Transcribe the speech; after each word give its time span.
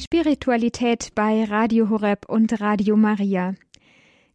Spiritualität 0.00 1.10
bei 1.14 1.44
Radio 1.44 1.90
Horeb 1.90 2.26
und 2.26 2.58
Radio 2.58 2.96
Maria. 2.96 3.54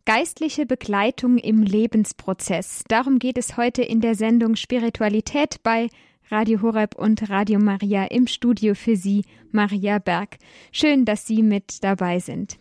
Geistliche 0.06 0.68
Begleitung 0.68 1.40
im 1.40 1.64
Lebensprozess. 1.64 2.84
Darum 2.88 3.18
geht 3.18 3.40
es 3.40 3.58
heute 3.58 3.82
in 3.82 4.00
der 4.00 4.14
Sendung 4.14 4.58
Spiritualität 4.58 5.64
bei 5.64 5.90
Radio 6.30 6.62
Horeb 6.62 6.94
und 6.96 7.32
Radio 7.32 7.58
Maria 7.58 8.06
im 8.06 8.28
Studio 8.28 8.76
für 8.76 8.96
Sie, 8.96 9.24
Maria 9.52 9.98
Berg. 9.98 10.38
Schön, 10.72 11.04
dass 11.04 11.26
Sie 11.26 11.42
mit 11.42 11.84
dabei 11.84 12.20
sind. 12.20 12.60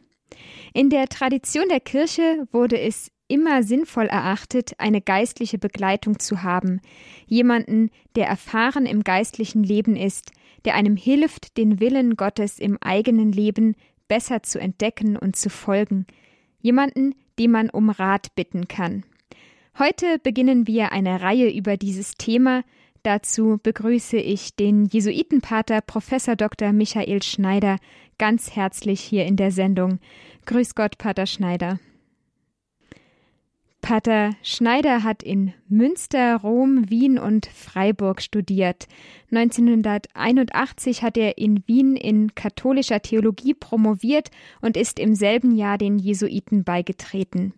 In 0.73 0.89
der 0.89 1.07
Tradition 1.09 1.69
der 1.69 1.81
Kirche 1.81 2.49
wurde 2.53 2.81
es 2.81 3.11
immer 3.29 3.63
sinnvoll 3.63 4.07
erachtet, 4.07 4.73
eine 4.79 5.03
geistliche 5.03 5.59
Begleitung 5.59 6.19
zu 6.19 6.43
haben, 6.43 6.81
jemanden, 7.27 7.91
der 8.17 8.29
erfahren 8.29 8.87
im 8.87 9.05
geistlichen 9.05 9.63
Leben 9.63 9.95
ist, 9.95 10.31
der 10.65 10.75
einem 10.75 10.97
hilft, 10.97 11.57
den 11.57 11.81
Willen 11.81 12.17
Gottes 12.17 12.59
im 12.59 12.79
eigenen 12.81 13.33
Leben 13.33 13.75
besser 14.09 14.43
zu 14.43 14.59
entdecken 14.59 15.17
und 15.17 15.37
zu 15.37 15.51
folgen, 15.51 16.07
jemanden, 16.61 17.15
den 17.39 17.51
man 17.51 17.71
um 17.71 17.91
Rat 17.91 18.35
bitten 18.35 18.69
kann. 18.69 19.05
Heute 19.79 20.19
beginnen 20.23 20.67
wir 20.67 20.93
eine 20.93 21.21
Reihe 21.21 21.51
über 21.51 21.77
dieses 21.77 22.15
Thema. 22.15 22.63
Dazu 23.03 23.59
begrüße 23.63 24.17
ich 24.17 24.55
den 24.55 24.87
Jesuitenpater 24.87 25.81
Professor 25.81 26.37
Dr. 26.37 26.73
Michael 26.73 27.23
Schneider 27.23 27.79
ganz 28.19 28.55
herzlich 28.55 29.01
hier 29.01 29.27
in 29.27 29.37
der 29.37 29.51
Sendung. 29.51 29.99
Grüß 30.47 30.75
Gott, 30.75 30.97
Pater 30.97 31.27
Schneider. 31.27 31.81
Pater 33.85 34.31
Schneider 34.43 35.03
hat 35.03 35.23
in 35.23 35.53
Münster, 35.69 36.37
Rom, 36.37 36.89
Wien 36.89 37.19
und 37.19 37.45
Freiburg 37.45 38.23
studiert. 38.23 38.89
1981 39.31 41.03
hat 41.03 41.19
er 41.19 41.37
in 41.37 41.63
Wien 41.67 41.95
in 41.95 42.35
katholischer 42.35 43.03
Theologie 43.03 43.53
promoviert 43.53 44.31
und 44.63 44.79
ist 44.79 44.99
im 44.99 45.15
selben 45.15 45.55
Jahr 45.55 45.77
den 45.77 45.99
Jesuiten 45.99 46.65
beigetreten. 46.65 47.53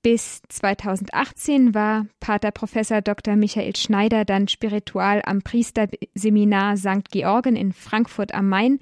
Bis 0.00 0.42
2018 0.48 1.74
war 1.74 2.06
Pater 2.20 2.52
Professor 2.52 3.00
Dr. 3.02 3.34
Michael 3.34 3.74
Schneider 3.74 4.24
dann 4.24 4.46
Spiritual 4.46 5.22
am 5.24 5.42
Priesterseminar 5.42 6.76
St. 6.76 7.10
Georgen 7.10 7.56
in 7.56 7.72
Frankfurt 7.72 8.32
am 8.32 8.48
Main 8.48 8.78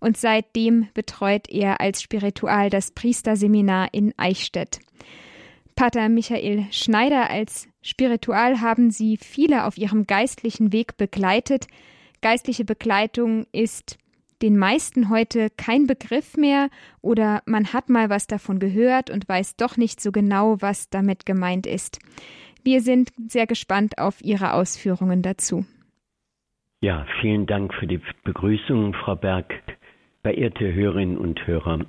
und 0.00 0.16
seitdem 0.16 0.88
betreut 0.92 1.48
er 1.48 1.80
als 1.80 2.02
Spiritual 2.02 2.68
das 2.68 2.90
Priesterseminar 2.90 3.90
in 3.92 4.12
Eichstätt. 4.16 4.80
Pater 5.80 6.10
Michael 6.10 6.66
Schneider 6.72 7.30
als 7.30 7.66
Spiritual 7.80 8.60
haben 8.60 8.90
Sie 8.90 9.16
viele 9.16 9.64
auf 9.64 9.78
ihrem 9.78 10.06
geistlichen 10.06 10.74
Weg 10.74 10.98
begleitet. 10.98 11.68
Geistliche 12.20 12.66
Begleitung 12.66 13.46
ist 13.50 13.98
den 14.42 14.58
meisten 14.58 15.08
heute 15.08 15.48
kein 15.56 15.86
Begriff 15.86 16.36
mehr 16.36 16.68
oder 17.00 17.40
man 17.46 17.72
hat 17.72 17.88
mal 17.88 18.10
was 18.10 18.26
davon 18.26 18.58
gehört 18.58 19.08
und 19.08 19.26
weiß 19.26 19.56
doch 19.56 19.78
nicht 19.78 20.02
so 20.02 20.12
genau, 20.12 20.60
was 20.60 20.90
damit 20.90 21.24
gemeint 21.24 21.66
ist. 21.66 21.98
Wir 22.62 22.82
sind 22.82 23.08
sehr 23.28 23.46
gespannt 23.46 23.96
auf 23.96 24.20
Ihre 24.20 24.52
Ausführungen 24.52 25.22
dazu. 25.22 25.64
Ja, 26.82 27.06
vielen 27.22 27.46
Dank 27.46 27.72
für 27.72 27.86
die 27.86 28.02
Begrüßung, 28.22 28.92
Frau 28.92 29.16
Berg, 29.16 29.54
verehrte 30.20 30.74
Hörerinnen 30.74 31.16
und 31.16 31.46
Hörer. 31.46 31.86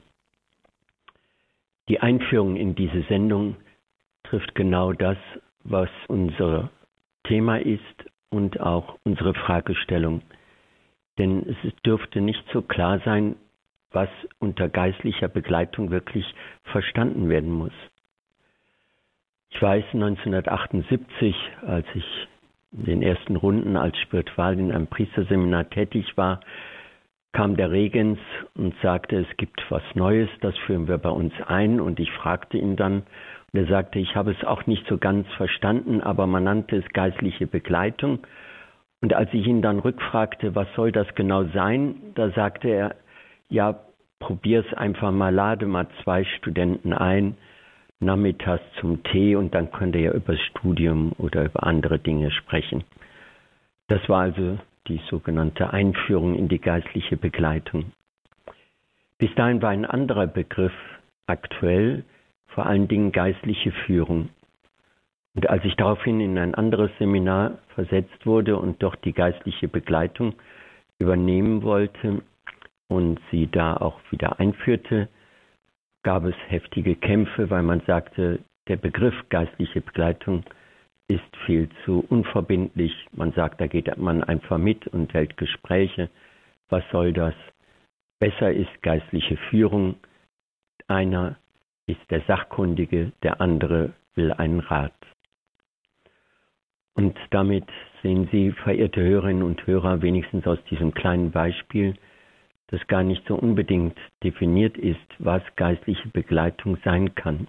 Die 1.89 1.99
Einführung 1.99 2.55
in 2.55 2.73
diese 2.73 3.03
Sendung 3.09 3.57
trifft 4.31 4.55
genau 4.55 4.93
das, 4.93 5.17
was 5.65 5.89
unser 6.07 6.69
Thema 7.25 7.57
ist 7.57 7.83
und 8.29 8.61
auch 8.61 8.97
unsere 9.03 9.33
Fragestellung. 9.33 10.21
Denn 11.17 11.45
es 11.49 11.75
dürfte 11.83 12.21
nicht 12.21 12.43
so 12.53 12.61
klar 12.61 13.01
sein, 13.03 13.35
was 13.91 14.07
unter 14.39 14.69
geistlicher 14.69 15.27
Begleitung 15.27 15.91
wirklich 15.91 16.25
verstanden 16.63 17.27
werden 17.27 17.51
muss. 17.51 17.73
Ich 19.49 19.61
weiß, 19.61 19.83
1978, 19.93 21.35
als 21.67 21.85
ich 21.93 22.05
in 22.71 22.85
den 22.85 23.01
ersten 23.03 23.35
Runden 23.35 23.75
als 23.75 23.97
Spiritual 23.99 24.57
in 24.57 24.71
einem 24.71 24.87
Priesterseminar 24.87 25.69
tätig 25.69 26.15
war, 26.15 26.39
kam 27.33 27.57
der 27.57 27.69
Regens 27.71 28.19
und 28.55 28.73
sagte, 28.81 29.17
es 29.17 29.37
gibt 29.37 29.61
was 29.69 29.83
Neues, 29.93 30.29
das 30.39 30.57
führen 30.59 30.87
wir 30.87 30.97
bei 30.97 31.09
uns 31.09 31.33
ein. 31.47 31.81
Und 31.81 31.99
ich 31.99 32.11
fragte 32.11 32.57
ihn 32.57 32.77
dann, 32.77 33.03
er 33.53 33.65
sagte, 33.65 33.99
ich 33.99 34.15
habe 34.15 34.31
es 34.31 34.43
auch 34.45 34.65
nicht 34.65 34.87
so 34.87 34.97
ganz 34.97 35.27
verstanden, 35.35 36.01
aber 36.01 36.25
man 36.25 36.45
nannte 36.45 36.77
es 36.77 36.93
geistliche 36.93 37.47
Begleitung. 37.47 38.19
Und 39.01 39.13
als 39.13 39.33
ich 39.33 39.45
ihn 39.45 39.61
dann 39.61 39.79
rückfragte, 39.79 40.55
was 40.55 40.67
soll 40.75 40.91
das 40.91 41.13
genau 41.15 41.43
sein, 41.45 41.95
da 42.15 42.29
sagte 42.29 42.69
er, 42.69 42.95
ja, 43.49 43.79
probier's 44.19 44.71
einfach 44.73 45.11
mal, 45.11 45.33
lade 45.33 45.65
mal 45.65 45.87
zwei 46.03 46.23
Studenten 46.23 46.93
ein, 46.93 47.35
nachmittags 47.99 48.63
zum 48.79 49.03
Tee 49.03 49.35
und 49.35 49.53
dann 49.53 49.71
könnt 49.71 49.95
ihr 49.95 50.01
ja 50.01 50.11
über 50.13 50.33
das 50.33 50.41
Studium 50.41 51.11
oder 51.17 51.45
über 51.45 51.63
andere 51.63 51.99
Dinge 51.99 52.31
sprechen. 52.31 52.83
Das 53.87 54.07
war 54.07 54.21
also 54.21 54.57
die 54.87 55.01
sogenannte 55.09 55.73
Einführung 55.73 56.35
in 56.35 56.47
die 56.47 56.59
geistliche 56.59 57.17
Begleitung. 57.17 57.91
Bis 59.17 59.33
dahin 59.35 59.61
war 59.61 59.69
ein 59.69 59.85
anderer 59.85 60.27
Begriff 60.27 60.73
aktuell, 61.27 62.03
vor 62.53 62.65
allen 62.65 62.87
Dingen 62.87 63.11
geistliche 63.11 63.71
Führung. 63.85 64.29
Und 65.35 65.49
als 65.49 65.63
ich 65.63 65.75
daraufhin 65.75 66.19
in 66.19 66.37
ein 66.37 66.55
anderes 66.55 66.91
Seminar 66.99 67.59
versetzt 67.75 68.25
wurde 68.25 68.57
und 68.57 68.83
dort 68.83 69.03
die 69.05 69.13
geistliche 69.13 69.67
Begleitung 69.67 70.35
übernehmen 70.99 71.63
wollte 71.63 72.21
und 72.89 73.19
sie 73.31 73.47
da 73.47 73.77
auch 73.77 73.99
wieder 74.11 74.39
einführte, 74.39 75.07
gab 76.03 76.25
es 76.25 76.35
heftige 76.47 76.95
Kämpfe, 76.95 77.49
weil 77.49 77.63
man 77.63 77.81
sagte, 77.81 78.39
der 78.67 78.75
Begriff 78.75 79.15
geistliche 79.29 79.81
Begleitung 79.81 80.43
ist 81.07 81.37
viel 81.45 81.69
zu 81.85 82.05
unverbindlich. 82.09 82.93
Man 83.11 83.31
sagt, 83.33 83.61
da 83.61 83.67
geht 83.67 83.95
man 83.97 84.23
einfach 84.23 84.57
mit 84.57 84.87
und 84.87 85.13
hält 85.13 85.37
Gespräche. 85.37 86.09
Was 86.69 86.83
soll 86.91 87.13
das? 87.13 87.33
Besser 88.19 88.51
ist 88.51 88.81
geistliche 88.81 89.37
Führung. 89.49 89.95
Einer 90.87 91.37
ist 91.91 92.09
der 92.09 92.21
Sachkundige, 92.21 93.11
der 93.23 93.41
andere 93.41 93.93
will 94.15 94.31
einen 94.31 94.59
Rat. 94.59 94.93
Und 96.93 97.17
damit 97.29 97.65
sehen 98.01 98.27
Sie, 98.31 98.51
verehrte 98.51 99.01
Hörerinnen 99.01 99.43
und 99.43 99.65
Hörer, 99.65 100.01
wenigstens 100.01 100.45
aus 100.45 100.61
diesem 100.69 100.93
kleinen 100.93 101.31
Beispiel, 101.31 101.95
dass 102.67 102.85
gar 102.87 103.03
nicht 103.03 103.25
so 103.27 103.35
unbedingt 103.35 103.97
definiert 104.23 104.77
ist, 104.77 104.99
was 105.19 105.41
geistliche 105.55 106.07
Begleitung 106.09 106.77
sein 106.83 107.15
kann. 107.15 107.47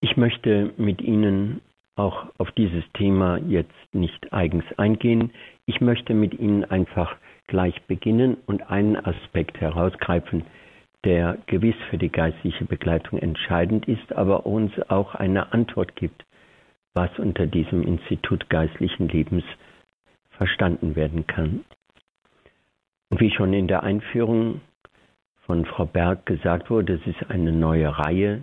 Ich 0.00 0.16
möchte 0.16 0.72
mit 0.76 1.00
Ihnen 1.00 1.62
auch 1.96 2.26
auf 2.38 2.50
dieses 2.52 2.84
Thema 2.92 3.38
jetzt 3.38 3.72
nicht 3.92 4.32
eigens 4.32 4.64
eingehen. 4.76 5.30
Ich 5.64 5.80
möchte 5.80 6.12
mit 6.12 6.34
Ihnen 6.34 6.64
einfach 6.64 7.16
gleich 7.46 7.80
beginnen 7.84 8.36
und 8.46 8.68
einen 8.70 8.96
Aspekt 8.96 9.60
herausgreifen, 9.60 10.44
der 11.04 11.38
gewiss 11.46 11.76
für 11.90 11.98
die 11.98 12.10
geistliche 12.10 12.64
Begleitung 12.64 13.18
entscheidend 13.18 13.86
ist, 13.86 14.12
aber 14.12 14.46
uns 14.46 14.72
auch 14.88 15.14
eine 15.14 15.52
Antwort 15.52 15.96
gibt, 15.96 16.24
was 16.94 17.10
unter 17.18 17.46
diesem 17.46 17.82
Institut 17.82 18.48
geistlichen 18.48 19.08
Lebens 19.08 19.44
verstanden 20.30 20.96
werden 20.96 21.26
kann. 21.26 21.64
Und 23.10 23.20
wie 23.20 23.30
schon 23.30 23.52
in 23.52 23.68
der 23.68 23.82
Einführung 23.82 24.60
von 25.46 25.66
Frau 25.66 25.84
Berg 25.84 26.26
gesagt 26.26 26.70
wurde, 26.70 26.94
es 26.94 27.06
ist 27.06 27.30
eine 27.30 27.52
neue 27.52 27.98
Reihe. 27.98 28.42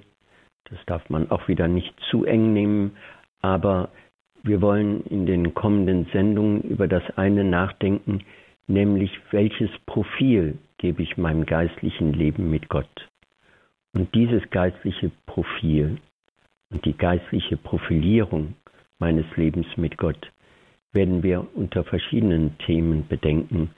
Das 0.70 0.80
darf 0.86 1.10
man 1.10 1.32
auch 1.32 1.48
wieder 1.48 1.68
nicht 1.68 1.94
zu 2.10 2.26
eng 2.26 2.54
nehmen, 2.54 2.96
aber 3.42 3.90
wir 4.44 4.62
wollen 4.62 5.04
in 5.06 5.26
den 5.26 5.54
kommenden 5.54 6.06
Sendungen 6.14 6.62
über 6.62 6.88
das 6.88 7.04
eine 7.18 7.44
nachdenken, 7.44 8.24
nämlich 8.68 9.12
welches 9.32 9.70
Profil 9.86 10.58
gebe 10.82 11.04
ich 11.04 11.16
meinem 11.16 11.46
geistlichen 11.46 12.12
Leben 12.12 12.50
mit 12.50 12.68
Gott. 12.68 13.08
Und 13.94 14.14
dieses 14.16 14.42
geistliche 14.50 15.12
Profil 15.28 16.00
und 16.72 16.84
die 16.86 16.98
geistliche 16.98 17.56
Profilierung 17.56 18.56
meines 18.98 19.26
Lebens 19.36 19.68
mit 19.78 19.98
Gott 19.98 20.32
werden 20.92 21.22
wir 21.22 21.46
unter 21.56 21.84
verschiedenen 21.84 22.58
Themen 22.66 23.08
bedenken. 23.08 23.70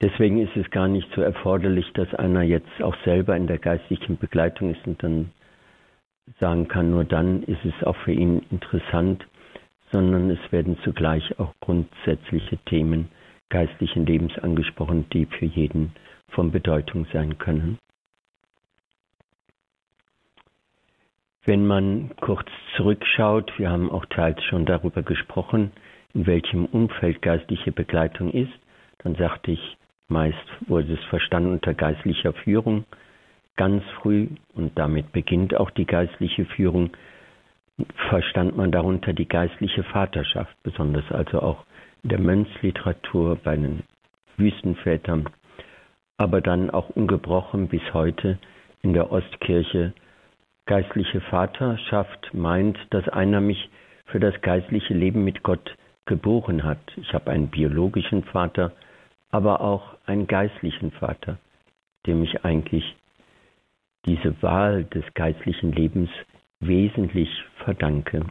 Deswegen 0.00 0.38
ist 0.40 0.56
es 0.56 0.70
gar 0.70 0.88
nicht 0.88 1.08
so 1.14 1.20
erforderlich, 1.20 1.92
dass 1.92 2.14
einer 2.14 2.42
jetzt 2.42 2.82
auch 2.82 2.96
selber 3.04 3.36
in 3.36 3.46
der 3.46 3.58
geistlichen 3.58 4.16
Begleitung 4.16 4.74
ist 4.74 4.86
und 4.86 5.02
dann 5.02 5.30
sagen 6.40 6.68
kann, 6.68 6.90
nur 6.90 7.04
dann 7.04 7.42
ist 7.42 7.64
es 7.64 7.86
auch 7.86 7.96
für 7.96 8.12
ihn 8.12 8.42
interessant, 8.50 9.26
sondern 9.92 10.30
es 10.30 10.52
werden 10.52 10.78
zugleich 10.84 11.38
auch 11.38 11.52
grundsätzliche 11.60 12.56
Themen 12.64 13.10
geistlichen 13.50 14.06
Lebens 14.06 14.36
angesprochen, 14.38 15.06
die 15.12 15.26
für 15.26 15.46
jeden 15.46 15.92
von 16.30 16.50
Bedeutung 16.50 17.06
sein 17.12 17.38
können. 17.38 17.78
Wenn 21.44 21.66
man 21.66 22.10
kurz 22.20 22.48
zurückschaut, 22.76 23.58
wir 23.58 23.70
haben 23.70 23.90
auch 23.90 24.04
teils 24.06 24.42
schon 24.44 24.66
darüber 24.66 25.02
gesprochen, 25.02 25.72
in 26.12 26.26
welchem 26.26 26.66
Umfeld 26.66 27.22
geistliche 27.22 27.72
Begleitung 27.72 28.32
ist, 28.32 28.52
dann 28.98 29.14
sagte 29.14 29.52
ich, 29.52 29.76
Meist 30.08 30.38
wurde 30.66 30.94
es 30.94 31.04
verstanden 31.10 31.52
unter 31.52 31.74
geistlicher 31.74 32.32
Führung. 32.32 32.84
Ganz 33.56 33.84
früh, 34.00 34.28
und 34.54 34.78
damit 34.78 35.12
beginnt 35.12 35.54
auch 35.54 35.70
die 35.70 35.84
geistliche 35.84 36.46
Führung, 36.46 36.90
verstand 38.08 38.56
man 38.56 38.72
darunter 38.72 39.12
die 39.12 39.28
geistliche 39.28 39.82
Vaterschaft, 39.84 40.56
besonders 40.62 41.10
also 41.12 41.42
auch 41.42 41.64
der 42.02 42.20
Mönchsliteratur 42.20 43.36
bei 43.36 43.56
den 43.56 43.82
Wüstenvätern, 44.36 45.28
aber 46.16 46.40
dann 46.40 46.70
auch 46.70 46.90
ungebrochen 46.90 47.68
bis 47.68 47.82
heute 47.92 48.38
in 48.82 48.92
der 48.92 49.10
Ostkirche. 49.12 49.92
Geistliche 50.66 51.20
Vaterschaft 51.22 52.32
meint, 52.34 52.78
dass 52.90 53.08
einer 53.08 53.40
mich 53.40 53.70
für 54.06 54.20
das 54.20 54.40
geistliche 54.42 54.94
Leben 54.94 55.24
mit 55.24 55.42
Gott 55.42 55.76
geboren 56.06 56.64
hat. 56.64 56.78
Ich 56.96 57.12
habe 57.12 57.30
einen 57.30 57.48
biologischen 57.48 58.24
Vater, 58.24 58.72
aber 59.30 59.60
auch 59.60 59.96
einen 60.06 60.26
geistlichen 60.26 60.90
Vater, 60.92 61.38
dem 62.06 62.22
ich 62.22 62.44
eigentlich 62.44 62.96
diese 64.06 64.40
Wahl 64.42 64.84
des 64.84 65.04
geistlichen 65.14 65.72
Lebens 65.72 66.10
wesentlich 66.60 67.28
verdanke. 67.64 68.24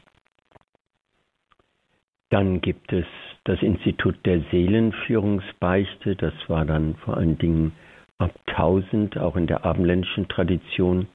Dann 2.30 2.60
gibt 2.62 2.92
es 2.92 3.06
das 3.46 3.62
Institut 3.62 4.16
der 4.26 4.42
Seelenführungsbeichte, 4.52 6.16
das 6.16 6.34
war 6.48 6.66
dann 6.66 6.96
vor 6.96 7.16
allen 7.18 7.38
Dingen 7.38 7.72
ab 8.18 8.32
1000 8.48 9.18
auch 9.18 9.36
in 9.38 9.48
der 9.48 9.64
abendländischen 9.66 10.28
Tradition 10.28 11.08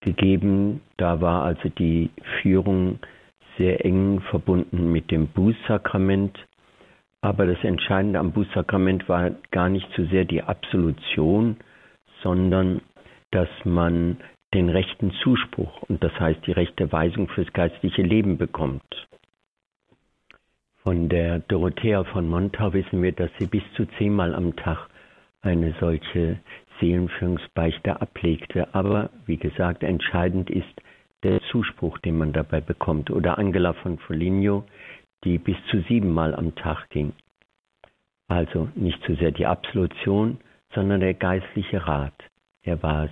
gegeben. 0.00 0.80
Da 0.96 1.20
war 1.20 1.44
also 1.44 1.68
die 1.68 2.10
Führung 2.40 2.98
sehr 3.58 3.84
eng 3.84 4.20
verbunden 4.30 4.90
mit 4.90 5.10
dem 5.10 5.28
Bußsakrament. 5.28 6.38
Aber 7.20 7.46
das 7.46 7.62
Entscheidende 7.64 8.18
am 8.18 8.32
Bußsakrament 8.32 9.08
war 9.08 9.30
gar 9.50 9.68
nicht 9.68 9.88
so 9.96 10.04
sehr 10.06 10.24
die 10.24 10.42
Absolution, 10.42 11.56
sondern 12.22 12.80
dass 13.30 13.48
man 13.64 14.18
den 14.54 14.68
rechten 14.68 15.10
Zuspruch 15.22 15.82
und 15.82 16.02
das 16.02 16.12
heißt 16.18 16.46
die 16.46 16.52
rechte 16.52 16.90
Weisung 16.92 17.28
fürs 17.28 17.52
geistliche 17.52 18.02
Leben 18.02 18.38
bekommt. 18.38 18.82
Von 20.86 21.08
der 21.08 21.40
Dorothea 21.40 22.04
von 22.04 22.28
Montau 22.28 22.72
wissen 22.72 23.02
wir, 23.02 23.10
dass 23.10 23.32
sie 23.40 23.46
bis 23.46 23.64
zu 23.74 23.86
zehnmal 23.98 24.32
am 24.36 24.54
Tag 24.54 24.86
eine 25.42 25.74
solche 25.80 26.38
Seelenführungsbeichte 26.78 28.00
ablegte. 28.00 28.72
Aber 28.72 29.10
wie 29.26 29.36
gesagt, 29.36 29.82
entscheidend 29.82 30.48
ist 30.48 30.80
der 31.24 31.40
Zuspruch, 31.50 31.98
den 31.98 32.16
man 32.16 32.32
dabei 32.32 32.60
bekommt. 32.60 33.10
Oder 33.10 33.36
Angela 33.36 33.72
von 33.72 33.98
Foligno, 33.98 34.64
die 35.24 35.38
bis 35.38 35.56
zu 35.72 35.80
siebenmal 35.88 36.36
am 36.36 36.54
Tag 36.54 36.88
ging. 36.90 37.14
Also 38.28 38.68
nicht 38.76 39.02
zu 39.02 39.16
sehr 39.16 39.32
die 39.32 39.46
Absolution, 39.46 40.38
sondern 40.72 41.00
der 41.00 41.14
geistliche 41.14 41.84
Rat. 41.84 42.14
Er 42.62 42.80
war 42.84 43.06
es, 43.06 43.10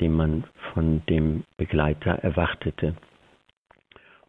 den 0.00 0.14
man 0.14 0.42
von 0.72 1.00
dem 1.08 1.44
Begleiter 1.58 2.14
erwartete. 2.24 2.96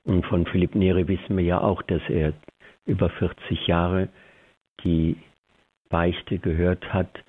Und 0.04 0.24
von 0.28 0.46
Philipp 0.46 0.76
Neri 0.76 1.08
wissen 1.08 1.36
wir 1.36 1.44
ja 1.44 1.62
auch, 1.62 1.82
dass 1.82 2.02
er 2.10 2.34
über 2.86 3.10
40 3.10 3.68
Jahre 3.68 4.10
die 4.84 5.18
Beichte 5.90 6.40
gehört 6.40 6.94
hat. 6.94 7.24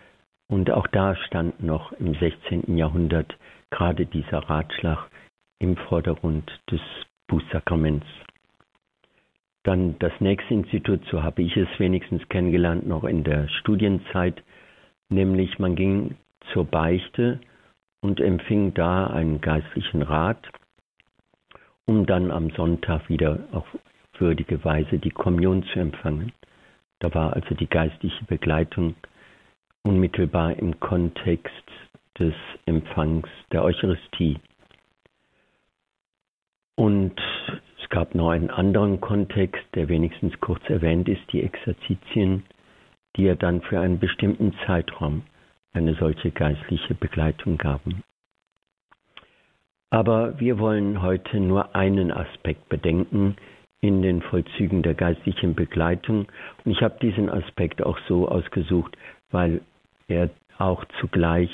Und 0.49 0.71
auch 0.71 0.87
da 0.87 1.17
stand 1.17 1.63
noch 1.63 1.93
im 1.93 2.15
16. 2.15 2.77
Jahrhundert 2.77 3.37
gerade 3.71 4.07
dieser 4.07 4.39
Ratschlag 4.39 5.09
im 5.59 5.77
Vordergrund 5.77 6.51
des 6.71 6.81
Bußsakraments. 7.27 8.07
Dann 9.65 9.99
das 9.99 10.13
nächste 10.21 10.55
Institut, 10.55 11.01
so 11.11 11.25
habe 11.25 11.43
ich 11.43 11.57
es 11.57 11.69
wenigstens 11.79 12.29
kennengelernt, 12.29 12.87
noch 12.87 13.03
in 13.03 13.25
der 13.25 13.49
Studienzeit, 13.49 14.43
nämlich 15.09 15.59
man 15.59 15.75
ging 15.75 16.17
zur 16.53 16.65
Beichte 16.65 17.41
und 18.01 18.21
empfing 18.21 18.75
da 18.75 19.09
einen 19.09 19.41
geistlichen 19.41 20.03
Rat, 20.03 20.39
um 21.85 22.07
dann 22.07 22.31
am 22.31 22.51
Sonntag 22.51 23.09
wieder 23.09 23.41
auf 23.51 23.67
würdige 24.21 24.65
Weise 24.65 24.99
die 24.99 25.11
Kommunion 25.11 25.63
zu 25.73 25.79
empfangen. 25.79 26.33
Da 26.99 27.13
war 27.15 27.35
also 27.35 27.55
die 27.55 27.67
geistliche 27.69 28.25
Begleitung 28.25 28.95
unmittelbar 29.83 30.59
im 30.59 30.81
Kontext 30.81 31.65
des 32.19 32.35
Empfangs 32.65 33.29
der 33.53 33.63
Eucharistie. 33.63 34.39
Und 36.75 37.15
es 37.83 37.89
gab 37.89 38.15
noch 38.15 38.31
einen 38.31 38.51
anderen 38.51 39.01
Kontext, 39.01 39.63
der 39.75 39.89
wenigstens 39.89 40.39
kurz 40.41 40.63
erwähnt 40.69 41.09
ist, 41.09 41.23
die 41.33 41.43
Exerzitien, 41.43 42.45
die 43.17 43.25
ja 43.25 43.35
dann 43.35 43.63
für 43.63 43.81
einen 43.81 43.99
bestimmten 43.99 44.55
Zeitraum 44.67 45.23
eine 45.73 45.95
solche 45.95 46.31
geistliche 46.31 46.95
Begleitung 46.95 47.59
gaben. 47.59 48.03
Aber 49.91 50.39
wir 50.41 50.59
wollen 50.59 51.01
heute 51.01 51.39
nur 51.39 51.75
einen 51.75 52.11
Aspekt 52.11 52.69
bedenken 52.69 53.37
in 53.87 54.03
den 54.03 54.23
Vollzügen 54.23 54.83
der 54.83 54.95
geistlichen 54.95 55.55
Begleitung. 55.55 56.27
Und 56.65 56.73
ich 56.73 56.83
habe 56.83 56.99
diesen 57.01 57.31
Aspekt 57.31 57.83
auch 57.83 57.99
so 58.09 58.29
ausgesucht, 58.29 58.97
weil 59.31 59.61
er 60.09 60.31
auch 60.59 60.85
zugleich 61.01 61.51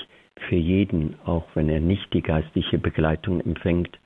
für 0.48 0.56
jeden, 0.56 1.16
auch 1.24 1.44
wenn 1.54 1.68
er 1.68 1.80
nicht 1.80 2.12
die 2.12 2.22
geistliche 2.22 2.78
Begleitung 2.78 3.40
empfängt, 3.40 3.98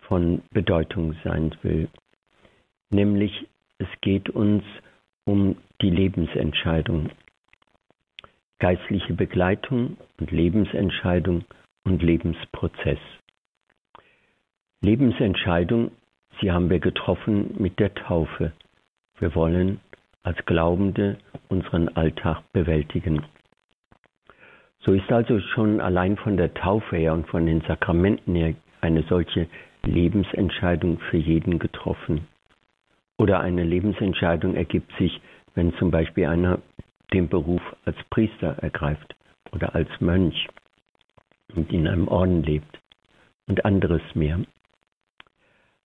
von 0.00 0.42
Bedeutung 0.50 1.14
sein 1.24 1.54
will. 1.62 1.88
Nämlich 2.90 3.46
es 3.78 3.88
geht 4.00 4.30
uns 4.30 4.62
um 5.24 5.56
die 5.80 5.90
Lebensentscheidung. 5.90 7.10
Geistliche 8.58 9.14
Begleitung 9.14 9.96
und 10.18 10.30
Lebensentscheidung 10.30 11.44
und 11.84 12.02
Lebensprozess. 12.02 12.98
Lebensentscheidung, 14.80 15.90
sie 16.40 16.52
haben 16.52 16.70
wir 16.70 16.80
getroffen 16.80 17.54
mit 17.58 17.78
der 17.78 17.94
Taufe. 17.94 18.52
Wir 19.18 19.34
wollen 19.34 19.80
als 20.22 20.44
Glaubende 20.46 21.18
unseren 21.48 21.88
Alltag 21.90 22.42
bewältigen. 22.52 23.24
So 24.80 24.92
ist 24.92 25.10
also 25.10 25.40
schon 25.40 25.80
allein 25.80 26.16
von 26.16 26.36
der 26.36 26.52
Taufe 26.52 26.96
her 26.96 27.14
und 27.14 27.26
von 27.28 27.46
den 27.46 27.62
Sakramenten 27.62 28.34
her 28.34 28.54
eine 28.80 29.02
solche 29.04 29.48
Lebensentscheidung 29.82 30.98
für 31.10 31.16
jeden 31.16 31.58
getroffen. 31.58 32.26
Oder 33.18 33.40
eine 33.40 33.64
Lebensentscheidung 33.64 34.56
ergibt 34.56 34.92
sich, 34.98 35.20
wenn 35.54 35.72
zum 35.74 35.90
Beispiel 35.90 36.26
einer 36.26 36.58
den 37.12 37.28
Beruf 37.28 37.62
als 37.84 37.96
Priester 38.10 38.56
ergreift 38.60 39.14
oder 39.52 39.74
als 39.74 39.88
Mönch 40.00 40.48
und 41.54 41.72
in 41.72 41.86
einem 41.86 42.08
Orden 42.08 42.42
lebt 42.42 42.78
und 43.46 43.64
anderes 43.64 44.02
mehr. 44.14 44.40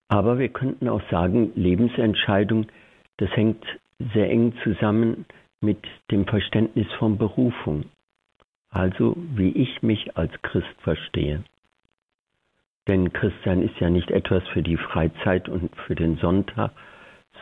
Aber 0.09 0.39
wir 0.39 0.49
könnten 0.49 0.89
auch 0.89 1.01
sagen, 1.09 1.51
Lebensentscheidung, 1.55 2.67
das 3.17 3.29
hängt 3.35 3.63
sehr 4.13 4.29
eng 4.29 4.53
zusammen 4.63 5.25
mit 5.61 5.79
dem 6.09 6.25
Verständnis 6.25 6.87
von 6.97 7.17
Berufung. 7.17 7.85
Also 8.71 9.15
wie 9.35 9.51
ich 9.51 9.81
mich 9.81 10.17
als 10.17 10.31
Christ 10.41 10.75
verstehe. 10.79 11.43
Denn 12.87 13.13
Christsein 13.13 13.61
ist 13.61 13.79
ja 13.79 13.89
nicht 13.89 14.09
etwas 14.09 14.47
für 14.47 14.63
die 14.63 14.77
Freizeit 14.77 15.47
und 15.47 15.75
für 15.75 15.95
den 15.95 16.17
Sonntag, 16.17 16.71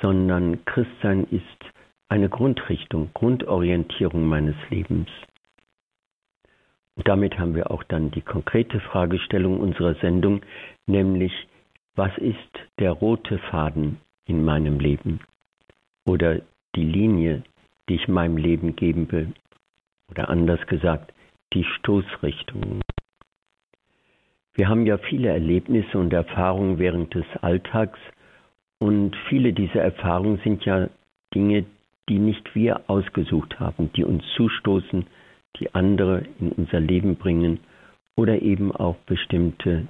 sondern 0.02 0.64
Christsein 0.66 1.26
ist 1.32 1.74
eine 2.10 2.28
Grundrichtung, 2.28 3.12
Grundorientierung 3.14 4.26
meines 4.26 4.56
Lebens. 4.70 5.10
Und 6.96 7.08
damit 7.08 7.38
haben 7.38 7.56
wir 7.56 7.72
auch 7.72 7.84
dann 7.84 8.12
die 8.12 8.22
konkrete 8.22 8.80
Fragestellung 8.80 9.60
unserer 9.60 9.96
Sendung, 9.96 10.42
nämlich 10.86 11.32
was 11.98 12.16
ist 12.20 12.38
der 12.80 12.92
rote 12.92 13.40
Faden 13.40 13.98
in 14.26 14.46
meinem 14.46 14.80
Leben 14.80 15.20
oder 16.06 16.42
die 16.76 16.84
Linie, 16.84 17.42
die 17.90 17.96
ich 17.96 18.08
meinem 18.08 18.38
Leben 18.38 18.76
geben 18.76 19.12
will? 19.12 19.34
Oder 20.12 20.30
anders 20.30 20.66
gesagt, 20.68 21.12
die 21.54 21.64
Stoßrichtung. 21.64 22.82
Wir 24.54 24.70
haben 24.70 24.86
ja 24.86 25.00
viele 25.00 25.30
Erlebnisse 25.30 25.98
und 25.98 26.14
Erfahrungen 26.14 26.78
während 26.78 27.16
des 27.16 27.26
Alltags 27.42 28.00
und 28.80 29.16
viele 29.28 29.54
dieser 29.54 29.82
Erfahrungen 29.82 30.40
sind 30.44 30.66
ja 30.66 30.90
Dinge, 31.34 31.66
die 32.10 32.20
nicht 32.20 32.54
wir 32.54 32.82
ausgesucht 32.88 33.60
haben, 33.60 33.92
die 33.94 34.04
uns 34.04 34.24
zustoßen, 34.36 35.08
die 35.60 35.74
andere 35.74 36.24
in 36.40 36.52
unser 36.52 36.80
Leben 36.80 37.16
bringen 37.16 37.60
oder 38.16 38.42
eben 38.42 38.72
auch 38.72 38.98
bestimmte 39.08 39.88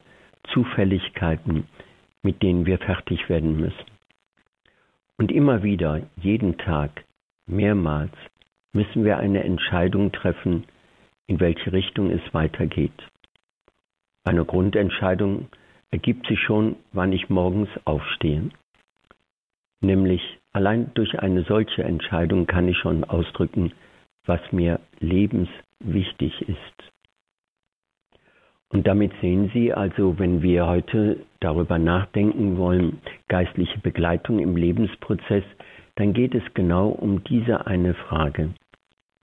Zufälligkeiten, 0.54 1.66
mit 2.24 2.42
denen 2.42 2.66
wir 2.66 2.78
fertig 2.78 3.30
werden 3.30 3.60
müssen. 3.60 3.86
Und 5.18 5.32
immer 5.32 5.64
wieder, 5.64 6.02
jeden 6.18 6.58
Tag, 6.58 7.06
mehrmals, 7.48 8.14
müssen 8.74 9.04
wir 9.04 9.18
eine 9.18 9.44
Entscheidung 9.44 10.12
treffen, 10.12 10.66
in 11.26 11.40
welche 11.40 11.72
Richtung 11.74 12.12
es 12.12 12.22
weitergeht. 12.34 12.94
Eine 14.24 14.46
Grundentscheidung 14.46 15.48
ergibt 15.90 16.28
sich 16.28 16.40
schon, 16.42 16.76
wann 16.92 17.14
ich 17.14 17.30
morgens 17.30 17.70
aufstehe. 17.86 18.50
Nämlich 19.82 20.22
allein 20.52 20.92
durch 20.94 21.20
eine 21.20 21.44
solche 21.44 21.84
Entscheidung 21.84 22.46
kann 22.46 22.68
ich 22.68 22.78
schon 22.78 23.04
ausdrücken, 23.04 23.72
was 24.26 24.42
mir 24.52 24.80
lebenswichtig 25.00 26.42
ist. 26.42 26.92
Und 28.70 28.86
damit 28.86 29.14
sehen 29.22 29.50
Sie 29.54 29.74
also, 29.74 30.20
wenn 30.20 30.42
wir 30.42 30.68
heute 30.68 31.26
darüber 31.40 31.78
nachdenken 31.80 32.58
wollen, 32.58 33.02
geistliche 33.30 33.80
Begleitung 33.80 34.40
im 34.40 34.58
Lebensprozess, 34.58 35.44
dann 35.96 36.14
geht 36.14 36.36
es 36.36 36.44
genau 36.54 36.90
um 36.90 37.24
diese 37.24 37.66
eine 37.66 37.94
Frage, 37.94 38.54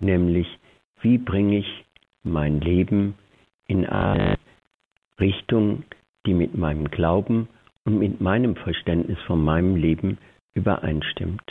nämlich 0.01 0.59
wie 1.03 1.19
bringe 1.19 1.59
ich 1.59 1.85
mein 2.23 2.61
Leben 2.61 3.15
in 3.67 3.87
eine 3.87 4.39
Richtung, 5.21 5.85
die 6.27 6.35
mit 6.35 6.57
meinem 6.57 6.91
Glauben 6.91 7.49
und 7.85 7.99
mit 7.99 8.21
meinem 8.21 8.57
Verständnis 8.57 9.19
von 9.27 9.45
meinem 9.45 9.77
Leben 9.77 10.19
übereinstimmt. 10.55 11.43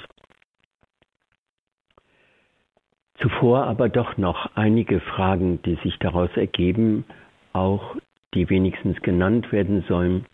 Zuvor 3.20 3.66
aber 3.66 3.88
doch 3.90 4.18
noch 4.18 4.56
einige 4.56 5.00
Fragen, 5.00 5.62
die 5.62 5.76
sich 5.84 5.98
daraus 6.00 6.32
ergeben, 6.36 7.06
auch 7.54 7.96
die 8.34 8.50
wenigstens 8.50 9.02
genannt 9.02 9.52
werden 9.52 9.84
sollen 9.88 10.26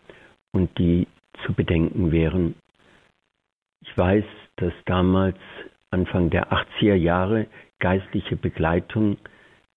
und 0.52 0.76
die 0.78 1.06
zu 1.44 1.52
bedenken 1.52 2.12
wären. 2.12 2.54
Ich 3.82 3.96
weiß, 3.96 4.24
dass 4.56 4.72
damals 4.86 5.38
Anfang 5.90 6.30
der 6.30 6.52
80er 6.52 6.94
Jahre 6.94 7.46
geistliche 7.78 8.36
Begleitung 8.36 9.16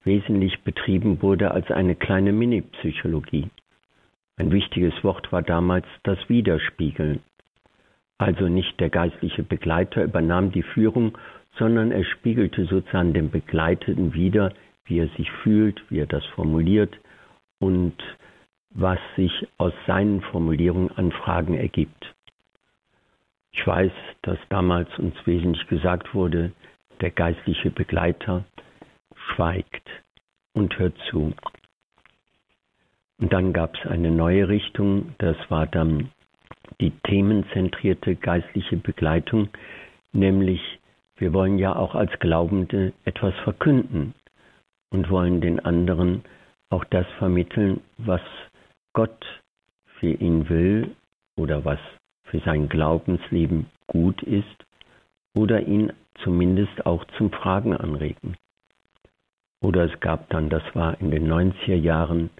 wesentlich 0.03 0.61
betrieben 0.63 1.21
wurde 1.21 1.51
als 1.51 1.71
eine 1.71 1.95
kleine 1.95 2.33
Mini-Psychologie. 2.33 3.49
Ein 4.37 4.51
wichtiges 4.51 4.93
Wort 5.03 5.31
war 5.31 5.41
damals 5.41 5.85
das 6.03 6.17
Widerspiegeln. 6.27 7.21
Also 8.17 8.47
nicht 8.47 8.79
der 8.79 8.89
geistliche 8.89 9.43
Begleiter 9.43 10.03
übernahm 10.03 10.51
die 10.51 10.63
Führung, 10.63 11.17
sondern 11.57 11.91
er 11.91 12.03
spiegelte 12.03 12.65
sozusagen 12.65 13.13
dem 13.13 13.29
Begleiteten 13.29 14.13
wider, 14.13 14.53
wie 14.85 14.99
er 14.99 15.07
sich 15.09 15.31
fühlt, 15.43 15.81
wie 15.89 15.99
er 15.99 16.07
das 16.07 16.25
formuliert 16.25 16.97
und 17.63 17.95
was 18.71 18.99
sich 19.15 19.31
aus 19.57 19.71
seinen 19.87 20.21
Formulierungen 20.21 20.91
an 20.97 21.13
Fragen 21.13 21.53
ergibt. 21.53 22.13
Ich 23.53 23.65
weiß, 23.65 23.91
dass 24.23 24.37
damals 24.49 24.89
uns 24.99 25.15
wesentlich 25.25 25.65
gesagt 25.67 26.13
wurde, 26.13 26.51
der 26.99 27.11
geistliche 27.11 27.69
Begleiter 27.69 28.43
schweigt 29.15 29.89
und 30.53 30.77
hört 30.77 30.97
zu. 31.09 31.33
Und 33.19 33.31
dann 33.31 33.53
gab 33.53 33.75
es 33.75 33.89
eine 33.89 34.11
neue 34.11 34.49
Richtung, 34.49 35.15
das 35.19 35.37
war 35.49 35.65
dann 35.65 36.09
die 36.81 36.91
themenzentrierte 37.07 38.15
geistliche 38.15 38.75
Begleitung, 38.75 39.47
nämlich 40.11 40.59
wir 41.15 41.31
wollen 41.31 41.59
ja 41.59 41.75
auch 41.75 41.95
als 41.95 42.11
Glaubende 42.19 42.91
etwas 43.05 43.35
verkünden 43.43 44.15
und 44.89 45.09
wollen 45.09 45.39
den 45.39 45.59
anderen 45.61 46.23
auch 46.73 46.83
das 46.85 47.05
vermitteln, 47.19 47.81
was 47.99 48.21
Gott 48.93 49.25
für 49.99 50.09
ihn 50.09 50.49
will 50.49 50.95
oder 51.37 51.63
was 51.63 51.79
für 52.23 52.39
sein 52.39 52.67
Glaubensleben 52.67 53.67
gut 53.85 54.23
ist 54.23 54.65
oder 55.35 55.61
ihn 55.61 55.93
zumindest 56.23 56.85
auch 56.87 57.05
zum 57.17 57.31
Fragen 57.31 57.77
anregen. 57.77 58.35
Oder 59.61 59.83
es 59.83 59.99
gab 59.99 60.29
dann, 60.29 60.49
das 60.49 60.63
war 60.73 60.99
in 60.99 61.11
den 61.11 61.31
90er 61.31 61.75
Jahren, 61.75 62.31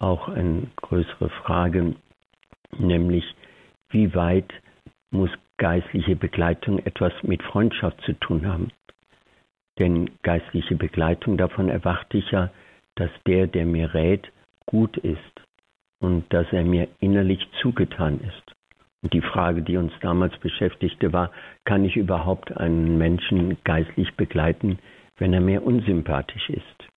auch 0.00 0.28
eine 0.28 0.68
größere 0.76 1.30
Frage, 1.30 1.94
nämlich 2.76 3.24
wie 3.90 4.14
weit 4.14 4.52
muss 5.10 5.30
geistliche 5.56 6.16
Begleitung 6.16 6.78
etwas 6.80 7.12
mit 7.22 7.42
Freundschaft 7.42 8.00
zu 8.02 8.12
tun 8.14 8.46
haben. 8.46 8.70
Denn 9.78 10.10
geistliche 10.22 10.74
Begleitung, 10.74 11.36
davon 11.36 11.68
erwarte 11.68 12.18
ich 12.18 12.30
ja, 12.32 12.50
dass 12.98 13.10
der, 13.26 13.46
der 13.46 13.64
mir 13.64 13.94
rät, 13.94 14.30
gut 14.66 14.96
ist 14.98 15.18
und 16.00 16.24
dass 16.32 16.46
er 16.52 16.64
mir 16.64 16.88
innerlich 17.00 17.46
zugetan 17.62 18.20
ist. 18.20 18.54
Und 19.02 19.12
die 19.12 19.20
Frage, 19.20 19.62
die 19.62 19.76
uns 19.76 19.92
damals 20.00 20.36
beschäftigte, 20.38 21.12
war, 21.12 21.30
kann 21.64 21.84
ich 21.84 21.96
überhaupt 21.96 22.56
einen 22.56 22.98
Menschen 22.98 23.56
geistlich 23.62 24.12
begleiten, 24.16 24.78
wenn 25.16 25.32
er 25.32 25.40
mir 25.40 25.62
unsympathisch 25.62 26.50
ist? 26.50 26.88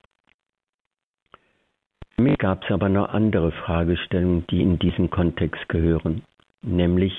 Mir 2.17 2.36
gab 2.38 2.63
es 2.63 2.72
aber 2.72 2.89
noch 2.89 3.10
andere 3.10 3.51
Fragestellungen, 3.51 4.46
die 4.48 4.62
in 4.62 4.79
diesen 4.79 5.10
Kontext 5.10 5.70
gehören, 5.70 6.24
nämlich 6.62 7.13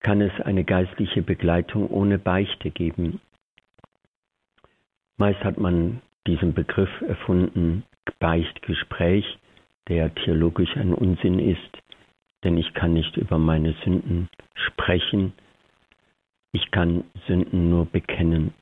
kann 0.00 0.20
es 0.20 0.38
eine 0.40 0.64
geistliche 0.64 1.22
Begleitung 1.22 1.88
ohne 1.88 2.18
Beichte 2.18 2.70
geben? 2.70 3.20
Meist 5.16 5.42
hat 5.44 5.58
man 5.58 6.02
diesen 6.26 6.54
Begriff 6.54 6.90
erfunden, 7.02 7.84
Beichtgespräch, 8.18 9.38
der 9.88 10.14
theologisch 10.14 10.76
ein 10.76 10.94
Unsinn 10.94 11.38
ist, 11.38 11.78
denn 12.42 12.56
ich 12.58 12.72
kann 12.74 12.92
nicht 12.92 13.16
über 13.16 13.38
meine 13.38 13.74
Sünden 13.84 14.28
sprechen, 14.54 15.32
ich 16.52 16.70
kann 16.70 17.04
Sünden 17.26 17.68
nur 17.68 17.86
bekennen. 17.86 18.54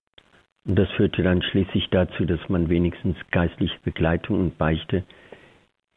Und 0.64 0.76
das 0.76 0.88
führte 0.92 1.22
dann 1.22 1.42
schließlich 1.42 1.90
dazu, 1.90 2.24
dass 2.24 2.48
man 2.48 2.68
wenigstens 2.68 3.16
geistliche 3.30 3.78
Begleitung 3.84 4.40
und 4.40 4.58
Beichte 4.58 5.04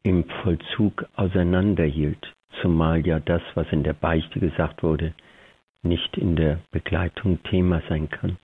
im 0.03 0.25
Vollzug 0.43 1.05
auseinanderhielt, 1.15 2.33
zumal 2.61 3.05
ja 3.05 3.19
das, 3.19 3.41
was 3.53 3.67
in 3.71 3.83
der 3.83 3.93
Beichte 3.93 4.39
gesagt 4.39 4.83
wurde, 4.83 5.13
nicht 5.83 6.17
in 6.17 6.35
der 6.35 6.59
Begleitung 6.71 7.41
Thema 7.43 7.81
sein 7.87 8.09
kann. 8.09 8.37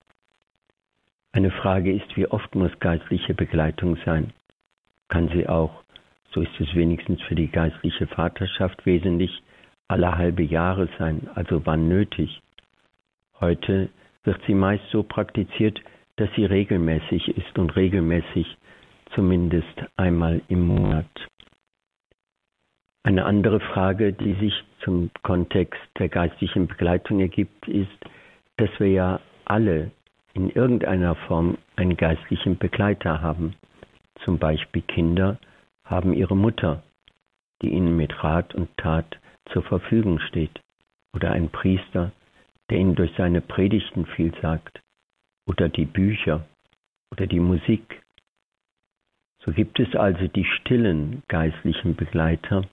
Eine 1.34 1.52
Frage 1.52 1.94
ist, 1.94 2.18
wie 2.18 2.28
oft 2.28 2.56
muss 2.56 2.72
geistliche 2.80 3.34
Begleitung 3.34 3.98
sein? 4.06 4.34
Kann 5.08 5.30
sie 5.30 5.48
auch, 5.48 5.84
so 6.34 6.42
ist 6.42 6.60
es 6.60 6.76
wenigstens 6.76 7.22
für 7.22 7.36
die 7.36 7.48
geistliche 7.48 8.08
Vaterschaft 8.08 8.86
wesentlich, 8.86 9.42
alle 9.88 10.18
halbe 10.18 10.44
Jahre 10.44 10.90
sein, 10.98 11.30
also 11.36 11.66
wann 11.66 11.88
nötig? 11.88 12.42
Heute 13.40 13.90
wird 14.24 14.42
sie 14.46 14.54
meist 14.54 14.84
so 14.92 15.04
praktiziert, 15.04 15.82
dass 16.18 16.30
sie 16.36 16.46
regelmäßig 16.46 17.30
ist 17.38 17.58
und 17.58 17.76
regelmäßig 17.76 18.58
zumindest 19.16 19.84
einmal 19.96 20.42
im 20.50 20.68
Monat. 20.68 21.10
Eine 23.04 23.26
andere 23.26 23.60
Frage, 23.60 24.14
die 24.14 24.34
sich 24.34 24.54
zum 24.84 25.10
Kontext 25.24 25.82
der 25.98 26.10
geistlichen 26.10 26.68
Begleitung 26.68 27.20
ergibt, 27.20 27.68
ist, 27.68 27.90
dass 28.58 28.70
wir 28.80 28.90
ja 28.90 29.20
alle 29.46 29.92
in 30.34 30.50
irgendeiner 30.50 31.16
Form 31.16 31.58
einen 31.76 31.98
geistlichen 31.98 32.58
Begleiter 32.58 33.22
haben. 33.22 33.56
Zum 34.24 34.38
Beispiel 34.38 34.82
Kinder 34.82 35.40
haben 35.86 36.14
ihre 36.14 36.36
Mutter, 36.36 36.84
die 37.62 37.70
ihnen 37.70 37.96
mit 37.98 38.24
Rat 38.24 38.56
und 38.56 38.70
Tat 38.78 39.20
zur 39.52 39.64
Verfügung 39.64 40.20
steht. 40.20 40.62
Oder 41.14 41.32
ein 41.32 41.50
Priester, 41.50 42.12
der 42.70 42.80
ihnen 42.80 42.96
durch 42.96 43.12
seine 43.18 43.42
Predigten 43.42 44.06
viel 44.06 44.34
sagt 44.42 44.82
oder 45.46 45.68
die 45.68 45.86
Bücher 45.86 46.46
oder 47.12 47.28
die 47.28 47.40
Musik. 47.40 48.02
So 49.44 49.52
gibt 49.52 49.80
es 49.80 49.96
also 49.96 50.28
die 50.28 50.46
stillen 50.46 51.24
geistlichen 51.28 51.96
Begleiter, 51.96 52.64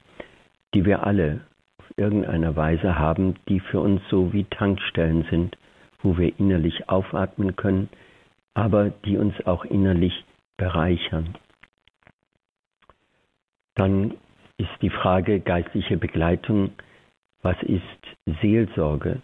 die 0.75 0.85
wir 0.85 1.05
alle 1.05 1.41
auf 1.79 1.87
irgendeiner 1.97 2.55
Weise 2.55 2.99
haben, 2.99 3.37
die 3.49 3.59
für 3.59 3.81
uns 3.81 4.03
so 4.11 4.33
wie 4.33 4.45
Tankstellen 4.45 5.27
sind, 5.31 5.57
wo 6.02 6.17
wir 6.17 6.38
innerlich 6.38 6.88
aufatmen 6.88 7.57
können, 7.57 7.88
aber 8.55 8.90
die 8.90 9.17
uns 9.17 9.35
auch 9.47 9.64
innerlich 9.64 10.25
bereichern. 10.57 11.37
Dann 13.75 14.14
ist 14.57 14.71
die 14.83 14.90
Frage 14.90 15.40
geistliche 15.40 15.97
Begleitung, 15.97 16.73
was 17.43 17.57
ist 17.62 17.83
Seelsorge? 18.43 19.23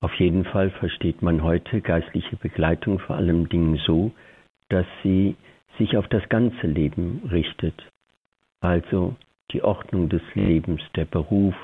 Auf 0.00 0.14
jeden 0.14 0.44
Fall 0.44 0.70
versteht 0.70 1.22
man 1.22 1.42
heute 1.42 1.80
geistliche 1.80 2.36
Begleitung 2.36 2.98
vor 2.98 3.16
allem 3.16 3.48
Dingen 3.48 3.76
so, 3.86 4.12
dass 4.68 4.86
sie 5.02 5.36
sich 5.78 5.96
auf 5.96 6.08
das 6.08 6.28
ganze 6.28 6.66
Leben 6.66 7.22
richtet. 7.30 7.74
Also 8.60 9.16
die 9.50 9.62
Ordnung 9.62 10.08
des 10.08 10.22
Lebens, 10.34 10.80
der 10.96 11.04
Beruf 11.04 11.54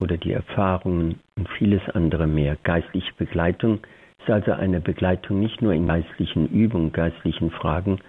oder 0.00 0.16
die 0.16 0.32
Erfahrungen 0.32 1.20
und 1.36 1.48
vieles 1.58 1.82
andere 1.90 2.26
mehr. 2.26 2.56
Geistliche 2.62 3.12
Begleitung 3.16 3.80
ist 4.18 4.30
also 4.30 4.52
eine 4.52 4.80
Begleitung 4.80 5.40
nicht 5.40 5.62
nur 5.62 5.72
in 5.72 5.86
geistlichen 5.86 6.48
Übungen, 6.48 6.92
geistlichen 6.92 7.50
Fragen, 7.50 8.00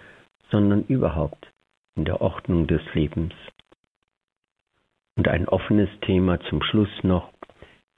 sondern 0.50 0.84
überhaupt 0.84 1.50
in 1.96 2.04
der 2.04 2.20
Ordnung 2.20 2.66
des 2.66 2.82
Lebens. 2.94 3.34
Und 5.16 5.28
ein 5.28 5.48
offenes 5.48 5.88
Thema 6.02 6.38
zum 6.48 6.62
Schluss 6.62 6.90
noch, 7.02 7.30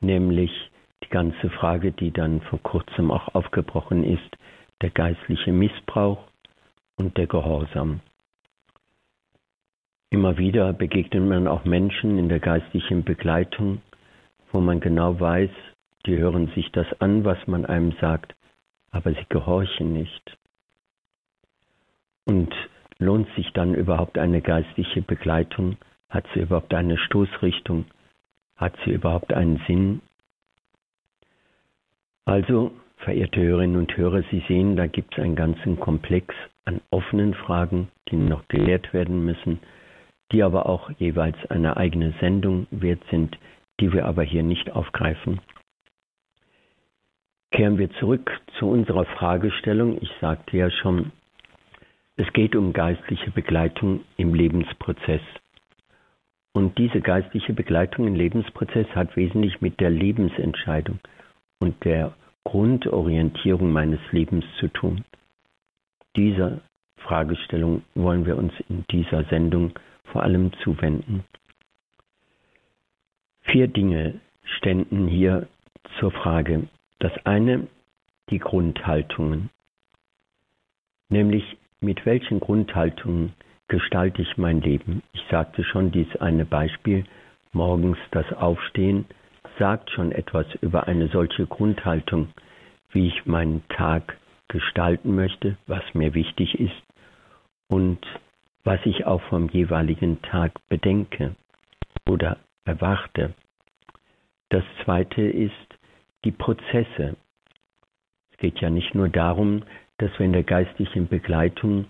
nämlich 0.01 0.51
die 1.05 1.11
ganze 1.11 1.51
Frage, 1.51 1.93
die 1.93 2.11
dann 2.11 2.41
vor 2.43 2.61
kurzem 2.63 3.11
auch 3.11 3.35
aufgebrochen 3.35 4.05
ist, 4.05 4.37
der 4.81 4.91
geistliche 4.91 5.53
Missbrauch 5.53 6.27
und 6.97 7.17
der 7.17 7.27
Gehorsam. 7.27 8.01
Immer 10.13 10.39
wieder 10.39 10.73
begegnet 10.73 11.23
man 11.23 11.47
auch 11.47 11.65
Menschen 11.65 12.19
in 12.19 12.29
der 12.29 12.41
geistlichen 12.41 13.05
Begleitung, 13.05 13.81
wo 14.51 14.61
man 14.61 14.81
genau 14.81 15.21
weiß, 15.21 15.51
die 16.05 16.19
hören 16.19 16.49
sich 16.57 16.73
das 16.73 16.87
an, 17.01 17.25
was 17.25 17.39
man 17.47 17.65
einem 17.65 17.93
sagt, 18.01 18.35
aber 18.91 19.13
sie 19.13 19.27
gehorchen 19.29 19.93
nicht. 19.93 20.37
Und 22.25 22.53
lohnt 22.99 23.29
sich 23.37 23.53
dann 23.53 23.75
überhaupt 23.77 24.19
eine 24.19 24.41
geistliche 24.41 25.01
Begleitung? 25.01 25.77
Hat 26.09 26.27
sie 26.35 26.41
überhaupt 26.41 26.75
eine 26.75 26.99
Stoßrichtung? 26.99 27.85
Hat 28.57 28.75
sie 28.85 28.91
überhaupt 28.91 29.33
einen 29.33 29.63
Sinn? 29.69 30.03
Also, 32.25 32.73
verehrte 32.97 33.41
Hörerinnen 33.41 33.77
und 33.77 33.97
Hörer, 33.97 34.25
Sie 34.31 34.43
sehen, 34.49 34.75
da 34.75 34.89
gibt 34.89 35.15
es 35.15 35.23
einen 35.23 35.37
ganzen 35.37 35.79
Komplex 35.79 36.35
an 36.65 36.81
offenen 36.91 37.35
Fragen, 37.35 37.89
die 38.09 38.17
noch 38.17 38.47
gelehrt 38.49 38.93
werden 38.93 39.25
müssen, 39.25 39.61
die 40.33 40.43
aber 40.43 40.67
auch 40.67 40.91
jeweils 40.99 41.37
eine 41.51 41.77
eigene 41.77 42.15
Sendung 42.21 42.67
wert 42.71 43.03
sind, 43.11 43.37
die 43.81 43.93
wir 43.93 44.07
aber 44.07 44.23
hier 44.23 44.43
nicht 44.43 44.71
aufgreifen. 44.71 45.41
Kehren 47.51 47.79
wir 47.79 47.91
zurück 47.95 48.31
zu 48.59 48.69
unserer 48.69 49.05
Fragestellung. 49.07 49.99
Ich 50.01 50.11
sagte 50.21 50.57
ja 50.57 50.71
schon, 50.71 51.11
es 52.17 52.33
geht 52.33 52.55
um 52.55 52.73
geistliche 52.73 53.31
Begleitung 53.31 54.05
im 54.17 54.35
Lebensprozess. 54.35 55.23
Und 56.53 56.79
diese 56.79 57.01
geistliche 57.01 57.53
Begleitung 57.53 58.07
im 58.07 58.15
Lebensprozess 58.15 58.87
hat 58.95 59.17
wesentlich 59.17 59.61
mit 59.61 59.81
der 59.81 59.91
Lebensentscheidung 59.91 60.99
und 61.61 61.85
der 61.85 62.15
Grundorientierung 62.45 63.73
meines 63.73 64.01
Lebens 64.11 64.45
zu 64.59 64.69
tun. 64.69 65.05
Dieser 66.17 66.61
Fragestellung 66.99 67.83
wollen 67.95 68.27
wir 68.27 68.37
uns 68.37 68.53
in 68.69 68.85
dieser 68.91 69.25
Sendung 69.25 69.73
vor 70.13 70.23
allem 70.23 70.53
zuwenden. 70.65 71.25
Vier 73.43 73.69
Dinge 73.69 74.21
ständen 74.45 75.09
hier 75.09 75.49
zur 75.99 76.11
Frage. 76.11 76.69
Das 76.99 77.13
eine, 77.25 77.67
die 78.31 78.39
Grundhaltungen, 78.39 79.51
nämlich 81.09 81.57
mit 81.81 82.05
welchen 82.07 82.41
Grundhaltungen 82.41 83.33
gestalte 83.69 84.23
ich 84.23 84.37
mein 84.37 84.61
Leben. 84.61 85.03
Ich 85.13 85.23
sagte 85.31 85.65
schon, 85.65 85.91
dies 85.91 86.15
eine 86.17 86.45
Beispiel, 86.45 87.05
morgens 87.53 87.99
das 88.11 88.31
Aufstehen, 88.33 89.07
sagt 89.59 89.91
schon 89.91 90.13
etwas 90.13 90.47
über 90.61 90.87
eine 90.87 91.09
solche 91.09 91.47
Grundhaltung, 91.47 92.29
wie 92.93 93.09
ich 93.09 93.27
meinen 93.27 93.63
Tag 93.69 94.19
gestalten 94.49 95.15
möchte, 95.15 95.57
was 95.67 95.83
mir 95.95 96.15
wichtig 96.15 96.59
ist 96.59 96.83
und 97.69 98.05
was 98.65 98.81
ich 98.85 99.07
auch 99.07 99.23
vom 99.23 99.49
jeweiligen 99.49 100.21
Tag 100.23 100.53
bedenke 100.69 101.35
oder 102.09 102.39
erwarte. 102.65 103.35
Das 104.51 104.65
zweite 104.85 105.23
ist 105.23 105.53
die 106.25 106.33
Prozesse. 106.33 107.17
Es 108.33 108.39
geht 108.39 108.61
ja 108.61 108.71
nicht 108.71 108.95
nur 108.95 109.09
darum, 109.09 109.63
dass 109.99 110.11
wir 110.19 110.27
in 110.27 110.33
der 110.33 110.45
geistlichen 110.45 111.09
Begleitung 111.09 111.87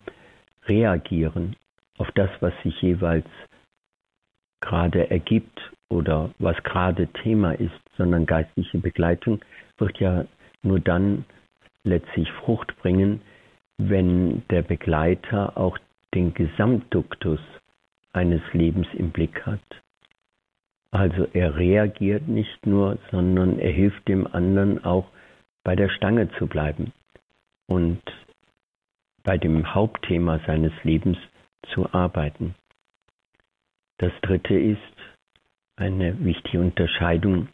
reagieren 0.67 1.57
auf 1.99 2.11
das, 2.13 2.31
was 2.41 2.53
sich 2.63 2.81
jeweils 2.83 3.27
gerade 4.61 5.11
ergibt 5.11 5.73
oder 5.89 6.31
was 6.39 6.57
gerade 6.63 7.09
Thema 7.09 7.53
ist, 7.53 7.81
sondern 7.97 8.27
geistliche 8.27 8.79
Begleitung 8.79 9.41
wird 9.79 9.99
ja 9.99 10.25
nur 10.63 10.81
dann 10.81 11.25
letztlich 11.85 12.31
Frucht 12.33 12.77
bringen, 12.77 13.23
wenn 13.79 14.43
der 14.49 14.63
Begleiter 14.63 15.57
auch 15.57 15.79
den 16.15 16.35
Gesamtduktus 16.35 17.41
eines 18.13 18.43
Lebens 18.53 18.89
im 18.95 19.11
Blick 19.11 19.47
hat. 19.47 19.61
Also 20.91 21.29
er 21.33 21.57
reagiert 21.57 22.27
nicht 22.27 22.67
nur, 22.67 22.99
sondern 23.11 23.59
er 23.59 23.71
hilft 23.71 24.09
dem 24.09 24.27
anderen 24.27 24.85
auch 24.85 25.07
bei 25.63 25.77
der 25.77 25.89
Stange 25.89 26.31
zu 26.39 26.47
bleiben 26.47 26.93
und 27.69 28.03
bei 29.23 29.39
dem 29.39 29.75
Hauptthema 29.75 30.41
seines 30.47 30.73
Lebens 30.83 31.19
zu 31.73 31.93
arbeiten. 31.93 32.55
Das 33.99 34.13
dritte 34.23 34.59
ist 34.59 34.79
eine 35.77 36.25
wichtige 36.25 36.61
Unterscheidung, 36.61 37.49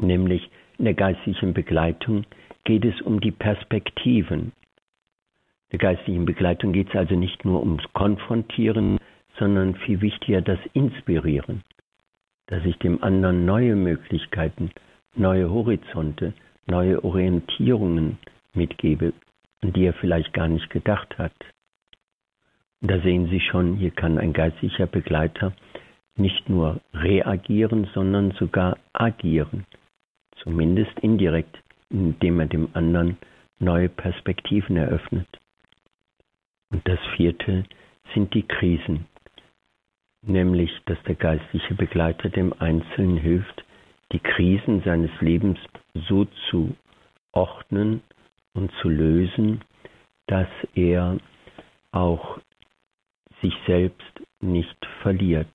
nämlich 0.00 0.50
in 0.78 0.86
der 0.86 0.94
geistlichen 0.94 1.52
Begleitung 1.52 2.24
geht 2.64 2.84
es 2.84 3.00
um 3.02 3.20
die 3.20 3.32
Perspektiven. 3.32 4.52
Der 5.72 5.78
geistlichen 5.78 6.26
Begleitung 6.26 6.72
geht 6.72 6.90
es 6.90 6.94
also 6.94 7.14
nicht 7.16 7.44
nur 7.44 7.60
ums 7.60 7.84
Konfrontieren, 7.92 8.98
sondern 9.38 9.74
viel 9.74 10.00
wichtiger 10.00 10.42
das 10.42 10.58
Inspirieren 10.74 11.62
dass 12.52 12.66
ich 12.66 12.76
dem 12.78 13.02
anderen 13.02 13.46
neue 13.46 13.74
Möglichkeiten, 13.76 14.72
neue 15.14 15.50
Horizonte, 15.50 16.34
neue 16.66 17.02
Orientierungen 17.02 18.18
mitgebe, 18.52 19.14
an 19.62 19.72
die 19.72 19.86
er 19.86 19.94
vielleicht 19.94 20.34
gar 20.34 20.48
nicht 20.48 20.68
gedacht 20.68 21.16
hat. 21.16 21.32
Und 22.82 22.90
da 22.90 23.00
sehen 23.00 23.28
Sie 23.30 23.40
schon, 23.40 23.76
hier 23.76 23.90
kann 23.90 24.18
ein 24.18 24.34
geistlicher 24.34 24.86
Begleiter 24.86 25.54
nicht 26.16 26.50
nur 26.50 26.80
reagieren, 26.92 27.88
sondern 27.94 28.32
sogar 28.32 28.76
agieren, 28.92 29.64
zumindest 30.36 30.92
indirekt, 31.00 31.58
indem 31.88 32.38
er 32.40 32.46
dem 32.46 32.68
anderen 32.74 33.16
neue 33.60 33.88
Perspektiven 33.88 34.76
eröffnet. 34.76 35.26
Und 36.72 36.86
das 36.88 36.98
vierte 37.16 37.64
sind 38.14 38.34
die 38.34 38.42
Krisen 38.42 39.06
nämlich 40.22 40.70
dass 40.86 41.02
der 41.04 41.16
geistliche 41.16 41.74
Begleiter 41.74 42.28
dem 42.30 42.52
Einzelnen 42.58 43.16
hilft, 43.16 43.64
die 44.12 44.20
Krisen 44.20 44.82
seines 44.82 45.10
Lebens 45.20 45.58
so 45.94 46.26
zu 46.50 46.74
ordnen 47.32 48.02
und 48.54 48.70
zu 48.80 48.88
lösen, 48.88 49.60
dass 50.26 50.48
er 50.74 51.18
auch 51.90 52.38
sich 53.40 53.54
selbst 53.66 54.22
nicht 54.40 54.86
verliert. 55.02 55.48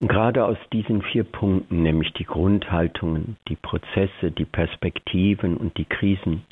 Und 0.00 0.08
gerade 0.08 0.44
aus 0.44 0.58
diesen 0.72 1.02
vier 1.02 1.24
Punkten, 1.24 1.82
nämlich 1.82 2.12
die 2.12 2.24
Grundhaltungen, 2.24 3.36
die 3.48 3.56
Prozesse, 3.56 4.30
die 4.30 4.44
Perspektiven 4.44 5.56
und 5.56 5.76
die 5.76 5.86
Krisen, 5.86 6.44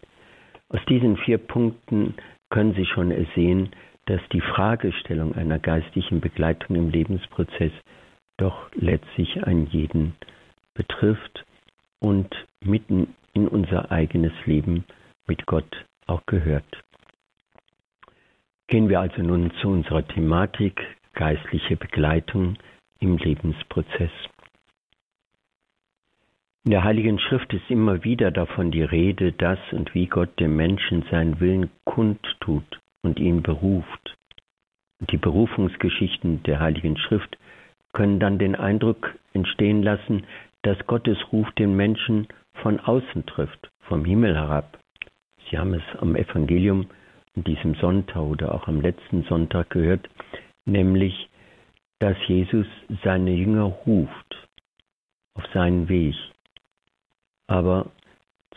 aus 0.69 0.81
diesen 0.89 1.17
vier 1.19 1.39
Punkten 1.39 2.15
können 2.51 2.75
Sie 2.75 2.87
schon 2.87 3.11
ersehen, 3.11 3.71
dass 4.07 4.21
die 4.33 4.41
Fragestellung 4.41 5.35
einer 5.35 5.59
geistlichen 5.59 6.21
Begleitung 6.21 6.77
im 6.77 6.91
Lebensprozess 6.91 7.73
doch 8.37 8.71
letztlich 8.75 9.45
einen 9.45 9.67
jeden 9.67 10.15
betrifft 10.75 11.45
und 11.99 12.35
mitten 12.63 13.15
in 13.33 13.49
unser 13.49 13.91
eigenes 13.91 14.33
Leben 14.45 14.85
mit 15.27 15.47
Gott 15.47 15.85
auch 16.07 16.25
gehört. 16.27 16.65
Gehen 18.69 18.89
wir 18.89 19.01
also 19.01 19.23
nun 19.23 19.53
zu 19.61 19.69
unserer 19.69 20.07
Thematik 20.07 20.81
geistliche 21.15 21.77
Begleitung 21.77 22.57
im 23.01 23.17
Lebensprozess. 23.17 24.11
In 26.67 26.73
der 26.73 26.83
Heiligen 26.83 27.21
Schrift 27.21 27.55
ist 27.55 27.71
immer 27.71 28.03
wieder 28.03 28.33
davon 28.33 28.73
die 28.73 28.83
Rede, 28.83 29.31
dass 29.31 29.61
und 29.71 29.95
wie 29.95 30.09
Gott 30.09 30.41
dem 30.41 30.57
Menschen 30.57 31.05
seinen 31.13 31.39
Willen 31.39 31.71
kundtut 31.85 32.81
und 33.03 33.21
ihn 33.21 33.41
beruft. 33.41 34.17
Die 34.99 35.17
Berufungsgeschichten 35.17 36.43
der 36.43 36.59
Heiligen 36.59 36.97
Schrift 36.97 37.39
können 37.93 38.19
dann 38.19 38.41
den 38.41 38.57
Eindruck 38.57 39.15
entstehen 39.33 39.85
lassen, 39.85 40.25
dass 40.63 40.77
Gottes 40.89 41.19
Ruf 41.31 41.49
den 41.53 41.77
Menschen 41.77 42.27
von 42.55 42.81
außen 42.81 43.27
trifft, 43.27 43.71
vom 43.83 44.05
Himmel 44.05 44.35
herab. 44.35 44.77
Sie 45.49 45.59
haben 45.59 45.73
es 45.73 45.85
am 46.01 46.17
Evangelium 46.17 46.89
an 47.37 47.45
diesem 47.45 47.77
Sonntag 47.77 48.23
oder 48.23 48.53
auch 48.53 48.67
am 48.67 48.81
letzten 48.81 49.23
Sonntag 49.23 49.71
gehört, 49.71 50.09
nämlich, 50.65 51.29
dass 52.01 52.17
Jesus 52.27 52.67
seine 53.05 53.31
Jünger 53.31 53.67
ruft 53.87 54.49
auf 55.35 55.47
seinen 55.55 55.89
Weg. 55.89 56.17
Aber 57.47 57.91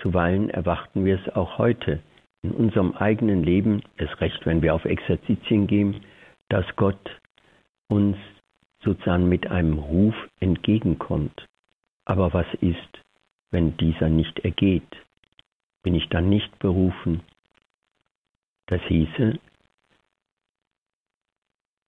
zuweilen 0.01 0.49
erwarten 0.49 1.05
wir 1.05 1.19
es 1.19 1.35
auch 1.35 1.57
heute, 1.57 2.01
in 2.41 2.51
unserem 2.51 2.93
eigenen 2.93 3.43
Leben, 3.43 3.81
es 3.97 4.09
recht, 4.21 4.45
wenn 4.45 4.61
wir 4.61 4.73
auf 4.73 4.85
Exerzitien 4.85 5.67
gehen, 5.67 6.01
dass 6.47 6.65
Gott 6.75 7.19
uns 7.87 8.17
sozusagen 8.81 9.27
mit 9.27 9.47
einem 9.47 9.77
Ruf 9.77 10.15
entgegenkommt. 10.39 11.45
Aber 12.05 12.33
was 12.33 12.47
ist, 12.61 13.03
wenn 13.51 13.75
dieser 13.77 14.09
nicht 14.09 14.39
ergeht? 14.39 14.89
Bin 15.83 15.95
ich 15.95 16.07
dann 16.09 16.29
nicht 16.29 16.57
berufen? 16.59 17.21
Das 18.67 18.81
hieße, 18.83 19.39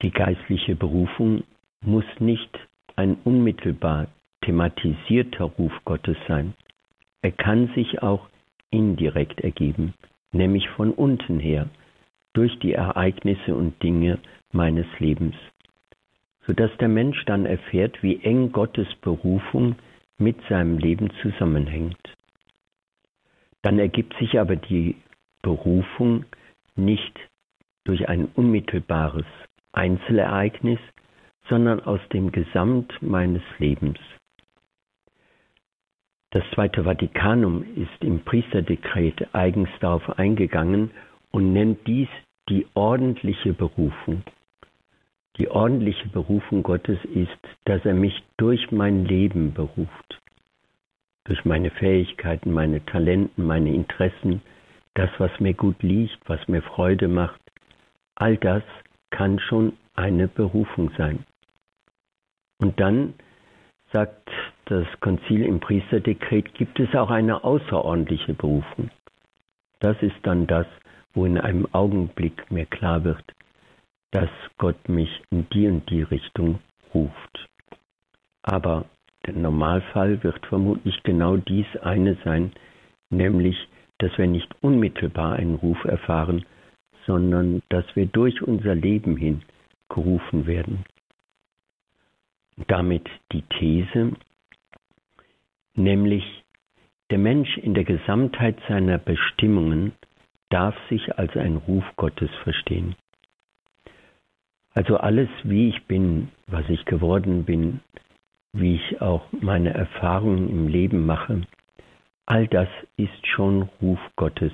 die 0.02 0.12
geistliche 0.12 0.76
Berufung 0.76 1.44
muss 1.82 2.06
nicht 2.20 2.60
ein 2.96 3.16
unmittelbar 3.24 4.08
thematisierter 4.42 5.46
Ruf 5.46 5.74
Gottes 5.86 6.18
sein. 6.28 6.56
Er 7.22 7.32
kann 7.32 7.72
sich 7.76 8.02
auch 8.02 8.28
indirekt 8.70 9.42
ergeben 9.42 9.94
nämlich 10.32 10.70
von 10.70 10.92
unten 10.92 11.40
her, 11.40 11.70
durch 12.34 12.58
die 12.60 12.74
Ereignisse 12.74 13.56
und 13.56 13.82
Dinge 13.84 14.20
meines 14.52 14.86
Lebens, 15.00 15.36
sodass 16.46 16.72
der 16.80 16.88
Mensch 16.88 17.24
dann 17.26 17.46
erfährt, 17.46 18.02
wie 18.02 18.24
eng 18.24 18.52
Gottes 18.52 18.88
Berufung 19.02 19.76
mit 20.18 20.38
seinem 20.48 20.78
Leben 20.78 21.12
zusammenhängt. 21.22 22.00
Dann 23.62 23.80
ergibt 23.80 24.16
sich 24.18 24.40
aber 24.40 24.56
die 24.56 24.96
Berufung 25.42 26.26
nicht 26.76 27.20
durch 27.84 28.08
ein 28.08 28.26
unmittelbares 28.36 29.26
Einzelereignis, 29.74 30.80
sondern 31.50 31.82
aus 31.82 32.00
dem 32.14 32.32
Gesamt 32.32 32.94
meines 33.02 33.42
Lebens. 33.58 34.00
Das 36.32 36.44
Zweite 36.54 36.86
Vatikanum 36.86 37.64
ist 37.76 38.02
im 38.04 38.22
Priesterdekret 38.22 39.36
eigens 39.36 39.70
darauf 39.82 40.18
eingegangen 40.18 40.92
und 41.32 41.52
nennt 41.52 41.86
dies 41.88 42.08
die 42.48 42.66
ordentliche 42.74 43.54
Berufung. 43.54 44.24
Die 45.38 45.50
ordentliche 45.50 46.08
Berufung 46.08 46.64
Gottes 46.64 47.00
ist, 47.14 47.38
dass 47.66 47.84
er 47.86 47.94
mich 47.94 48.24
durch 48.38 48.72
mein 48.72 49.04
Leben 49.04 49.54
beruft, 49.54 50.22
durch 51.26 51.44
meine 51.44 51.70
Fähigkeiten, 51.70 52.54
meine 52.54 52.86
Talenten, 52.86 53.46
meine 53.46 53.74
Interessen, 53.74 54.42
das, 54.94 55.10
was 55.18 55.38
mir 55.42 55.54
gut 55.54 55.84
liegt, 55.84 56.18
was 56.28 56.48
mir 56.48 56.62
Freude 56.62 57.10
macht, 57.10 57.42
all 58.16 58.38
das 58.38 58.64
kann 59.10 59.40
schon 59.40 59.74
eine 59.96 60.30
Berufung 60.30 60.92
sein. 60.98 61.26
Und 62.60 62.80
dann 62.80 63.16
sagt 63.92 64.30
das 64.72 64.88
Konzil 65.02 65.44
im 65.44 65.60
Priesterdekret, 65.60 66.54
gibt 66.54 66.80
es 66.80 66.96
auch 66.96 67.10
eine 67.10 67.44
außerordentliche 67.44 68.34
Berufung. 68.34 68.90
Das 69.80 70.02
ist 70.02 70.16
dann 70.24 70.48
das, 70.48 70.66
wo 71.14 71.26
in 71.26 71.38
einem 71.38 71.68
Augenblick 71.74 72.50
mir 72.50 72.66
klar 72.66 73.04
wird, 73.04 73.24
dass 74.12 74.30
Gott 74.58 74.88
mich 74.88 75.10
in 75.30 75.46
die 75.50 75.68
und 75.68 75.90
die 75.90 76.04
Richtung 76.04 76.60
ruft. 76.94 77.50
Aber 78.44 78.86
der 79.26 79.34
Normalfall 79.34 80.24
wird 80.24 80.46
vermutlich 80.46 81.04
genau 81.04 81.36
dies 81.36 81.68
eine 81.82 82.18
sein, 82.24 82.54
nämlich, 83.10 83.58
dass 83.98 84.18
wir 84.18 84.28
nicht 84.28 84.56
unmittelbar 84.62 85.34
einen 85.34 85.56
Ruf 85.56 85.84
erfahren, 85.84 86.46
sondern 87.06 87.62
dass 87.68 87.86
wir 87.96 88.06
durch 88.06 88.42
unser 88.42 88.74
Leben 88.74 89.18
hin 89.18 89.42
gerufen 89.90 90.46
werden. 90.46 90.86
Damit 92.68 93.10
die 93.34 93.42
These, 93.42 94.14
nämlich 95.76 96.44
der 97.10 97.18
Mensch 97.18 97.58
in 97.58 97.74
der 97.74 97.84
Gesamtheit 97.84 98.58
seiner 98.68 98.98
Bestimmungen 98.98 99.94
darf 100.50 100.76
sich 100.90 101.18
als 101.18 101.36
ein 101.36 101.58
Ruf 101.58 101.84
Gottes 101.96 102.30
verstehen. 102.44 102.96
Also 104.74 104.98
alles, 104.98 105.30
wie 105.44 105.70
ich 105.70 105.84
bin, 105.86 106.30
was 106.48 106.68
ich 106.70 106.86
geworden 106.86 107.44
bin, 107.44 107.82
wie 108.54 108.76
ich 108.76 109.02
auch 109.02 109.26
meine 109.32 109.74
Erfahrungen 109.74 110.50
im 110.50 110.68
Leben 110.68 111.06
mache, 111.06 111.42
all 112.26 112.48
das 112.48 112.70
ist 112.98 113.28
schon 113.28 113.64
Ruf 113.82 114.00
Gottes. 114.16 114.54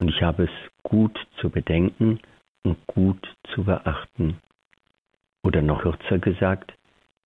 Und 0.00 0.08
ich 0.08 0.22
habe 0.22 0.44
es 0.44 0.50
gut 0.82 1.18
zu 1.40 1.50
bedenken 1.50 2.20
und 2.64 2.84
gut 2.86 3.34
zu 3.54 3.64
beachten. 3.64 4.38
Oder 5.44 5.62
noch 5.62 5.82
kürzer 5.82 6.18
gesagt, 6.18 6.74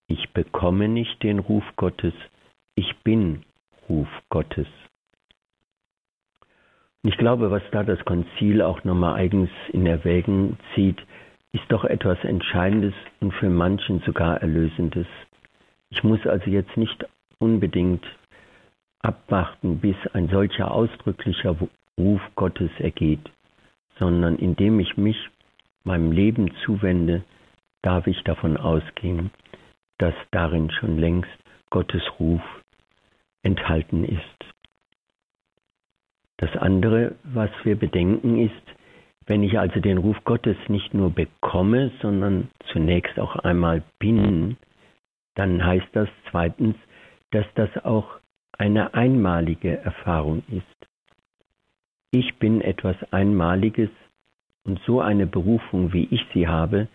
ich 0.06 0.30
bekomme 0.30 0.88
nicht 0.88 1.22
den 1.22 1.38
Ruf 1.38 1.64
Gottes, 1.76 2.14
ich 2.74 2.96
bin 3.04 3.44
Ruf 3.88 4.08
Gottes. 4.30 4.66
Und 7.02 7.10
ich 7.10 7.18
glaube, 7.18 7.50
was 7.50 7.62
da 7.72 7.82
das 7.82 8.04
Konzil 8.04 8.62
auch 8.62 8.84
nochmal 8.84 9.14
eigens 9.14 9.50
in 9.72 9.86
Erwägen 9.86 10.58
zieht, 10.74 11.00
ist 11.52 11.64
doch 11.68 11.84
etwas 11.84 12.18
Entscheidendes 12.24 12.94
und 13.20 13.32
für 13.34 13.50
manchen 13.50 14.00
sogar 14.00 14.40
Erlösendes. 14.40 15.06
Ich 15.90 16.02
muss 16.02 16.24
also 16.26 16.48
jetzt 16.48 16.76
nicht 16.76 17.04
unbedingt 17.38 18.04
abwarten, 19.00 19.80
bis 19.80 19.96
ein 20.14 20.28
solcher 20.28 20.70
ausdrücklicher 20.70 21.56
Ruf 21.98 22.20
Gottes 22.36 22.70
ergeht, 22.78 23.30
sondern 23.98 24.36
indem 24.36 24.80
ich 24.80 24.96
mich 24.96 25.28
meinem 25.84 26.12
Leben 26.12 26.54
zuwende, 26.64 27.24
darf 27.82 28.06
ich 28.06 28.22
davon 28.22 28.56
ausgehen, 28.56 29.30
dass 29.98 30.14
darin 30.30 30.70
schon 30.70 30.98
längst 30.98 31.30
Gottes 31.68 32.02
Ruf 32.20 32.40
enthalten 33.42 34.04
ist. 34.04 34.54
Das 36.38 36.56
andere, 36.56 37.14
was 37.22 37.50
wir 37.64 37.76
bedenken, 37.76 38.38
ist, 38.38 38.52
wenn 39.26 39.42
ich 39.42 39.58
also 39.58 39.80
den 39.80 39.98
Ruf 39.98 40.16
Gottes 40.24 40.56
nicht 40.68 40.92
nur 40.94 41.10
bekomme, 41.10 41.92
sondern 42.00 42.48
zunächst 42.72 43.18
auch 43.18 43.36
einmal 43.36 43.82
bin, 43.98 44.56
dann 45.34 45.64
heißt 45.64 45.88
das 45.92 46.08
zweitens, 46.30 46.76
dass 47.30 47.46
das 47.54 47.70
auch 47.84 48.18
eine 48.58 48.94
einmalige 48.94 49.78
Erfahrung 49.78 50.42
ist. 50.50 50.88
Ich 52.10 52.36
bin 52.38 52.60
etwas 52.60 52.96
Einmaliges 53.12 53.90
und 54.64 54.80
so 54.86 55.00
eine 55.00 55.26
Berufung, 55.26 55.92
wie 55.92 56.08
ich 56.10 56.26
sie 56.34 56.46
habe, 56.46 56.88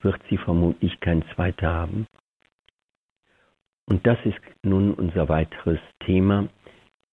wird 0.00 0.20
sie 0.30 0.38
vermutlich 0.38 0.98
kein 1.00 1.22
zweiter 1.34 1.72
haben. 1.72 2.06
Und 3.86 4.06
das 4.06 4.18
ist 4.24 4.40
nun 4.62 4.94
unser 4.94 5.28
weiteres 5.28 5.80
Thema, 6.00 6.48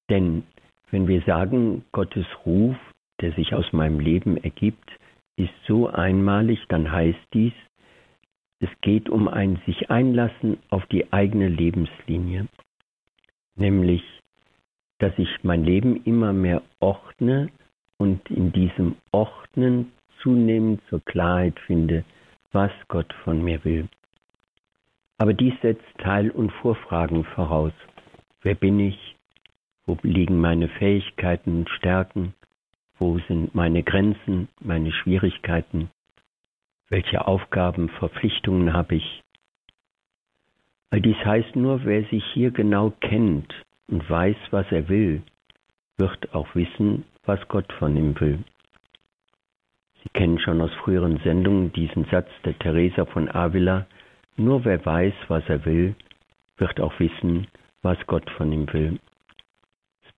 denn 0.09 0.43
wenn 0.91 1.07
wir 1.07 1.21
sagen, 1.21 1.85
Gottes 1.91 2.25
Ruf, 2.45 2.75
der 3.21 3.31
sich 3.33 3.53
aus 3.53 3.71
meinem 3.73 3.99
Leben 3.99 4.37
ergibt, 4.37 4.89
ist 5.35 5.53
so 5.67 5.87
einmalig, 5.87 6.59
dann 6.69 6.91
heißt 6.91 7.19
dies, 7.33 7.53
es 8.59 8.69
geht 8.81 9.09
um 9.09 9.27
ein 9.27 9.61
sich 9.65 9.89
einlassen 9.89 10.57
auf 10.69 10.85
die 10.87 11.13
eigene 11.13 11.47
Lebenslinie, 11.47 12.47
nämlich, 13.55 14.03
dass 14.99 15.13
ich 15.17 15.29
mein 15.43 15.63
Leben 15.63 16.03
immer 16.03 16.33
mehr 16.33 16.61
ordne 16.79 17.49
und 17.97 18.29
in 18.29 18.51
diesem 18.51 18.95
Ordnen 19.11 19.91
zunehmend 20.21 20.81
zur 20.89 20.99
Klarheit 21.05 21.57
finde, 21.61 22.03
was 22.51 22.71
Gott 22.89 23.13
von 23.23 23.41
mir 23.41 23.63
will. 23.63 23.87
Aber 25.19 25.33
dies 25.33 25.53
setzt 25.61 25.85
Teil- 25.97 26.31
und 26.31 26.49
Vorfragen 26.49 27.25
voraus. 27.25 27.73
Wer 28.41 28.55
bin 28.55 28.79
ich? 28.79 29.17
Wo 29.85 29.97
liegen 30.01 30.39
meine 30.39 30.69
Fähigkeiten 30.69 31.59
und 31.59 31.69
Stärken? 31.69 32.33
Wo 32.97 33.19
sind 33.27 33.53
meine 33.53 33.83
Grenzen, 33.83 34.47
meine 34.61 34.93
Schwierigkeiten? 34.93 35.89
Welche 36.87 37.27
Aufgaben, 37.27 37.89
Verpflichtungen 37.89 38.71
habe 38.71 38.95
ich? 38.95 39.23
All 40.89 41.01
dies 41.01 41.17
heißt 41.17 41.55
nur, 41.55 41.83
wer 41.83 42.03
sich 42.05 42.23
hier 42.33 42.51
genau 42.51 42.91
kennt 43.01 43.53
und 43.87 44.09
weiß, 44.09 44.37
was 44.51 44.71
er 44.71 44.87
will, 44.87 45.21
wird 45.97 46.33
auch 46.33 46.55
wissen, 46.55 47.03
was 47.25 47.45
Gott 47.49 47.71
von 47.73 47.95
ihm 47.97 48.17
will. 48.21 48.39
Sie 50.01 50.09
kennen 50.13 50.39
schon 50.39 50.61
aus 50.61 50.73
früheren 50.75 51.19
Sendungen 51.25 51.73
diesen 51.73 52.05
Satz 52.05 52.29
der 52.45 52.57
Teresa 52.57 53.05
von 53.05 53.29
Avila, 53.29 53.85
nur 54.39 54.65
wer 54.65 54.85
weiß, 54.85 55.13
was 55.27 55.43
er 55.47 55.65
will, 55.65 55.95
wird 56.57 56.79
auch 56.79 56.99
wissen, 56.99 57.47
was 57.81 57.97
Gott 58.07 58.29
von 58.31 58.51
ihm 58.51 58.71
will 58.73 58.99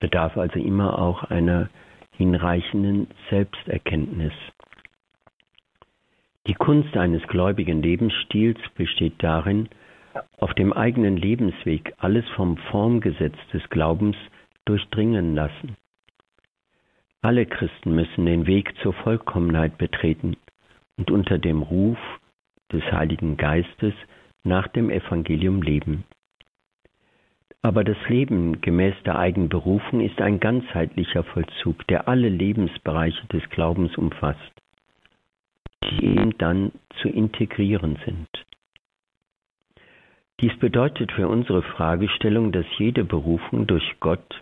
bedarf 0.02 0.36
also 0.36 0.60
immer 0.60 1.00
auch 1.00 1.24
einer 1.24 1.70
hinreichenden 2.18 3.08
Selbsterkenntnis. 3.30 4.34
Die 6.48 6.56
Kunst 6.56 6.98
eines 6.98 7.26
gläubigen 7.28 7.82
Lebensstils 7.82 8.58
besteht 8.76 9.14
darin, 9.20 9.70
auf 10.40 10.54
dem 10.56 10.74
eigenen 10.74 11.16
Lebensweg 11.16 11.94
alles 12.00 12.28
vom 12.36 12.58
Formgesetz 12.58 13.36
des 13.54 13.64
Glaubens 13.70 14.18
durchdringen 14.66 15.36
lassen. 15.36 15.78
Alle 17.22 17.46
Christen 17.46 17.96
müssen 17.96 18.26
den 18.26 18.48
Weg 18.48 18.74
zur 18.82 18.94
Vollkommenheit 18.94 19.78
betreten 19.78 20.36
und 20.98 21.12
unter 21.12 21.38
dem 21.38 21.62
Ruf 21.62 22.00
des 22.72 22.84
Heiligen 22.92 23.38
Geistes 23.38 23.94
nach 24.44 24.68
dem 24.68 24.90
Evangelium 24.90 25.62
leben. 25.62 26.04
Aber 27.62 27.84
das 27.84 27.98
Leben 28.08 28.62
gemäß 28.62 28.96
der 29.06 29.20
eigenen 29.20 29.50
Berufung 29.50 30.02
ist 30.02 30.20
ein 30.20 30.40
ganzheitlicher 30.40 31.24
Vollzug, 31.24 31.86
der 31.88 32.08
alle 32.08 32.30
Lebensbereiche 32.30 33.28
des 33.28 33.48
Glaubens 33.52 33.96
umfasst, 33.98 34.52
die 35.84 36.06
eben 36.06 36.38
dann 36.40 36.72
zu 37.02 37.10
integrieren 37.10 38.00
sind. 38.06 38.28
Dies 40.40 40.58
bedeutet 40.58 41.12
für 41.12 41.28
unsere 41.28 41.62
Fragestellung, 41.62 42.52
dass 42.52 42.66
jede 42.80 43.04
Berufung 43.04 43.68
durch 43.68 44.00
Gott 44.00 44.42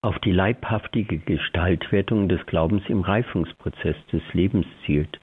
auf 0.00 0.16
die 0.20 0.30
leibhaftige 0.30 1.18
Gestaltwertung 1.18 2.28
des 2.28 2.46
Glaubens 2.46 2.84
im 2.88 3.00
Reifungsprozess 3.00 3.96
des 4.12 4.22
Lebens 4.32 4.66
zielt 4.86 5.18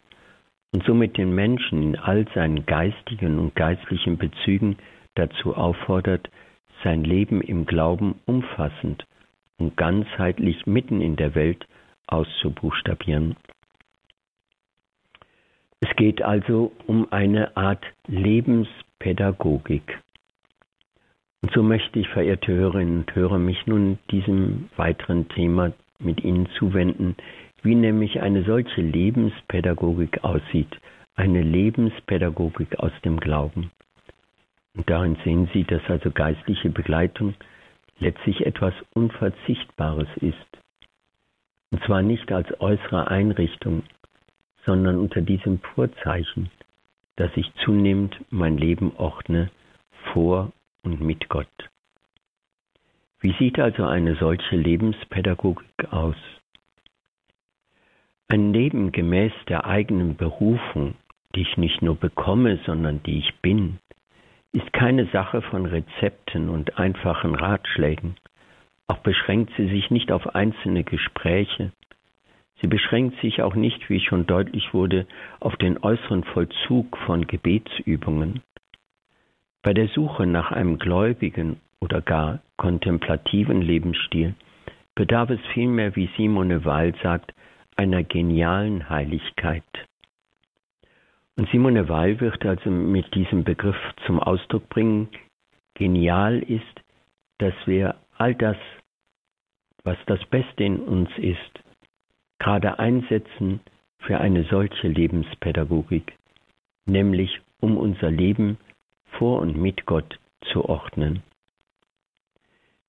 und 0.76 0.84
somit 0.84 1.16
den 1.16 1.34
Menschen 1.34 1.82
in 1.82 1.96
all 1.96 2.28
seinen 2.36 2.66
geistigen 2.66 3.40
und 3.40 3.56
geistlichen 3.56 4.18
Bezügen 4.18 4.76
dazu 5.14 5.56
auffordert, 5.56 6.30
sein 6.84 7.06
Leben 7.06 7.40
im 7.40 7.66
Glauben 7.66 8.20
umfassend 8.26 9.06
und 9.58 9.78
ganzheitlich 9.78 10.68
mitten 10.68 11.00
in 11.00 11.16
der 11.16 11.34
Welt 11.34 11.66
auszubuchstabieren. 12.08 13.38
Es 15.80 15.96
geht 15.96 16.22
also 16.22 16.74
um 16.88 17.10
eine 17.10 17.56
Art 17.56 17.86
Lebenspädagogik. 18.08 20.02
Und 21.42 21.54
so 21.54 21.64
möchte 21.64 22.00
ich, 22.00 22.10
verehrte 22.10 22.52
Hörerinnen 22.52 22.98
und 23.00 23.16
Hörer, 23.16 23.40
mich 23.40 23.66
nun 23.66 23.98
diesem 24.12 24.68
weiteren 24.76 25.30
Thema 25.30 25.72
mit 26.00 26.22
Ihnen 26.26 26.50
zuwenden, 26.60 27.16
wie 27.66 27.76
nämlich 27.76 28.22
eine 28.22 28.44
solche 28.44 28.82
Lebenspädagogik 28.82 30.24
aussieht, 30.24 30.70
eine 31.16 31.42
Lebenspädagogik 31.42 32.78
aus 32.78 32.92
dem 33.04 33.20
Glauben. 33.20 33.72
Und 34.76 34.88
darin 34.88 35.18
sehen 35.24 35.50
Sie, 35.52 35.64
dass 35.64 35.82
also 35.88 36.12
geistliche 36.12 36.70
Begleitung 36.70 37.34
letztlich 37.98 38.46
etwas 38.46 38.74
Unverzichtbares 38.94 40.08
ist. 40.22 40.38
Und 41.72 41.84
zwar 41.86 42.04
nicht 42.04 42.32
als 42.32 42.48
äußere 42.62 43.10
Einrichtung, 43.10 43.82
sondern 44.66 45.00
unter 45.00 45.22
diesem 45.22 45.60
Vorzeichen, 45.60 46.52
dass 47.16 47.32
ich 47.36 47.52
zunehmend 47.64 48.16
mein 48.30 48.58
Leben 48.58 48.96
ordne 48.98 49.50
vor 50.14 50.52
und 50.84 51.02
mit 51.02 51.30
Gott. 51.30 51.48
Wie 53.22 53.34
sieht 53.40 53.58
also 53.58 53.86
eine 53.86 54.16
solche 54.18 54.56
Lebenspädagogik 54.56 55.92
aus? 55.92 56.18
Ein 58.28 58.54
Leben 58.54 58.92
gemäß 58.92 59.34
der 59.48 59.66
eigenen 59.66 60.16
Berufung, 60.16 60.96
die 61.36 61.42
ich 61.42 61.58
nicht 61.58 61.82
nur 61.84 61.96
bekomme, 61.96 62.60
sondern 62.66 63.04
die 63.04 63.20
ich 63.20 63.36
bin, 63.42 63.78
ist 64.52 64.74
keine 64.74 65.06
Sache 65.08 65.42
von 65.44 65.66
Rezepten 65.66 66.50
und 66.50 66.80
einfachen 66.80 67.36
Ratschlägen. 67.36 68.16
Auch 68.88 68.98
beschränkt 69.00 69.54
sie 69.58 69.68
sich 69.68 69.92
nicht 69.92 70.12
auf 70.12 70.34
einzelne 70.34 70.84
Gespräche. 70.84 71.72
Sie 72.62 72.68
beschränkt 72.68 73.20
sich 73.22 73.42
auch 73.42 73.54
nicht, 73.54 73.90
wie 73.90 74.00
schon 74.00 74.26
deutlich 74.26 74.74
wurde, 74.74 75.06
auf 75.40 75.56
den 75.58 75.78
äußeren 75.78 76.24
Vollzug 76.24 76.98
von 77.06 77.28
Gebetsübungen. 77.28 78.42
Bei 79.62 79.74
der 79.74 79.88
Suche 79.90 80.26
nach 80.26 80.52
einem 80.52 80.80
gläubigen 80.80 81.60
oder 81.80 82.02
gar 82.02 82.40
kontemplativen 82.58 83.62
Lebensstil 83.62 84.34
bedarf 84.96 85.30
es 85.30 85.42
vielmehr, 85.54 85.96
wie 85.96 86.10
Simone 86.16 86.66
Weil 86.66 86.96
sagt, 87.04 87.34
einer 87.76 88.04
genialen 88.04 88.90
Heiligkeit. 88.90 89.64
Und 91.38 91.50
Simone 91.50 91.90
Weil 91.90 92.20
wird 92.22 92.46
also 92.46 92.70
mit 92.70 93.14
diesem 93.14 93.44
Begriff 93.44 93.78
zum 94.06 94.20
Ausdruck 94.20 94.70
bringen, 94.70 95.10
genial 95.74 96.40
ist, 96.40 96.64
dass 97.40 97.54
wir 97.66 97.96
all 98.18 98.34
das, 98.36 98.58
was 99.84 99.98
das 100.08 100.24
Beste 100.28 100.64
in 100.64 100.80
uns 100.80 101.10
ist, 101.18 101.60
gerade 102.40 102.80
einsetzen 102.80 103.60
für 104.00 104.20
eine 104.20 104.46
solche 104.46 104.88
Lebenspädagogik, 104.88 106.18
nämlich 106.86 107.42
um 107.60 107.78
unser 107.78 108.12
Leben 108.12 108.58
vor 109.18 109.42
und 109.42 109.58
mit 109.58 109.86
Gott 109.86 110.20
zu 110.52 110.64
ordnen. 110.66 111.24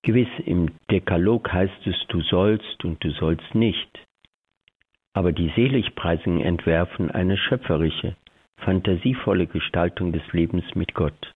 Gewiss, 0.02 0.28
im 0.44 0.70
Dekalog 0.90 1.52
heißt 1.52 1.86
es, 1.86 1.96
du 2.08 2.20
sollst 2.20 2.84
und 2.84 3.02
du 3.02 3.10
sollst 3.10 3.54
nicht. 3.54 4.05
Aber 5.16 5.32
die 5.32 5.50
Seligpreisungen 5.56 6.42
entwerfen 6.42 7.10
eine 7.10 7.38
schöpferische, 7.38 8.16
fantasievolle 8.58 9.46
Gestaltung 9.46 10.12
des 10.12 10.20
Lebens 10.32 10.66
mit 10.74 10.92
Gott. 10.92 11.32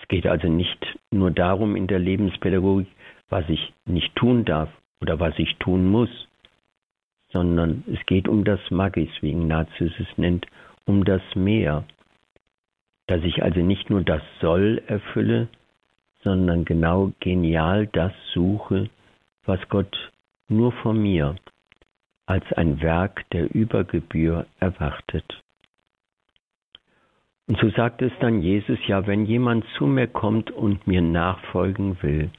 Es 0.00 0.08
geht 0.08 0.26
also 0.26 0.48
nicht 0.48 0.98
nur 1.10 1.30
darum 1.30 1.76
in 1.76 1.86
der 1.86 1.98
Lebenspädagogik, 1.98 2.88
was 3.28 3.46
ich 3.50 3.74
nicht 3.84 4.16
tun 4.16 4.46
darf 4.46 4.70
oder 5.02 5.20
was 5.20 5.38
ich 5.38 5.54
tun 5.56 5.86
muss, 5.86 6.08
sondern 7.30 7.84
es 7.92 7.98
geht 8.06 8.26
um 8.26 8.44
das 8.44 8.70
Magis, 8.70 9.10
wie 9.20 9.32
Ignatius 9.32 9.92
es 10.00 10.16
nennt, 10.16 10.46
um 10.86 11.04
das 11.04 11.20
Mehr, 11.34 11.84
dass 13.06 13.22
ich 13.22 13.42
also 13.42 13.60
nicht 13.60 13.90
nur 13.90 14.00
das 14.00 14.22
Soll 14.40 14.82
erfülle, 14.86 15.48
sondern 16.22 16.64
genau 16.64 17.12
genial 17.20 17.86
das 17.86 18.14
suche, 18.32 18.88
was 19.44 19.60
Gott 19.68 20.10
nur 20.48 20.72
von 20.72 20.98
mir 21.02 21.36
als 22.28 22.44
ein 22.52 22.82
Werk 22.82 23.28
der 23.30 23.54
Übergebühr 23.54 24.46
erwartet. 24.60 25.42
Und 27.46 27.58
so 27.58 27.70
sagt 27.70 28.02
es 28.02 28.12
dann 28.20 28.42
Jesus, 28.42 28.78
ja, 28.86 29.06
wenn 29.06 29.24
jemand 29.24 29.64
zu 29.78 29.86
mir 29.86 30.06
kommt 30.06 30.50
und 30.50 30.86
mir 30.86 31.00
nachfolgen 31.00 32.02
will. 32.02 32.30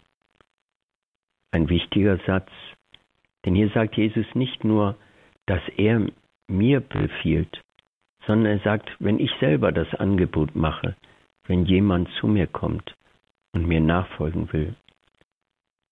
Ein 1.51 1.69
wichtiger 1.69 2.19
Satz, 2.27 2.51
denn 3.43 3.55
hier 3.55 3.69
sagt 3.69 3.97
Jesus 3.97 4.27
nicht 4.35 4.63
nur, 4.63 4.95
dass 5.47 5.61
er 5.77 6.05
mir 6.47 6.81
befiehlt, 6.81 7.59
sondern 8.27 8.59
er 8.59 8.63
sagt, 8.63 8.95
wenn 8.99 9.19
ich 9.19 9.31
selber 9.39 9.71
das 9.71 9.91
Angebot 9.95 10.55
mache, 10.55 10.95
wenn 11.47 11.65
jemand 11.65 12.09
zu 12.19 12.27
mir 12.27 12.45
kommt 12.45 12.95
und 13.53 13.67
mir 13.67 13.81
nachfolgen 13.81 14.53
will, 14.53 14.75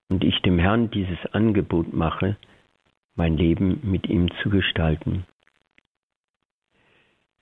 und 0.10 0.24
ich 0.24 0.40
dem 0.44 0.60
Herrn 0.60 0.92
dieses 0.92 1.26
Angebot 1.34 1.92
mache, 1.94 2.38
mein 3.18 3.36
Leben 3.36 3.82
mit 3.84 4.08
ihm 4.08 4.30
zu 4.42 4.50
gestalten. 4.50 5.26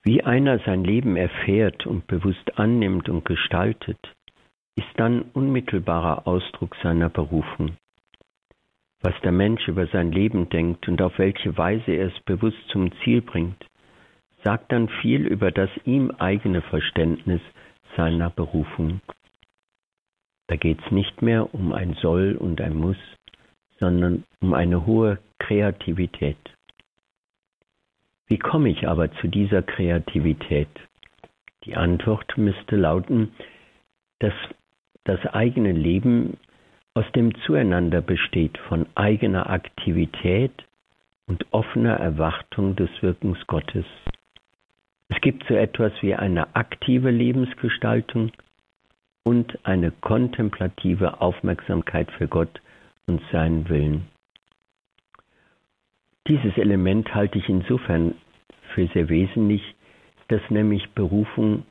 Wie 0.02 0.24
einer 0.24 0.58
sein 0.60 0.84
Leben 0.84 1.16
erfährt 1.16 1.86
und 1.86 2.06
bewusst 2.06 2.58
annimmt 2.58 3.08
und 3.08 3.24
gestaltet, 3.24 3.98
ist 4.76 4.88
dann 4.96 5.22
unmittelbarer 5.32 6.26
Ausdruck 6.26 6.76
seiner 6.82 7.08
Berufung. 7.08 7.76
Was 9.00 9.14
der 9.22 9.32
Mensch 9.32 9.68
über 9.68 9.86
sein 9.88 10.12
Leben 10.12 10.48
denkt 10.48 10.88
und 10.88 11.00
auf 11.02 11.18
welche 11.18 11.56
Weise 11.56 11.92
er 11.92 12.08
es 12.08 12.20
bewusst 12.24 12.58
zum 12.68 12.90
Ziel 13.02 13.20
bringt, 13.20 13.66
sagt 14.44 14.72
dann 14.72 14.88
viel 15.00 15.26
über 15.26 15.50
das 15.50 15.70
ihm 15.84 16.10
eigene 16.12 16.62
Verständnis 16.62 17.40
seiner 17.96 18.30
Berufung. 18.30 19.00
Da 20.46 20.56
geht 20.56 20.78
es 20.84 20.90
nicht 20.92 21.20
mehr 21.22 21.52
um 21.52 21.72
ein 21.72 21.94
Soll 21.94 22.36
und 22.36 22.60
ein 22.60 22.76
Muss, 22.76 22.98
sondern 23.78 24.24
um 24.40 24.54
eine 24.54 24.86
hohe 24.86 25.18
Kreativität. 25.38 26.38
Wie 28.26 28.38
komme 28.38 28.70
ich 28.70 28.88
aber 28.88 29.12
zu 29.20 29.28
dieser 29.28 29.62
Kreativität? 29.62 30.68
Die 31.64 31.76
Antwort 31.76 32.36
müsste 32.36 32.76
lauten, 32.76 33.32
dass 34.18 34.34
das 35.04 35.24
eigene 35.26 35.72
Leben 35.72 36.38
aus 36.94 37.04
dem 37.14 37.34
Zueinander 37.42 38.00
besteht 38.00 38.58
von 38.68 38.86
eigener 38.94 39.50
Aktivität 39.50 40.52
und 41.26 41.46
offener 41.52 41.94
Erwartung 41.94 42.74
des 42.74 42.90
Wirkens 43.00 43.38
Gottes. 43.46 43.84
Es 45.08 45.20
gibt 45.20 45.44
so 45.46 45.54
etwas 45.54 45.92
wie 46.00 46.14
eine 46.14 46.56
aktive 46.56 47.10
Lebensgestaltung 47.10 48.32
und 49.24 49.58
eine 49.64 49.90
kontemplative 49.90 51.20
Aufmerksamkeit 51.20 52.10
für 52.12 52.28
Gott 52.28 52.60
und 53.06 53.22
seinen 53.32 53.68
Willen. 53.68 54.08
Dieses 56.28 56.56
Element 56.56 57.14
halte 57.14 57.38
ich 57.38 57.48
insofern 57.48 58.14
für 58.74 58.88
sehr 58.88 59.08
wesentlich, 59.08 59.62
dass 60.28 60.42
nämlich 60.50 60.90
Berufung 60.90 61.64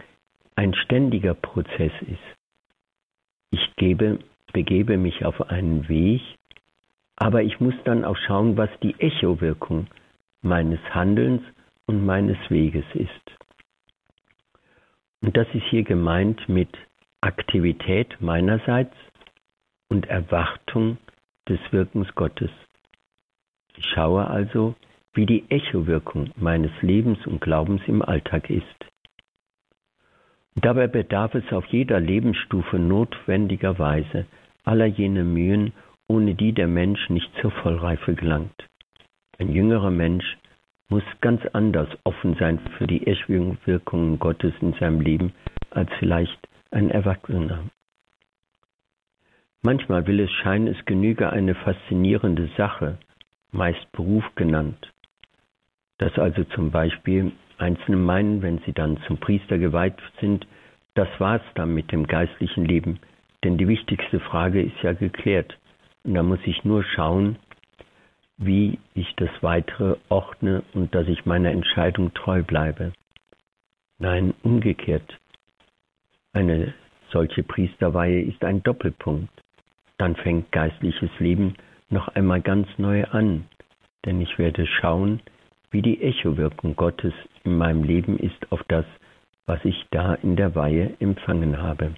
ein 0.56 0.74
ständiger 0.74 1.34
Prozess 1.34 1.91
ist. 2.02 2.19
Ich 3.52 3.76
gebe, 3.76 4.19
begebe 4.54 4.98
mich 4.98 5.26
auf 5.26 5.50
einen 5.50 5.89
Weg, 5.89 6.21
aber 7.17 7.43
ich 7.43 7.60
muss 7.60 7.76
dann 7.84 8.06
auch 8.06 8.17
schauen, 8.17 8.56
was 8.58 8.69
die 8.82 8.95
Echowirkung 9.00 9.88
meines 10.41 10.80
Handelns 10.91 11.41
und 11.86 12.06
meines 12.06 12.38
Weges 12.50 12.86
ist. 12.93 13.12
Und 15.21 15.36
das 15.36 15.48
ist 15.54 15.65
hier 15.69 15.84
gemeint 15.84 16.48
mit 16.48 16.69
Aktivität 17.21 18.21
meinerseits 18.21 18.95
und 19.89 20.08
Erwartung 20.08 20.98
des 21.48 21.60
Wirkens 21.72 22.14
Gottes. 22.16 22.52
Ich 23.78 23.86
schaue 23.86 24.28
also, 24.28 24.76
wie 25.14 25.26
die 25.26 25.50
Echowirkung 25.50 26.32
meines 26.36 26.72
Lebens 26.82 27.26
und 27.26 27.42
Glaubens 27.42 27.82
im 27.88 28.02
Alltag 28.02 28.50
ist. 28.50 28.86
Dabei 30.56 30.88
bedarf 30.88 31.36
es 31.36 31.52
auf 31.52 31.66
jeder 31.68 32.00
Lebensstufe 32.00 32.80
notwendigerweise 32.80 34.26
aller 34.64 34.86
jene 34.86 35.24
Mühen, 35.24 35.74
ohne 36.08 36.36
die 36.36 36.54
der 36.54 36.68
Mensch 36.68 37.10
nicht 37.10 37.30
zur 37.42 37.52
Vollreife 37.52 38.16
gelangt. 38.16 38.68
Ein 39.38 39.52
jüngerer 39.52 39.92
Mensch 39.92 40.38
muss 40.90 41.04
ganz 41.22 41.42
anders 41.54 41.90
offen 42.04 42.36
sein 42.36 42.60
für 42.78 42.88
die 42.88 43.06
Echowirkungen 43.08 44.20
Gottes 44.20 44.54
in 44.62 44.74
seinem 44.74 45.02
Leben 45.02 45.34
als 45.72 45.90
vielleicht 46.00 46.38
ein 46.72 46.90
Erwachsener. 46.90 47.64
Manchmal 49.65 50.06
will 50.06 50.19
es 50.19 50.32
scheinen, 50.32 50.67
es 50.67 50.86
genüge 50.86 51.32
eine 51.32 51.56
faszinierende 51.56 52.51
Sache, 52.56 52.99
meist 53.51 53.91
Beruf 53.93 54.23
genannt. 54.36 54.93
Dass 55.97 56.19
also 56.19 56.43
zum 56.43 56.69
Beispiel 56.69 57.32
Einzelne 57.58 57.97
meinen, 57.97 58.43
wenn 58.43 58.60
sie 58.60 58.73
dann 58.73 58.99
zum 59.08 59.17
Priester 59.17 59.58
geweiht 59.58 59.95
sind, 60.21 60.45
das 60.93 61.08
war's 61.17 61.41
dann 61.56 61.73
mit 61.73 61.91
dem 61.91 62.06
geistlichen 62.06 62.63
Leben. 62.63 62.99
Denn 63.43 63.58
die 63.58 63.67
wichtigste 63.67 64.19
Frage 64.19 64.62
ist 64.62 64.80
ja 64.84 64.93
geklärt. 64.93 65.58
Und 66.04 66.13
da 66.13 66.21
muss 66.21 66.45
ich 66.45 66.63
nur 66.63 66.84
schauen, 66.84 67.38
wie 68.38 68.78
ich 68.93 69.15
das 69.15 69.32
Weitere 69.41 69.95
ordne 70.10 70.62
und 70.75 70.93
dass 70.93 71.08
ich 71.08 71.25
meiner 71.25 71.49
Entscheidung 71.49 72.13
treu 72.13 72.43
bleibe. 72.43 72.93
Nein, 73.97 74.36
umgekehrt. 74.43 75.17
Eine 76.34 76.75
solche 77.10 77.41
Priesterweihe 77.41 78.21
ist 78.21 78.45
ein 78.45 78.62
Doppelpunkt. 78.62 79.41
Dann 79.98 80.16
fängt 80.16 80.52
geistliches 80.52 81.10
Leben 81.20 81.56
noch 81.90 82.08
einmal 82.10 82.42
ganz 82.42 82.68
neu 82.78 83.06
an, 83.06 83.46
denn 84.06 84.20
ich 84.22 84.38
werde 84.38 84.68
schauen, 84.68 85.22
wie 85.72 85.82
die 85.82 86.02
Echowirkung 86.02 86.76
Gottes 86.76 87.14
in 87.44 87.58
meinem 87.58 87.84
Leben 87.84 88.18
ist 88.18 88.52
auf 88.52 88.64
das, 88.68 88.86
was 89.46 89.64
ich 89.64 89.86
da 89.92 90.16
in 90.16 90.36
der 90.36 90.56
Weihe 90.56 90.96
empfangen 91.00 91.62
habe. 91.62 91.96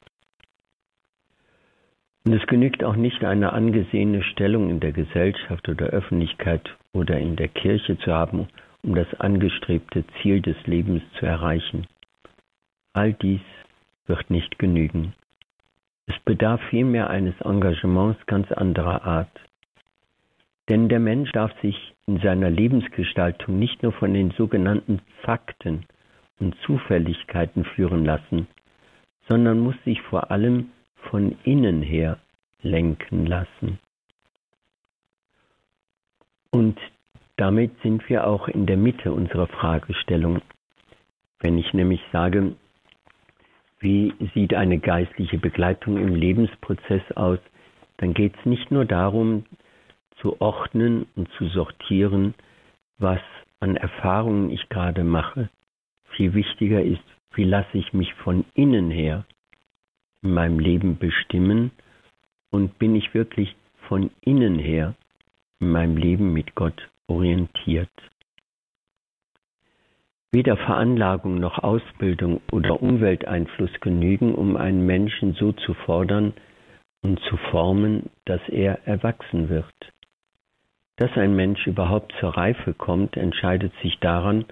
Und 2.26 2.34
es 2.34 2.46
genügt 2.48 2.84
auch 2.84 2.96
nicht 2.96 3.24
eine 3.24 3.54
angesehene 3.54 4.22
Stellung 4.22 4.70
in 4.70 4.82
der 4.82 4.92
Gesellschaft 4.92 5.70
oder 5.70 5.86
Öffentlichkeit 5.88 6.76
oder 6.92 7.18
in 7.18 7.38
der 7.38 7.48
Kirche 7.48 7.98
zu 8.00 8.12
haben, 8.12 8.50
um 8.84 8.96
das 8.96 9.08
angestrebte 9.20 10.04
Ziel 10.22 10.42
des 10.42 10.58
Lebens 10.66 11.02
zu 11.20 11.26
erreichen. 11.26 11.88
All 12.94 13.14
dies 13.14 13.42
wird 14.08 14.30
nicht 14.30 14.60
genügen. 14.60 15.14
Es 16.08 16.20
bedarf 16.26 16.62
vielmehr 16.70 17.10
eines 17.10 17.40
Engagements 17.42 18.26
ganz 18.26 18.52
anderer 18.52 19.04
Art. 19.04 19.30
Denn 20.70 20.90
der 20.90 21.00
Mensch 21.00 21.32
darf 21.32 21.52
sich 21.62 21.94
in 22.08 22.20
seiner 22.20 22.50
Lebensgestaltung 22.50 23.60
nicht 23.60 23.84
nur 23.84 23.94
von 23.94 24.14
den 24.14 24.32
sogenannten 24.32 25.02
Fakten 25.22 25.86
und 26.40 26.56
Zufälligkeiten 26.66 27.64
führen 27.64 28.06
lassen, 28.06 28.48
sondern 29.28 29.60
muss 29.60 29.76
sich 29.84 30.02
vor 30.02 30.32
allem 30.32 30.72
von 31.10 31.38
innen 31.44 31.82
her 31.82 32.18
lenken 32.62 33.26
lassen. 33.26 33.80
Und 36.52 36.80
damit 37.36 37.72
sind 37.82 38.08
wir 38.10 38.26
auch 38.28 38.48
in 38.48 38.66
der 38.66 38.78
Mitte 38.78 39.12
unserer 39.12 39.48
Fragestellung. 39.48 40.42
Wenn 41.40 41.58
ich 41.58 41.74
nämlich 41.74 42.02
sage, 42.12 42.56
wie 43.80 44.14
sieht 44.34 44.54
eine 44.54 44.80
geistliche 44.80 45.38
Begleitung 45.38 45.98
im 45.98 46.16
Lebensprozess 46.16 47.04
aus, 47.16 47.40
dann 47.98 48.14
geht 48.14 48.34
es 48.38 48.46
nicht 48.46 48.72
nur 48.72 48.86
darum, 48.86 49.46
zu 50.22 50.42
ordnen 50.42 51.06
und 51.16 51.30
zu 51.38 51.48
sortieren, 51.48 52.34
was 52.98 53.22
an 53.60 53.76
Erfahrungen 53.76 54.50
ich 54.50 54.70
gerade 54.70 55.04
mache. 55.04 55.50
Viel 56.16 56.34
wichtiger 56.34 56.82
ist, 56.82 57.04
wie 57.34 57.44
lasse 57.44 57.78
ich 57.78 57.94
mich 57.94 58.14
von 58.16 58.46
innen 58.54 58.90
her 58.90 59.26
in 60.24 60.34
meinem 60.34 60.60
Leben 60.60 60.98
bestimmen 60.98 61.72
und 62.50 62.80
bin 62.80 62.96
ich 62.96 63.14
wirklich 63.14 63.56
von 63.88 64.10
innen 64.22 64.58
her 64.58 64.96
in 65.60 65.72
meinem 65.72 65.98
Leben 65.98 66.34
mit 66.34 66.56
Gott 66.56 66.90
orientiert. 67.08 67.90
Weder 70.32 70.58
Veranlagung 70.58 71.40
noch 71.40 71.60
Ausbildung 71.60 72.42
oder 72.52 72.82
Umwelteinfluss 72.82 73.72
genügen, 73.80 74.36
um 74.36 74.58
einen 74.58 74.86
Menschen 74.86 75.34
so 75.34 75.54
zu 75.54 75.74
fordern 75.74 76.34
und 77.02 77.20
zu 77.22 77.38
formen, 77.38 78.10
dass 78.26 78.42
er 78.50 78.86
erwachsen 78.86 79.50
wird. 79.50 79.74
Dass 80.98 81.12
ein 81.16 81.36
Mensch 81.36 81.66
überhaupt 81.66 82.14
zur 82.20 82.36
Reife 82.36 82.74
kommt, 82.74 83.16
entscheidet 83.16 83.72
sich 83.82 84.00
daran, 84.00 84.46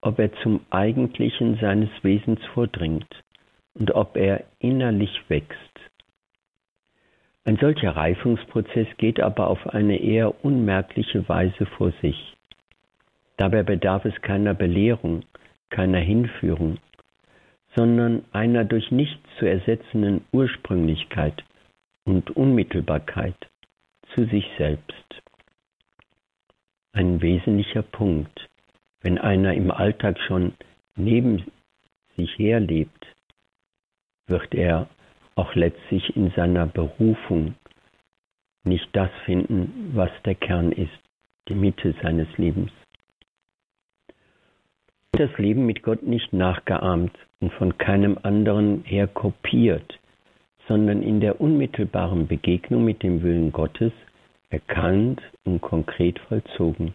ob 0.00 0.18
er 0.18 0.32
zum 0.42 0.60
Eigentlichen 0.70 1.58
seines 1.60 1.90
Wesens 2.02 2.40
vordringt 2.54 3.22
und 3.74 3.94
ob 3.94 4.16
er 4.16 4.44
innerlich 4.58 5.22
wächst. 5.28 5.80
Ein 7.44 7.56
solcher 7.56 7.96
Reifungsprozess 7.96 8.88
geht 8.98 9.20
aber 9.20 9.48
auf 9.48 9.68
eine 9.68 9.98
eher 9.98 10.44
unmerkliche 10.44 11.28
Weise 11.28 11.66
vor 11.66 11.92
sich. 12.00 12.31
Dabei 13.36 13.62
bedarf 13.62 14.04
es 14.04 14.20
keiner 14.22 14.54
Belehrung, 14.54 15.24
keiner 15.70 15.98
Hinführung, 15.98 16.78
sondern 17.74 18.24
einer 18.32 18.64
durch 18.64 18.90
nichts 18.90 19.22
zu 19.38 19.46
ersetzenden 19.46 20.24
Ursprünglichkeit 20.32 21.42
und 22.04 22.30
Unmittelbarkeit 22.36 23.36
zu 24.14 24.26
sich 24.26 24.46
selbst. 24.58 25.22
Ein 26.92 27.22
wesentlicher 27.22 27.82
Punkt, 27.82 28.48
wenn 29.00 29.18
einer 29.18 29.54
im 29.54 29.70
Alltag 29.70 30.18
schon 30.20 30.52
neben 30.94 31.44
sich 32.16 32.38
herlebt, 32.38 33.06
wird 34.26 34.54
er 34.54 34.88
auch 35.34 35.54
letztlich 35.54 36.14
in 36.14 36.30
seiner 36.32 36.66
Berufung 36.66 37.54
nicht 38.64 38.88
das 38.92 39.10
finden, 39.24 39.92
was 39.94 40.10
der 40.24 40.34
Kern 40.34 40.70
ist, 40.72 40.90
die 41.48 41.54
Mitte 41.54 41.94
seines 42.02 42.28
Lebens. 42.36 42.70
Das 45.22 45.38
Leben 45.38 45.66
mit 45.66 45.84
Gott 45.84 46.02
nicht 46.02 46.32
nachgeahmt 46.32 47.16
und 47.38 47.52
von 47.52 47.78
keinem 47.78 48.18
anderen 48.24 48.82
her 48.82 49.06
kopiert, 49.06 50.00
sondern 50.66 51.00
in 51.00 51.20
der 51.20 51.40
unmittelbaren 51.40 52.26
Begegnung 52.26 52.84
mit 52.84 53.04
dem 53.04 53.22
Willen 53.22 53.52
Gottes 53.52 53.92
erkannt 54.50 55.22
und 55.44 55.60
konkret 55.60 56.18
vollzogen, 56.26 56.94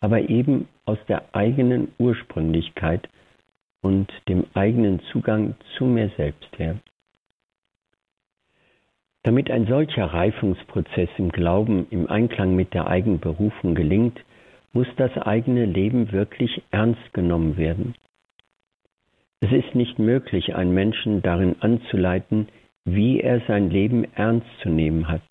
aber 0.00 0.28
eben 0.28 0.66
aus 0.84 0.98
der 1.06 1.32
eigenen 1.32 1.92
Ursprünglichkeit 1.98 3.08
und 3.82 4.12
dem 4.28 4.46
eigenen 4.54 4.98
Zugang 5.12 5.54
zu 5.78 5.84
mir 5.84 6.10
selbst 6.16 6.58
her. 6.58 6.80
Damit 9.22 9.48
ein 9.48 9.68
solcher 9.68 10.06
Reifungsprozess 10.06 11.10
im 11.18 11.30
Glauben 11.30 11.86
im 11.90 12.10
Einklang 12.10 12.56
mit 12.56 12.74
der 12.74 12.88
eigenen 12.88 13.20
Berufung 13.20 13.76
gelingt, 13.76 14.18
muss 14.74 14.88
das 14.96 15.16
eigene 15.16 15.64
Leben 15.64 16.12
wirklich 16.12 16.62
ernst 16.70 17.14
genommen 17.14 17.56
werden. 17.56 17.94
Es 19.40 19.52
ist 19.52 19.74
nicht 19.74 19.98
möglich, 19.98 20.54
einen 20.54 20.74
Menschen 20.74 21.22
darin 21.22 21.56
anzuleiten, 21.60 22.48
wie 22.84 23.20
er 23.20 23.40
sein 23.46 23.70
Leben 23.70 24.04
ernst 24.14 24.46
zu 24.62 24.68
nehmen 24.68 25.08
hat. 25.08 25.22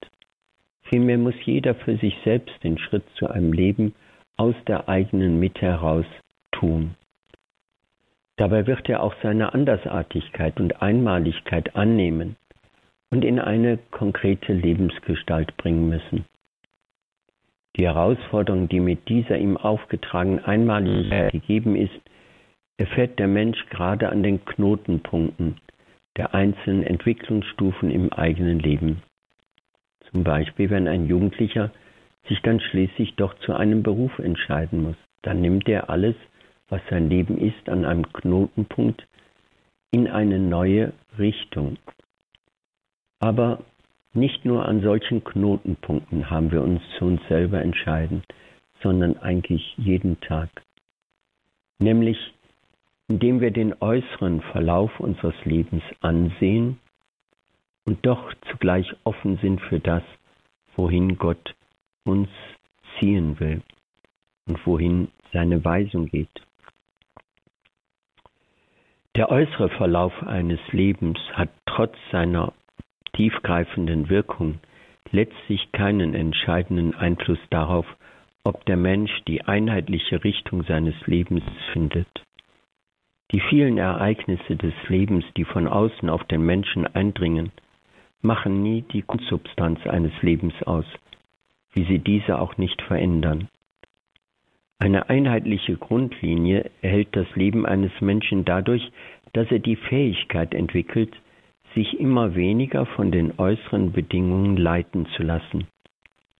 Vielmehr 0.83 1.17
muss 1.17 1.35
jeder 1.45 1.75
für 1.75 1.97
sich 1.97 2.15
selbst 2.23 2.63
den 2.63 2.77
Schritt 2.77 3.03
zu 3.15 3.27
einem 3.27 3.53
Leben 3.53 3.93
aus 4.37 4.55
der 4.67 4.89
eigenen 4.89 5.39
Mitte 5.39 5.61
heraus 5.61 6.05
tun. 6.51 6.95
Dabei 8.37 8.65
wird 8.65 8.89
er 8.89 9.03
auch 9.03 9.15
seine 9.21 9.53
Andersartigkeit 9.53 10.59
und 10.59 10.81
Einmaligkeit 10.81 11.75
annehmen 11.75 12.35
und 13.11 13.23
in 13.23 13.39
eine 13.39 13.77
konkrete 13.91 14.53
Lebensgestalt 14.53 15.55
bringen 15.57 15.87
müssen. 15.87 16.25
Die 17.75 17.85
Herausforderung, 17.85 18.69
die 18.69 18.79
mit 18.79 19.09
dieser 19.09 19.37
ihm 19.37 19.57
aufgetragenen 19.57 20.45
Einmaligkeit 20.45 21.31
gegeben 21.31 21.75
ist, 21.75 21.99
erfährt 22.77 23.17
der 23.19 23.27
Mensch 23.27 23.65
gerade 23.69 24.09
an 24.09 24.23
den 24.23 24.45
Knotenpunkten 24.45 25.57
der 26.15 26.35
einzelnen 26.35 26.83
Entwicklungsstufen 26.83 27.89
im 27.89 28.13
eigenen 28.13 28.59
Leben. 28.59 29.01
Zum 30.11 30.23
Beispiel, 30.23 30.69
wenn 30.69 30.87
ein 30.87 31.07
Jugendlicher 31.07 31.71
sich 32.27 32.39
dann 32.43 32.59
schließlich 32.59 33.15
doch 33.15 33.33
zu 33.39 33.53
einem 33.53 33.81
Beruf 33.81 34.19
entscheiden 34.19 34.83
muss, 34.83 34.95
dann 35.23 35.41
nimmt 35.41 35.67
er 35.67 35.89
alles, 35.89 36.15
was 36.69 36.81
sein 36.89 37.09
Leben 37.09 37.37
ist, 37.37 37.67
an 37.67 37.85
einem 37.85 38.11
Knotenpunkt 38.13 39.07
in 39.91 40.07
eine 40.07 40.39
neue 40.39 40.93
Richtung. 41.17 41.77
Aber 43.19 43.59
nicht 44.13 44.45
nur 44.45 44.65
an 44.65 44.81
solchen 44.81 45.23
Knotenpunkten 45.23 46.29
haben 46.29 46.51
wir 46.51 46.61
uns 46.61 46.81
zu 46.97 47.05
uns 47.05 47.21
selber 47.27 47.61
entscheiden, 47.61 48.23
sondern 48.81 49.17
eigentlich 49.17 49.75
jeden 49.77 50.19
Tag. 50.21 50.49
Nämlich 51.79 52.33
indem 53.07 53.41
wir 53.41 53.51
den 53.51 53.75
äußeren 53.79 54.41
Verlauf 54.41 54.99
unseres 54.99 55.35
Lebens 55.43 55.83
ansehen 55.99 56.79
und 57.85 58.05
doch 58.05 58.33
zugleich 58.49 58.87
offen 59.03 59.37
sind 59.37 59.59
für 59.61 59.79
das, 59.79 60.03
wohin 60.75 61.17
Gott 61.17 61.53
uns 62.05 62.29
ziehen 62.97 63.39
will 63.39 63.61
und 64.47 64.65
wohin 64.65 65.09
seine 65.31 65.63
Weisung 65.63 66.07
geht. 66.07 66.41
Der 69.15 69.29
äußere 69.29 69.69
Verlauf 69.69 70.13
eines 70.23 70.59
Lebens 70.71 71.19
hat 71.33 71.49
trotz 71.65 71.95
seiner 72.11 72.53
tiefgreifenden 73.13 74.09
Wirkung 74.09 74.59
letztlich 75.11 75.71
keinen 75.71 76.13
entscheidenden 76.13 76.95
Einfluss 76.95 77.39
darauf, 77.49 77.85
ob 78.43 78.65
der 78.65 78.77
Mensch 78.77 79.11
die 79.27 79.43
einheitliche 79.43 80.23
Richtung 80.23 80.63
seines 80.63 80.95
Lebens 81.05 81.43
findet. 81.71 82.07
Die 83.31 83.39
vielen 83.39 83.77
Ereignisse 83.77 84.55
des 84.55 84.73
Lebens, 84.87 85.25
die 85.37 85.45
von 85.45 85.67
außen 85.67 86.09
auf 86.09 86.23
den 86.25 86.45
Menschen 86.45 86.85
eindringen, 86.85 87.51
machen 88.21 88.61
nie 88.61 88.81
die 88.81 89.03
Grundsubstanz 89.05 89.85
eines 89.87 90.13
Lebens 90.21 90.53
aus, 90.63 90.85
wie 91.73 91.83
sie 91.85 91.99
diese 91.99 92.39
auch 92.39 92.57
nicht 92.57 92.81
verändern. 92.81 93.49
Eine 94.79 95.09
einheitliche 95.09 95.77
Grundlinie 95.77 96.69
erhält 96.81 97.15
das 97.15 97.27
Leben 97.35 97.65
eines 97.65 97.91
Menschen 98.01 98.45
dadurch, 98.45 98.91
dass 99.31 99.49
er 99.49 99.59
die 99.59 99.77
Fähigkeit 99.77 100.53
entwickelt, 100.53 101.15
sich 101.73 101.99
immer 101.99 102.35
weniger 102.35 102.85
von 102.85 103.11
den 103.11 103.37
äußeren 103.39 103.91
Bedingungen 103.91 104.57
leiten 104.57 105.07
zu 105.15 105.23
lassen, 105.23 105.67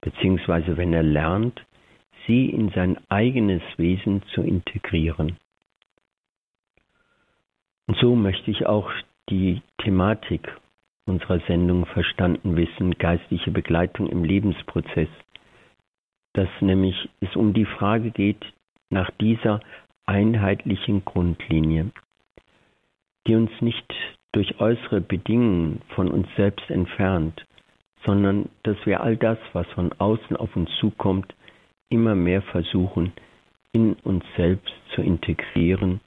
beziehungsweise 0.01 0.77
wenn 0.77 0.93
er 0.93 1.03
lernt, 1.03 1.65
sie 2.27 2.49
in 2.49 2.69
sein 2.69 2.97
eigenes 3.09 3.61
Wesen 3.77 4.21
zu 4.34 4.41
integrieren. 4.41 5.38
Und 7.88 7.97
so 7.97 8.15
möchte 8.15 8.51
ich 8.51 8.65
auch 8.65 8.89
die 9.29 9.61
Thematik 9.79 10.55
unserer 11.05 11.39
Sendung 11.47 11.86
verstanden 11.86 12.55
wissen, 12.55 12.97
geistliche 12.97 13.51
Begleitung 13.51 14.07
im 14.07 14.23
Lebensprozess, 14.23 15.09
dass 16.34 16.49
nämlich 16.61 17.09
es 17.19 17.36
um 17.36 17.53
die 17.53 17.65
Frage 17.65 18.11
geht 18.11 18.43
nach 18.89 19.11
dieser 19.19 19.59
einheitlichen 20.05 21.03
Grundlinie, 21.03 21.91
die 23.27 23.36
uns 23.36 23.51
nicht 23.61 23.93
durch 24.34 24.59
äußere 24.59 25.01
Bedingungen 25.01 25.81
von 25.95 26.09
uns 26.09 26.27
selbst 26.36 26.69
entfernt, 26.69 27.45
sondern 28.05 28.49
dass 28.63 28.77
wir 28.86 29.01
all 29.01 29.15
das, 29.15 29.38
was 29.53 29.67
von 29.67 29.93
außen 29.93 30.36
auf 30.36 30.55
uns 30.55 30.69
zukommt, 30.79 31.34
immer 31.89 32.15
mehr 32.15 32.41
versuchen, 32.41 33.13
in 33.71 33.93
uns 34.03 34.23
selbst 34.36 34.73
zu 34.93 35.01
integrieren, 35.01 36.01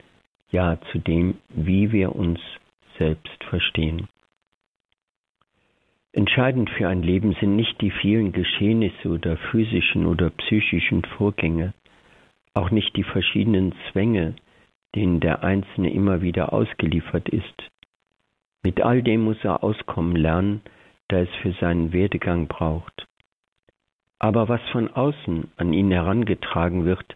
ja 0.51 0.77
zu 0.91 0.99
dem, 0.99 1.37
wie 1.49 1.91
wir 1.91 2.15
uns 2.15 2.39
selbst 2.97 3.43
verstehen. 3.45 4.07
Entscheidend 6.13 6.69
für 6.71 6.87
ein 6.87 7.03
Leben 7.03 7.35
sind 7.39 7.55
nicht 7.55 7.79
die 7.81 7.91
vielen 7.91 8.31
Geschehnisse 8.31 9.09
oder 9.09 9.37
physischen 9.37 10.05
oder 10.05 10.29
psychischen 10.31 11.03
Vorgänge, 11.03 11.73
auch 12.53 12.71
nicht 12.71 12.95
die 12.95 13.03
verschiedenen 13.03 13.73
Zwänge, 13.91 14.35
denen 14.95 15.19
der 15.19 15.43
Einzelne 15.43 15.91
immer 15.91 16.21
wieder 16.21 16.53
ausgeliefert 16.53 17.29
ist. 17.29 17.69
Mit 18.67 18.81
all 18.81 19.01
dem 19.01 19.21
muss 19.21 19.41
er 19.45 19.63
auskommen 19.63 20.17
lernen, 20.17 20.59
da 21.07 21.19
es 21.19 21.33
für 21.41 21.53
seinen 21.53 21.93
Werdegang 21.93 22.47
braucht. 22.47 23.07
Aber 24.19 24.49
was 24.49 24.59
von 24.73 24.93
außen 24.93 25.49
an 25.55 25.71
ihn 25.71 25.89
herangetragen 25.89 26.83
wird, 26.83 27.15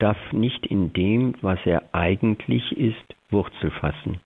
darf 0.00 0.18
nicht 0.32 0.66
in 0.66 0.92
dem, 0.92 1.36
was 1.42 1.60
er 1.64 1.94
eigentlich 1.94 2.76
ist, 2.76 3.14
Wurzel 3.30 3.70
fassen. 3.70 4.20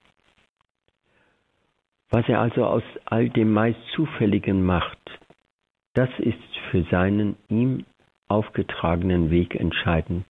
Was 2.08 2.26
er 2.30 2.40
also 2.40 2.64
aus 2.64 2.82
all 3.04 3.28
dem 3.28 3.52
meist 3.52 3.86
Zufälligen 3.94 4.64
macht, 4.64 5.20
das 5.92 6.08
ist 6.16 6.56
für 6.70 6.84
seinen 6.84 7.36
ihm 7.50 7.84
aufgetragenen 8.28 9.30
Weg 9.30 9.54
entscheidend. 9.54 10.24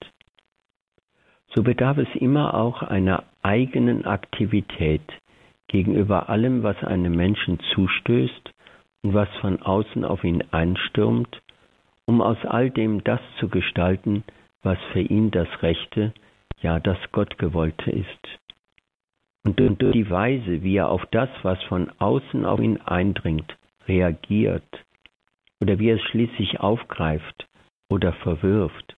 So 1.54 1.62
bedarf 1.62 1.98
es 1.98 2.12
immer 2.16 2.54
auch 2.54 2.82
einer 2.82 3.22
eigenen 3.42 4.04
Aktivität 4.04 5.04
gegenüber 5.68 6.28
allem, 6.28 6.62
was 6.62 6.82
einem 6.84 7.14
Menschen 7.14 7.58
zustößt 7.74 8.50
und 9.02 9.14
was 9.14 9.28
von 9.40 9.60
außen 9.60 10.04
auf 10.04 10.24
ihn 10.24 10.42
einstürmt, 10.50 11.42
um 12.06 12.20
aus 12.20 12.38
all 12.44 12.70
dem 12.70 13.04
das 13.04 13.20
zu 13.38 13.48
gestalten, 13.48 14.24
was 14.62 14.78
für 14.92 15.00
ihn 15.00 15.30
das 15.30 15.48
Rechte, 15.62 16.12
ja 16.60 16.80
das 16.80 16.98
Gottgewollte 17.12 17.90
ist. 17.90 18.28
Und 19.44 19.60
durch 19.60 19.92
die 19.92 20.10
Weise, 20.10 20.62
wie 20.62 20.76
er 20.76 20.88
auf 20.88 21.04
das, 21.10 21.28
was 21.42 21.62
von 21.64 21.90
außen 21.98 22.46
auf 22.46 22.60
ihn 22.60 22.80
eindringt, 22.80 23.56
reagiert, 23.86 24.64
oder 25.60 25.78
wie 25.78 25.90
er 25.90 25.96
es 25.96 26.02
schließlich 26.02 26.60
aufgreift 26.60 27.46
oder 27.90 28.12
verwirft, 28.12 28.96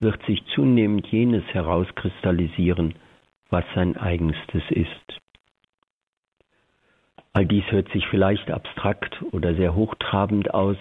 wird 0.00 0.24
sich 0.26 0.44
zunehmend 0.54 1.06
jenes 1.08 1.44
herauskristallisieren, 1.52 2.94
was 3.50 3.64
sein 3.74 3.96
eigenstes 3.96 4.62
ist. 4.70 5.21
All 7.34 7.46
dies 7.46 7.64
hört 7.70 7.90
sich 7.92 8.06
vielleicht 8.08 8.50
abstrakt 8.50 9.22
oder 9.32 9.54
sehr 9.54 9.74
hochtrabend 9.74 10.52
aus, 10.52 10.76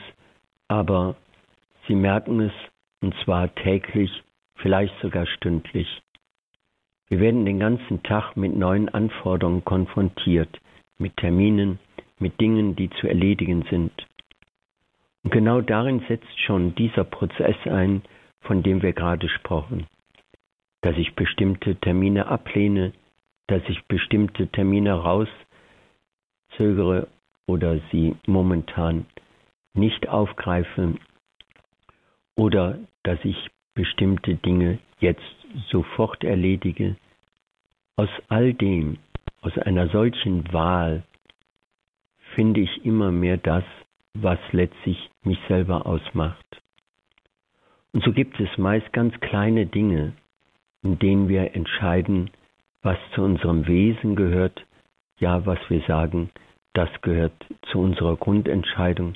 aber 0.68 1.16
Sie 1.88 1.96
merken 1.96 2.42
es, 2.42 2.54
und 3.02 3.16
zwar 3.24 3.54
täglich, 3.56 4.12
vielleicht 4.56 4.94
sogar 5.02 5.26
stündlich. 5.26 6.02
Wir 7.08 7.20
werden 7.20 7.46
den 7.46 7.60
ganzen 7.60 8.04
Tag 8.04 8.38
mit 8.38 8.56
neuen 8.56 8.88
Anforderungen 8.90 9.66
konfrontiert, 9.66 10.60
mit 10.98 11.18
Terminen, 11.18 11.80
mit 12.20 12.40
Dingen, 12.40 12.76
die 12.76 12.90
zu 12.92 13.08
erledigen 13.08 13.66
sind. 13.70 13.92
Und 15.24 15.32
genau 15.32 15.62
darin 15.62 16.04
setzt 16.08 16.40
schon 16.40 16.76
dieser 16.76 17.04
Prozess 17.04 17.56
ein, 17.66 18.04
von 18.42 18.64
dem 18.64 18.82
wir 18.82 18.94
gerade 18.94 19.28
sprachen. 19.30 19.88
Dass 20.82 20.98
ich 20.98 21.16
bestimmte 21.16 21.76
Termine 21.76 22.28
ablehne, 22.28 22.94
dass 23.48 23.62
ich 23.68 23.84
bestimmte 23.86 24.48
Termine 24.48 25.04
rauszögere 26.52 27.08
oder 27.48 27.80
sie 27.92 28.16
momentan 28.26 29.06
nicht 29.74 30.08
aufgreife 30.10 30.96
oder 32.36 32.80
dass 33.04 33.20
ich 33.24 33.50
bestimmte 33.74 34.36
Dinge 34.36 34.80
jetzt 35.00 35.22
sofort 35.70 36.24
erledige. 36.24 36.96
Aus 37.96 38.10
all 38.30 38.54
dem, 38.54 38.98
aus 39.42 39.58
einer 39.58 39.90
solchen 39.90 40.52
Wahl, 40.54 41.04
finde 42.36 42.62
ich 42.62 42.86
immer 42.86 43.12
mehr 43.12 43.38
das, 43.38 43.64
was 44.14 44.40
letztlich 44.52 45.10
mich 45.24 45.40
selber 45.48 45.86
ausmacht. 45.86 46.46
Und 47.94 48.04
so 48.04 48.14
gibt 48.14 48.40
es 48.40 48.58
meist 48.58 48.92
ganz 48.94 49.20
kleine 49.20 49.66
Dinge, 49.66 50.14
in 50.82 50.98
denen 51.00 51.28
wir 51.28 51.54
entscheiden, 51.56 52.32
was 52.82 52.98
zu 53.14 53.22
unserem 53.22 53.68
Wesen 53.68 54.16
gehört, 54.16 54.66
ja, 55.22 55.46
was 55.46 55.60
wir 55.70 55.82
sagen, 55.82 56.32
das 56.74 56.90
gehört 57.02 57.34
zu 57.72 57.80
unserer 57.80 58.18
Grundentscheidung 58.18 59.14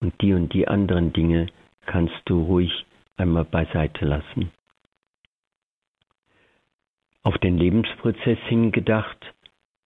und 0.00 0.20
die 0.20 0.34
und 0.34 0.52
die 0.52 0.68
anderen 0.68 1.12
Dinge 1.12 1.46
kannst 1.86 2.20
du 2.26 2.42
ruhig 2.42 2.84
einmal 3.16 3.44
beiseite 3.44 4.04
lassen. 4.04 4.50
Auf 7.22 7.38
den 7.38 7.56
Lebensprozess 7.56 8.38
hingedacht, 8.48 9.32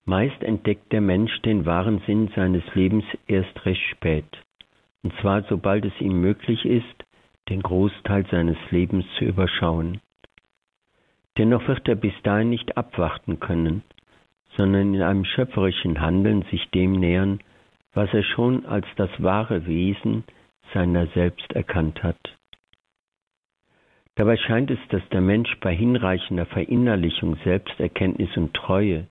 meist 0.05 0.43
entdeckt 0.43 0.91
der 0.91 1.03
Mensch 1.03 1.41
den 1.43 1.67
wahren 1.67 2.01
Sinn 2.07 2.31
seines 2.35 2.65
Lebens 2.75 3.05
erst 3.27 3.65
recht 3.67 3.83
spät, 3.91 4.27
und 5.03 5.13
zwar 5.21 5.43
sobald 5.45 5.85
es 5.85 6.01
ihm 6.01 6.21
möglich 6.21 6.65
ist, 6.65 7.05
den 7.51 7.63
Großteil 7.63 8.27
seines 8.31 8.59
Lebens 8.71 9.05
zu 9.19 9.27
überschauen. 9.27 10.01
Dennoch 11.37 11.69
wird 11.69 11.87
er 11.89 11.95
bis 11.95 12.15
dahin 12.23 12.49
nicht 12.49 12.77
abwarten 12.77 13.39
können, 13.39 13.83
sondern 14.59 14.93
in 14.93 15.03
einem 15.03 15.25
schöpferischen 15.25 16.01
Handeln 16.01 16.43
sich 16.51 16.69
dem 16.71 16.93
nähern, 16.93 17.39
was 17.95 18.13
er 18.13 18.25
schon 18.25 18.67
als 18.67 18.87
das 18.97 19.11
wahre 19.23 19.67
Wesen 19.67 20.25
seiner 20.75 21.07
selbst 21.15 21.53
erkannt 21.53 22.03
hat. 22.03 22.19
Dabei 24.17 24.37
scheint 24.37 24.71
es, 24.73 24.81
dass 24.91 25.09
der 25.11 25.21
Mensch 25.21 25.49
bei 25.61 25.75
hinreichender 25.75 26.45
Verinnerlichung, 26.45 27.37
Selbsterkenntnis 27.45 28.37
und 28.37 28.53
Treue 28.53 29.07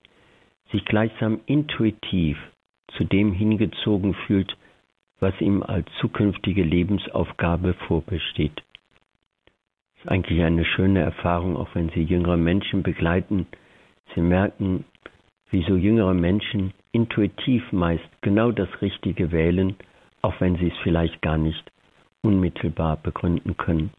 sich 0.70 0.84
gleichsam 0.84 1.40
intuitiv 1.46 2.36
zu 2.96 3.04
dem 3.04 3.32
hingezogen 3.32 4.12
fühlt, 4.26 4.54
was 5.18 5.32
ihm 5.40 5.62
als 5.62 5.86
zukünftige 5.98 6.62
Lebensaufgabe 6.62 7.72
vorbesteht. 7.86 8.62
Das 9.94 10.04
ist 10.04 10.10
eigentlich 10.10 10.42
eine 10.42 10.66
schöne 10.66 11.00
Erfahrung, 11.00 11.56
auch 11.56 11.74
wenn 11.74 11.88
Sie 11.88 12.02
jüngere 12.02 12.36
Menschen 12.36 12.82
begleiten. 12.82 13.46
Sie 14.14 14.20
merken, 14.20 14.84
wie 15.50 15.64
so 15.64 15.76
jüngere 15.76 16.14
Menschen 16.14 16.72
intuitiv 16.92 17.72
meist 17.72 18.08
genau 18.20 18.52
das 18.52 18.68
Richtige 18.82 19.32
wählen, 19.32 19.76
auch 20.22 20.40
wenn 20.40 20.56
sie 20.56 20.68
es 20.68 20.78
vielleicht 20.82 21.22
gar 21.22 21.38
nicht 21.38 21.70
unmittelbar 22.22 22.96
begründen 22.96 23.56
können. 23.56 23.90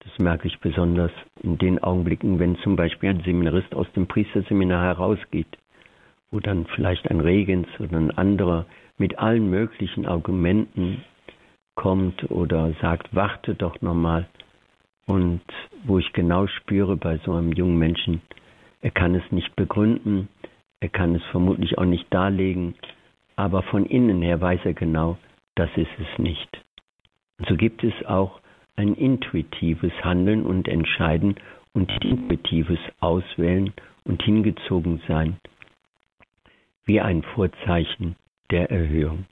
Das 0.00 0.18
merke 0.18 0.48
ich 0.48 0.58
besonders 0.58 1.12
in 1.42 1.58
den 1.58 1.82
Augenblicken, 1.82 2.38
wenn 2.38 2.56
zum 2.58 2.74
Beispiel 2.74 3.10
ein 3.10 3.22
Seminarist 3.22 3.74
aus 3.74 3.86
dem 3.94 4.08
Priesterseminar 4.08 4.82
herausgeht, 4.82 5.58
wo 6.30 6.40
dann 6.40 6.66
vielleicht 6.74 7.08
ein 7.08 7.20
Regens 7.20 7.68
oder 7.78 7.96
ein 7.96 8.10
anderer 8.10 8.66
mit 8.98 9.18
allen 9.18 9.48
möglichen 9.48 10.06
Argumenten 10.06 11.04
kommt 11.76 12.30
oder 12.30 12.72
sagt, 12.80 13.14
warte 13.14 13.54
doch 13.54 13.80
nochmal. 13.80 14.26
Und 15.06 15.42
wo 15.84 15.98
ich 15.98 16.12
genau 16.12 16.46
spüre 16.46 16.96
bei 16.96 17.18
so 17.24 17.32
einem 17.34 17.52
jungen 17.52 17.78
Menschen, 17.78 18.22
er 18.80 18.90
kann 18.90 19.14
es 19.14 19.30
nicht 19.30 19.54
begründen, 19.56 20.28
er 20.82 20.88
kann 20.88 21.14
es 21.14 21.22
vermutlich 21.30 21.78
auch 21.78 21.84
nicht 21.84 22.12
darlegen, 22.12 22.74
aber 23.36 23.62
von 23.62 23.86
innen 23.86 24.20
her 24.20 24.40
weiß 24.40 24.62
er 24.64 24.74
genau, 24.74 25.16
das 25.54 25.70
ist 25.76 25.92
es 26.00 26.18
nicht. 26.18 26.60
Und 27.38 27.48
so 27.48 27.56
gibt 27.56 27.84
es 27.84 27.94
auch 28.04 28.40
ein 28.74 28.94
intuitives 28.94 29.92
Handeln 30.02 30.44
und 30.44 30.66
Entscheiden 30.66 31.36
und 31.72 31.88
intuitives 32.04 32.80
Auswählen 32.98 33.72
und 34.02 34.24
hingezogen 34.24 35.00
sein, 35.06 35.36
wie 36.84 37.00
ein 37.00 37.22
Vorzeichen 37.22 38.16
der 38.50 38.68
Erhöhung. 38.72 39.26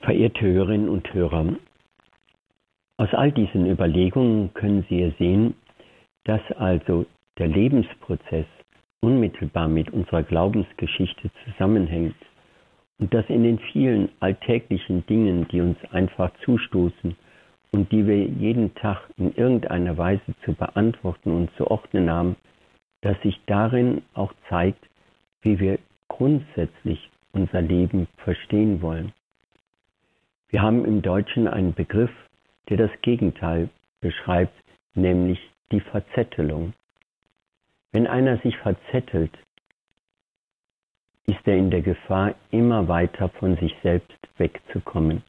Verehrte 0.00 0.40
Hörerinnen 0.40 0.88
und 0.88 1.12
Hörer, 1.12 1.54
aus 2.96 3.12
all 3.12 3.30
diesen 3.30 3.66
Überlegungen 3.66 4.54
können 4.54 4.86
Sie 4.88 5.12
sehen, 5.18 5.54
dass 6.24 6.40
also 6.52 7.04
der 7.36 7.48
Lebensprozess 7.48 8.46
unmittelbar 9.04 9.68
mit 9.68 9.90
unserer 9.90 10.22
Glaubensgeschichte 10.22 11.30
zusammenhängt 11.44 12.16
und 12.98 13.12
dass 13.12 13.28
in 13.28 13.42
den 13.42 13.58
vielen 13.58 14.08
alltäglichen 14.20 15.04
Dingen, 15.06 15.46
die 15.48 15.60
uns 15.60 15.76
einfach 15.90 16.30
zustoßen 16.44 17.16
und 17.72 17.92
die 17.92 18.06
wir 18.06 18.24
jeden 18.24 18.74
Tag 18.76 19.02
in 19.16 19.34
irgendeiner 19.34 19.98
Weise 19.98 20.34
zu 20.44 20.54
beantworten 20.54 21.32
und 21.32 21.50
zu 21.56 21.70
ordnen 21.70 22.10
haben, 22.10 22.36
dass 23.02 23.20
sich 23.22 23.40
darin 23.46 24.02
auch 24.14 24.32
zeigt, 24.48 24.88
wie 25.42 25.58
wir 25.58 25.78
grundsätzlich 26.08 27.10
unser 27.32 27.60
Leben 27.60 28.06
verstehen 28.18 28.80
wollen. 28.80 29.12
Wir 30.48 30.62
haben 30.62 30.84
im 30.84 31.02
Deutschen 31.02 31.48
einen 31.48 31.74
Begriff, 31.74 32.12
der 32.68 32.76
das 32.76 32.90
Gegenteil 33.02 33.68
beschreibt, 34.00 34.54
nämlich 34.94 35.40
die 35.72 35.80
Verzettelung. 35.80 36.72
Wenn 37.94 38.08
einer 38.08 38.38
sich 38.38 38.56
verzettelt, 38.56 39.30
ist 41.26 41.46
er 41.46 41.56
in 41.56 41.70
der 41.70 41.80
Gefahr, 41.80 42.34
immer 42.50 42.88
weiter 42.88 43.28
von 43.28 43.56
sich 43.58 43.72
selbst 43.84 44.18
wegzukommen. 44.36 45.22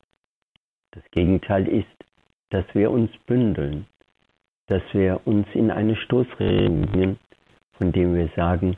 Das 0.90 1.04
Gegenteil 1.12 1.68
ist, 1.68 1.86
dass 2.50 2.66
wir 2.74 2.90
uns 2.90 3.12
bündeln, 3.28 3.86
dass 4.66 4.82
wir 4.94 5.22
uns 5.26 5.46
in 5.54 5.70
eine 5.70 5.96
Stoßregelung 5.96 6.88
bringen, 6.88 7.20
von 7.74 7.92
dem 7.92 8.16
wir 8.16 8.30
sagen, 8.36 8.78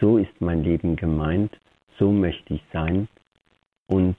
so 0.00 0.18
ist 0.18 0.40
mein 0.40 0.64
Leben 0.64 0.96
gemeint, 0.96 1.56
so 2.00 2.10
möchte 2.10 2.54
ich 2.54 2.64
sein 2.72 3.06
und 3.86 4.16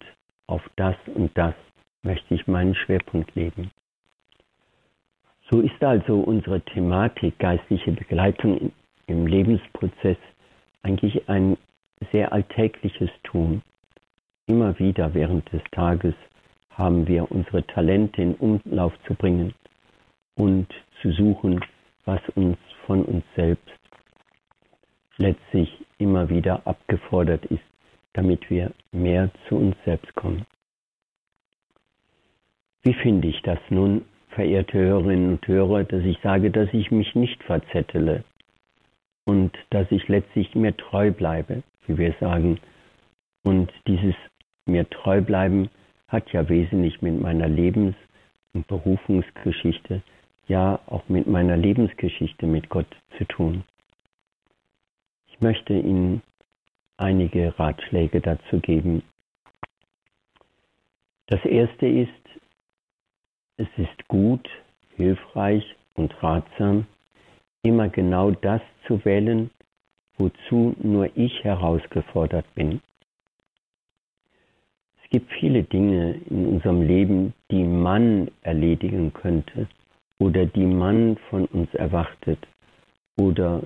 auf 0.47 0.63
das 0.77 0.95
und 1.13 1.37
das 1.37 1.55
möchte 2.01 2.33
ich 2.33 2.47
meinen 2.47 2.75
Schwerpunkt 2.75 3.35
leben. 3.35 3.71
So 5.49 5.59
ist 5.59 5.83
also 5.83 6.21
unsere 6.21 6.61
Thematik 6.61 7.37
geistliche 7.39 7.91
Begleitung 7.91 8.71
im 9.07 9.27
Lebensprozess 9.27 10.17
eigentlich 10.83 11.27
ein 11.29 11.57
sehr 12.11 12.31
alltägliches 12.33 13.09
Tun. 13.23 13.61
Immer 14.47 14.77
wieder 14.79 15.13
während 15.13 15.51
des 15.51 15.61
Tages 15.71 16.15
haben 16.71 17.07
wir 17.07 17.31
unsere 17.31 17.65
Talente 17.67 18.21
in 18.21 18.35
Umlauf 18.35 18.93
zu 19.05 19.13
bringen 19.13 19.53
und 20.35 20.67
zu 21.01 21.11
suchen, 21.11 21.63
was 22.05 22.21
uns 22.35 22.57
von 22.85 23.05
uns 23.05 23.23
selbst 23.35 23.69
letztlich 25.17 25.69
immer 25.97 26.29
wieder 26.29 26.65
abgefordert 26.65 27.45
ist, 27.45 27.63
damit 28.13 28.49
wir 28.49 28.71
mehr 28.91 29.29
zu 29.47 29.55
uns 29.55 29.75
selbst 29.85 30.13
kommen. 30.15 30.45
Wie 32.83 32.93
finde 32.95 33.27
ich 33.27 33.41
das 33.43 33.59
nun, 33.69 34.05
verehrte 34.29 34.79
Hörerinnen 34.79 35.33
und 35.33 35.47
Hörer, 35.47 35.83
dass 35.83 36.03
ich 36.03 36.17
sage, 36.23 36.49
dass 36.49 36.73
ich 36.73 36.89
mich 36.89 37.13
nicht 37.13 37.43
verzettele 37.43 38.23
und 39.31 39.57
dass 39.69 39.89
ich 39.91 40.09
letztlich 40.09 40.53
mir 40.55 40.75
treu 40.75 41.09
bleibe, 41.09 41.63
wie 41.87 41.97
wir 41.97 42.13
sagen. 42.19 42.59
Und 43.43 43.71
dieses 43.87 44.15
mir 44.65 44.89
treu 44.89 45.21
bleiben 45.21 45.69
hat 46.09 46.33
ja 46.33 46.49
wesentlich 46.49 47.01
mit 47.01 47.21
meiner 47.21 47.47
Lebens- 47.47 47.95
und 48.53 48.67
Berufungsgeschichte, 48.67 50.01
ja 50.47 50.81
auch 50.87 51.07
mit 51.07 51.27
meiner 51.27 51.55
Lebensgeschichte 51.55 52.45
mit 52.45 52.67
Gott 52.67 52.93
zu 53.17 53.23
tun. 53.23 53.63
Ich 55.27 55.39
möchte 55.39 55.75
Ihnen 55.75 56.21
einige 56.97 57.57
Ratschläge 57.57 58.19
dazu 58.19 58.59
geben. 58.59 59.01
Das 61.27 61.45
erste 61.45 61.87
ist, 61.87 62.25
es 63.55 63.69
ist 63.77 64.07
gut, 64.09 64.49
hilfreich 64.97 65.63
und 65.93 66.21
ratsam, 66.21 66.85
immer 67.63 67.89
genau 67.89 68.31
das 68.31 68.61
zu 68.87 69.03
wählen, 69.05 69.49
wozu 70.17 70.75
nur 70.81 71.09
ich 71.15 71.43
herausgefordert 71.43 72.45
bin. 72.55 72.81
Es 75.03 75.09
gibt 75.09 75.31
viele 75.39 75.63
Dinge 75.63 76.19
in 76.29 76.47
unserem 76.47 76.81
Leben, 76.81 77.33
die 77.51 77.63
man 77.63 78.31
erledigen 78.41 79.13
könnte 79.13 79.67
oder 80.19 80.45
die 80.45 80.65
man 80.65 81.17
von 81.29 81.45
uns 81.45 81.73
erwartet 81.73 82.39
oder 83.17 83.63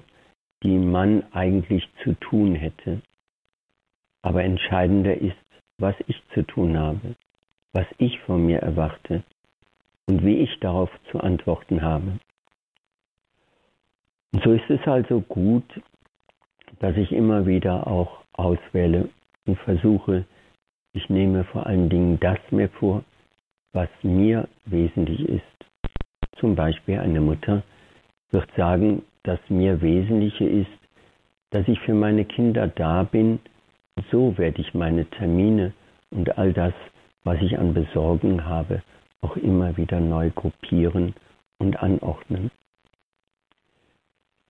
die 0.64 0.78
man 0.78 1.24
eigentlich 1.32 1.88
zu 2.04 2.14
tun 2.16 2.56
hätte. 2.56 3.02
Aber 4.24 4.44
entscheidender 4.44 5.16
ist, 5.16 5.36
was 5.78 5.96
ich 6.08 6.22
zu 6.34 6.42
tun 6.44 6.78
habe, 6.78 7.16
was 7.74 7.86
ich 7.98 8.20
von 8.22 8.46
mir 8.46 8.60
erwarte 8.60 9.24
und 10.08 10.26
wie 10.26 10.38
ich 10.38 10.60
darauf 10.62 10.90
zu 11.12 11.20
antworten 11.20 11.82
habe. 11.82 12.20
So 14.44 14.52
ist 14.52 14.70
es 14.70 14.86
also 14.86 15.22
gut, 15.22 15.64
dass 16.80 16.98
ich 16.98 17.12
immer 17.12 17.46
wieder 17.46 17.88
auch 17.88 18.24
auswähle 18.34 19.10
und 19.46 19.58
versuche, 19.60 20.26
ich 20.94 21.10
nehme 21.10 21.46
vor 21.46 21.66
allen 21.68 21.90
Dingen 21.90 22.20
das 22.20 22.40
mir 22.52 22.68
vor, 22.70 23.04
was 23.72 23.90
mir 24.02 24.48
wesentlich 24.66 25.22
ist. 25.30 25.44
Zum 26.38 26.56
Beispiel 26.56 27.00
eine 27.00 27.22
Mutter 27.22 27.64
wird 28.32 28.50
sagen, 28.58 29.04
dass 29.24 29.40
mir 29.50 29.82
wesentliche 29.82 30.46
ist, 30.46 30.80
dass 31.52 31.68
ich 31.68 31.80
für 31.82 31.94
meine 31.94 32.26
Kinder 32.26 32.68
da 32.68 33.04
bin. 33.04 33.40
So 34.12 34.38
werde 34.38 34.62
ich 34.62 34.74
meine 34.74 35.06
Termine 35.06 35.74
und 36.12 36.38
all 36.38 36.52
das, 36.52 36.74
was 37.24 37.42
ich 37.42 37.58
an 37.58 37.74
Besorgen 37.74 38.44
habe, 38.44 38.82
auch 39.22 39.38
immer 39.38 39.78
wieder 39.78 40.00
neu 40.00 40.30
gruppieren 40.32 41.14
und 41.58 41.82
anordnen. 41.82 42.52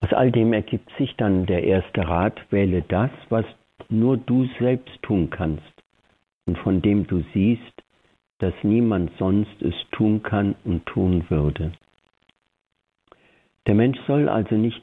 Aus 0.06 0.12
all 0.12 0.30
dem 0.30 0.52
ergibt 0.52 0.88
sich 0.98 1.16
dann 1.16 1.46
der 1.46 1.64
erste 1.64 2.06
Rat, 2.06 2.40
wähle 2.50 2.82
das, 2.86 3.10
was 3.28 3.44
nur 3.88 4.16
du 4.16 4.46
selbst 4.60 5.02
tun 5.02 5.30
kannst 5.30 5.64
und 6.46 6.56
von 6.58 6.80
dem 6.80 7.08
du 7.08 7.24
siehst, 7.34 7.82
dass 8.38 8.54
niemand 8.62 9.10
sonst 9.18 9.60
es 9.62 9.74
tun 9.90 10.22
kann 10.22 10.54
und 10.62 10.86
tun 10.86 11.28
würde. 11.28 11.72
Der 13.66 13.74
Mensch 13.74 13.98
soll 14.06 14.28
also 14.28 14.54
nicht 14.54 14.80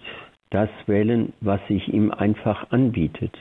das 0.50 0.70
wählen, 0.88 1.32
was 1.40 1.66
sich 1.70 1.88
ihm 1.88 2.12
einfach 2.12 2.72
anbietet 2.72 3.32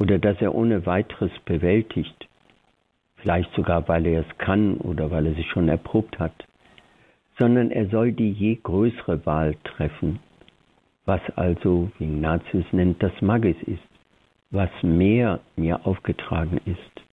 oder 0.00 0.18
das 0.18 0.42
er 0.42 0.56
ohne 0.56 0.86
weiteres 0.86 1.30
bewältigt, 1.44 2.26
vielleicht 3.14 3.54
sogar 3.54 3.86
weil 3.86 4.06
er 4.06 4.22
es 4.22 4.38
kann 4.38 4.78
oder 4.78 5.12
weil 5.12 5.26
er 5.26 5.34
sich 5.34 5.48
schon 5.50 5.68
erprobt 5.68 6.18
hat, 6.18 6.48
sondern 7.38 7.70
er 7.70 7.86
soll 7.90 8.10
die 8.10 8.32
je 8.32 8.56
größere 8.56 9.24
Wahl 9.24 9.54
treffen, 9.62 10.18
was 11.06 11.20
also, 11.36 11.90
wie 11.98 12.04
Ignatius 12.04 12.66
nennt, 12.72 13.02
das 13.02 13.12
Magis 13.22 13.56
ist, 13.62 13.82
was 14.50 14.70
mehr 14.82 15.40
mir 15.56 15.86
aufgetragen 15.86 16.60
ist. 16.66 17.06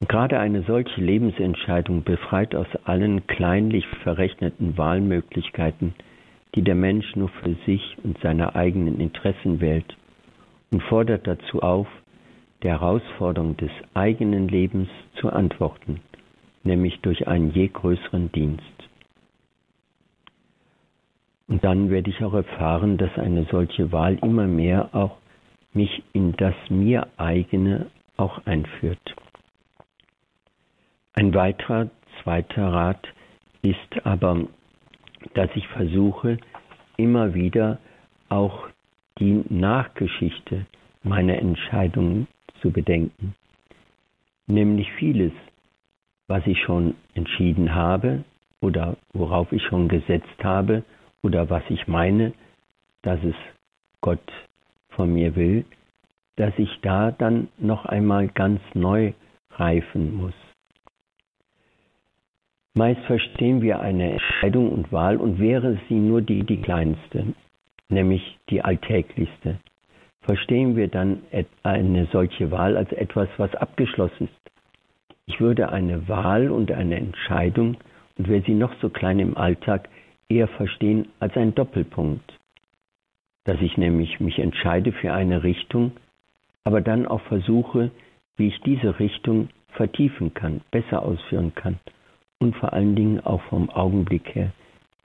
Und 0.00 0.08
gerade 0.08 0.40
eine 0.40 0.62
solche 0.62 1.00
Lebensentscheidung 1.00 2.02
befreit 2.02 2.56
aus 2.56 2.66
allen 2.84 3.26
kleinlich 3.28 3.86
verrechneten 4.02 4.76
Wahlmöglichkeiten, 4.76 5.94
die 6.54 6.62
der 6.62 6.74
Mensch 6.74 7.14
nur 7.14 7.28
für 7.28 7.54
sich 7.66 7.96
und 8.02 8.18
seine 8.20 8.56
eigenen 8.56 8.98
Interessen 8.98 9.60
wählt, 9.60 9.96
und 10.72 10.82
fordert 10.84 11.26
dazu 11.26 11.60
auf, 11.62 11.86
der 12.62 12.80
Herausforderung 12.80 13.56
des 13.58 13.70
eigenen 13.94 14.48
Lebens 14.48 14.88
zu 15.20 15.30
antworten, 15.30 16.00
nämlich 16.64 17.00
durch 17.00 17.28
einen 17.28 17.50
je 17.52 17.68
größeren 17.68 18.32
Dienst. 18.32 18.81
Und 21.48 21.64
dann 21.64 21.90
werde 21.90 22.10
ich 22.10 22.22
auch 22.24 22.34
erfahren, 22.34 22.98
dass 22.98 23.16
eine 23.18 23.44
solche 23.50 23.92
Wahl 23.92 24.18
immer 24.22 24.46
mehr 24.46 24.90
auch 24.92 25.16
mich 25.72 26.02
in 26.12 26.32
das 26.36 26.54
mir 26.68 27.08
eigene 27.16 27.86
auch 28.16 28.44
einführt. 28.46 29.14
Ein 31.14 31.34
weiterer 31.34 31.90
zweiter 32.22 32.72
Rat 32.72 33.06
ist 33.62 34.04
aber, 34.04 34.46
dass 35.34 35.50
ich 35.54 35.66
versuche, 35.68 36.38
immer 36.96 37.34
wieder 37.34 37.78
auch 38.28 38.68
die 39.18 39.44
Nachgeschichte 39.48 40.66
meiner 41.02 41.36
Entscheidungen 41.38 42.28
zu 42.60 42.70
bedenken. 42.70 43.34
Nämlich 44.46 44.90
vieles, 44.92 45.32
was 46.28 46.46
ich 46.46 46.58
schon 46.60 46.94
entschieden 47.14 47.74
habe 47.74 48.24
oder 48.60 48.96
worauf 49.12 49.52
ich 49.52 49.62
schon 49.64 49.88
gesetzt 49.88 50.42
habe 50.42 50.82
oder 51.22 51.50
was 51.50 51.62
ich 51.68 51.86
meine, 51.86 52.32
dass 53.02 53.22
es 53.24 53.34
Gott 54.00 54.32
von 54.90 55.12
mir 55.12 55.36
will, 55.36 55.64
dass 56.36 56.52
ich 56.58 56.70
da 56.82 57.10
dann 57.10 57.48
noch 57.58 57.86
einmal 57.86 58.28
ganz 58.28 58.60
neu 58.74 59.12
reifen 59.50 60.16
muss. 60.16 60.34
Meist 62.74 63.02
verstehen 63.02 63.60
wir 63.60 63.80
eine 63.80 64.12
Entscheidung 64.12 64.70
und 64.70 64.92
Wahl 64.92 65.18
und 65.18 65.38
wäre 65.38 65.78
sie 65.88 65.94
nur 65.94 66.22
die, 66.22 66.42
die 66.42 66.60
kleinste, 66.60 67.34
nämlich 67.88 68.38
die 68.48 68.62
alltäglichste, 68.62 69.58
verstehen 70.22 70.74
wir 70.74 70.88
dann 70.88 71.22
eine 71.62 72.06
solche 72.12 72.50
Wahl 72.50 72.76
als 72.76 72.90
etwas, 72.92 73.28
was 73.36 73.54
abgeschlossen 73.54 74.28
ist. 74.28 74.52
Ich 75.26 75.40
würde 75.40 75.68
eine 75.70 76.08
Wahl 76.08 76.50
und 76.50 76.72
eine 76.72 76.96
Entscheidung, 76.96 77.76
und 78.16 78.28
wäre 78.28 78.42
sie 78.42 78.54
noch 78.54 78.74
so 78.80 78.88
klein 78.88 79.18
im 79.18 79.36
Alltag, 79.36 79.88
eher 80.32 80.48
verstehen 80.48 81.08
als 81.20 81.36
ein 81.36 81.54
Doppelpunkt, 81.54 82.38
dass 83.44 83.60
ich 83.60 83.76
nämlich 83.76 84.20
mich 84.20 84.38
entscheide 84.38 84.92
für 84.92 85.12
eine 85.12 85.42
Richtung, 85.42 85.92
aber 86.64 86.80
dann 86.80 87.06
auch 87.06 87.20
versuche, 87.22 87.90
wie 88.36 88.48
ich 88.48 88.60
diese 88.60 88.98
Richtung 88.98 89.48
vertiefen 89.68 90.34
kann, 90.34 90.60
besser 90.70 91.02
ausführen 91.02 91.54
kann 91.54 91.78
und 92.38 92.56
vor 92.56 92.72
allen 92.72 92.96
Dingen 92.96 93.20
auch 93.20 93.42
vom 93.42 93.70
Augenblick 93.70 94.34
her 94.34 94.52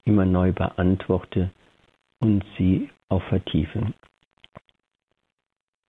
immer 0.05 0.25
neu 0.25 0.51
beantworte 0.51 1.51
und 2.19 2.43
sie 2.57 2.89
auch 3.09 3.23
vertiefe. 3.23 3.93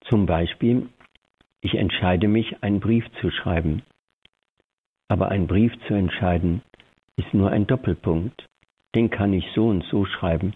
Zum 0.02 0.26
Beispiel 0.26 0.88
Ich 1.60 1.74
entscheide 1.74 2.28
mich, 2.28 2.62
einen 2.62 2.78
Brief 2.80 3.04
zu 3.20 3.30
schreiben. 3.30 3.82
Aber 5.08 5.28
ein 5.28 5.46
Brief 5.48 5.72
zu 5.86 5.94
entscheiden 5.94 6.62
ist 7.16 7.34
nur 7.34 7.50
ein 7.50 7.66
Doppelpunkt. 7.66 8.47
Den 8.94 9.10
kann 9.10 9.32
ich 9.32 9.46
so 9.54 9.68
und 9.68 9.84
so 9.84 10.04
schreiben. 10.04 10.54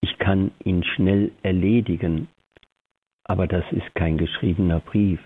Ich 0.00 0.18
kann 0.18 0.52
ihn 0.64 0.82
schnell 0.84 1.32
erledigen. 1.42 2.28
Aber 3.24 3.46
das 3.46 3.64
ist 3.72 3.94
kein 3.94 4.18
geschriebener 4.18 4.80
Brief. 4.80 5.20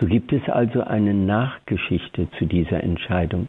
So 0.00 0.06
gibt 0.06 0.32
es 0.32 0.48
also 0.48 0.82
eine 0.82 1.14
Nachgeschichte 1.14 2.28
zu 2.38 2.46
dieser 2.46 2.82
Entscheidung, 2.82 3.48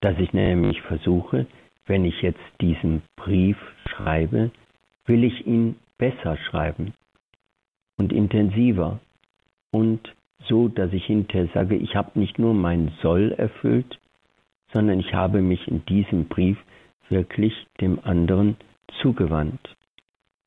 dass 0.00 0.18
ich 0.18 0.32
nämlich 0.32 0.80
versuche, 0.82 1.46
wenn 1.86 2.04
ich 2.04 2.22
jetzt 2.22 2.40
diesen 2.60 3.02
Brief 3.16 3.56
schreibe, 3.86 4.50
will 5.06 5.24
ich 5.24 5.46
ihn 5.46 5.76
besser 5.98 6.36
schreiben 6.36 6.94
und 7.98 8.12
intensiver 8.12 9.00
und 9.72 10.14
so, 10.48 10.68
dass 10.68 10.92
ich 10.92 11.04
hinterher 11.04 11.48
sage, 11.52 11.76
ich 11.76 11.96
habe 11.96 12.18
nicht 12.18 12.38
nur 12.38 12.54
mein 12.54 12.92
Soll 13.02 13.32
erfüllt, 13.32 13.98
sondern 14.72 15.00
ich 15.00 15.12
habe 15.12 15.42
mich 15.42 15.66
in 15.68 15.84
diesem 15.84 16.26
Brief 16.26 16.56
wirklich 17.10 17.54
dem 17.80 17.98
anderen 18.02 18.56
zugewandt. 19.00 19.76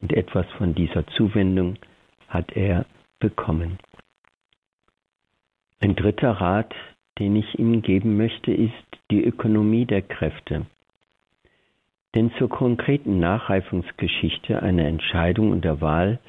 Und 0.01 0.14
etwas 0.14 0.45
von 0.57 0.76
dieser 0.76 1.05
Zuwendung 1.07 1.78
hat 2.28 2.51
er 2.55 2.86
bekommen. 3.20 3.78
Ein 5.80 5.95
dritter 5.95 6.32
Rat, 6.32 6.74
den 7.20 7.36
ich 7.36 7.59
Ihnen 7.59 7.82
geben 7.82 8.18
möchte, 8.18 8.51
ist 8.51 8.74
die 9.11 9.24
Ökonomie 9.24 9.86
der 9.86 10.01
Kräfte. 10.01 10.66
Denn 12.16 12.32
zur 12.38 12.49
konkreten 12.49 13.20
Nachreifungsgeschichte 13.20 14.61
einer 14.61 14.86
Entscheidung 14.86 15.51
und 15.51 15.66
der 15.66 15.82
Wahl 15.82 16.20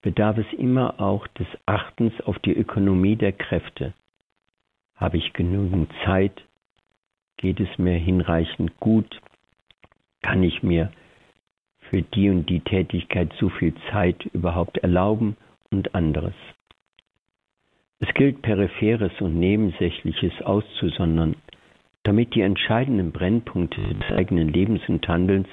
bedarf 0.00 0.38
es 0.38 0.58
immer 0.58 1.00
auch 1.00 1.26
des 1.28 1.46
Achtens 1.66 2.12
auf 2.22 2.38
die 2.40 2.52
Ökonomie 2.52 3.16
der 3.16 3.32
Kräfte. 3.32 3.94
Habe 4.96 5.16
ich 5.16 5.32
genügend 5.32 5.90
Zeit? 6.04 6.42
Geht 7.36 7.60
es 7.60 7.78
mir 7.78 7.96
hinreichend 7.96 8.78
gut? 8.80 9.20
Kann 10.24 10.42
ich 10.42 10.62
mir 10.62 10.90
für 11.90 12.00
die 12.00 12.30
und 12.30 12.48
die 12.48 12.60
Tätigkeit 12.60 13.30
so 13.38 13.50
viel 13.50 13.74
Zeit 13.92 14.24
überhaupt 14.32 14.78
erlauben 14.78 15.36
und 15.70 15.94
anderes? 15.94 16.32
Es 17.98 18.08
gilt 18.14 18.40
Peripheres 18.40 19.12
und 19.20 19.38
Nebensächliches 19.38 20.32
auszusondern, 20.40 21.36
damit 22.04 22.34
die 22.34 22.40
entscheidenden 22.40 23.12
Brennpunkte 23.12 23.82
des 23.82 24.16
eigenen 24.16 24.48
Lebens 24.48 24.80
und 24.88 25.06
Handelns 25.06 25.46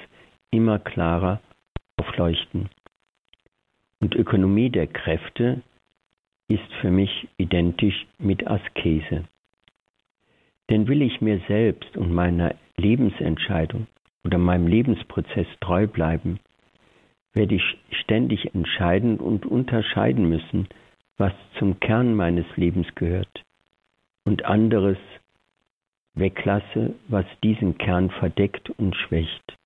immer 0.50 0.78
klarer 0.78 1.42
aufleuchten. 1.98 2.70
Und 4.00 4.14
Ökonomie 4.14 4.70
der 4.70 4.86
Kräfte 4.86 5.60
ist 6.48 6.72
für 6.80 6.90
mich 6.90 7.28
identisch 7.36 8.06
mit 8.18 8.46
Askese. 8.46 9.24
Denn 10.70 10.88
will 10.88 11.02
ich 11.02 11.20
mir 11.20 11.42
selbst 11.46 11.94
und 11.98 12.10
meiner 12.10 12.54
Lebensentscheidung 12.78 13.86
oder 14.24 14.38
meinem 14.38 14.66
Lebensprozess 14.66 15.46
treu 15.60 15.86
bleiben, 15.86 16.38
werde 17.32 17.54
ich 17.54 17.78
ständig 18.02 18.54
entscheiden 18.54 19.18
und 19.18 19.46
unterscheiden 19.46 20.28
müssen, 20.28 20.68
was 21.16 21.32
zum 21.58 21.80
Kern 21.80 22.14
meines 22.14 22.46
Lebens 22.56 22.86
gehört 22.94 23.42
und 24.24 24.44
anderes 24.44 24.98
weglasse, 26.14 26.94
was 27.08 27.24
diesen 27.42 27.78
Kern 27.78 28.10
verdeckt 28.10 28.70
und 28.70 28.94
schwächt. 28.96 29.56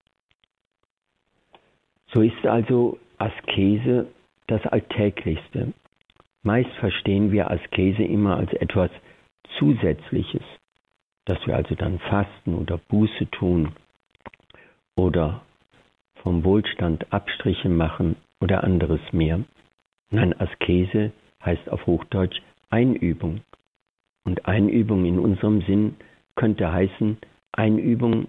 So 2.14 2.22
ist 2.22 2.46
also 2.46 2.98
Askese 3.18 4.06
das 4.46 4.64
Alltäglichste. 4.66 5.72
Meist 6.42 6.70
verstehen 6.78 7.32
wir 7.32 7.50
Askese 7.50 8.04
immer 8.04 8.36
als 8.36 8.52
etwas 8.52 8.90
Zusätzliches, 9.58 10.42
dass 11.24 11.44
wir 11.46 11.56
also 11.56 11.74
dann 11.74 11.98
fasten 11.98 12.54
oder 12.54 12.78
Buße 12.78 13.28
tun 13.32 13.72
oder 14.96 15.42
vom 16.22 16.42
Wohlstand 16.44 17.12
Abstriche 17.12 17.68
machen 17.68 18.16
oder 18.40 18.64
anderes 18.64 19.00
mehr. 19.12 19.40
Nein, 20.10 20.38
Askese 20.38 21.12
heißt 21.44 21.68
auf 21.70 21.86
Hochdeutsch 21.86 22.40
Einübung. 22.70 23.42
Und 24.24 24.46
Einübung 24.46 25.04
in 25.04 25.18
unserem 25.18 25.62
Sinn 25.62 25.96
könnte 26.34 26.72
heißen 26.72 27.18
Einübung, 27.52 28.26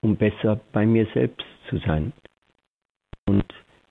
um 0.00 0.16
besser 0.16 0.60
bei 0.72 0.86
mir 0.86 1.06
selbst 1.12 1.44
zu 1.68 1.78
sein 1.78 2.12
und 3.26 3.44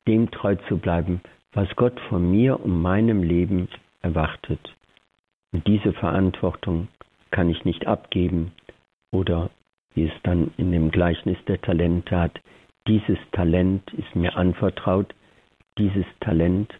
dem 0.08 0.32
treu 0.32 0.56
zu 0.68 0.78
bleiben, 0.78 1.22
was 1.52 1.68
Gott 1.76 2.00
von 2.10 2.32
mir 2.32 2.60
und 2.60 2.82
meinem 2.82 3.24
Leben 3.24 3.68
erwartet. 4.02 4.76
Und 5.52 5.68
diese 5.68 5.94
Verantwortung 5.94 6.88
kann 7.32 7.50
ich 7.50 7.66
nicht 7.66 7.88
abgeben 7.88 8.52
oder 9.12 9.50
wie 10.00 10.06
es 10.06 10.22
dann 10.24 10.52
in 10.56 10.72
dem 10.72 10.92
Gleichnis 10.92 11.38
der 11.50 11.60
Talente 11.60 12.18
hat, 12.18 12.40
dieses 12.88 13.18
Talent 13.34 13.84
ist 13.94 14.16
mir 14.16 14.38
anvertraut, 14.38 15.14
dieses 15.78 16.06
Talent 16.22 16.74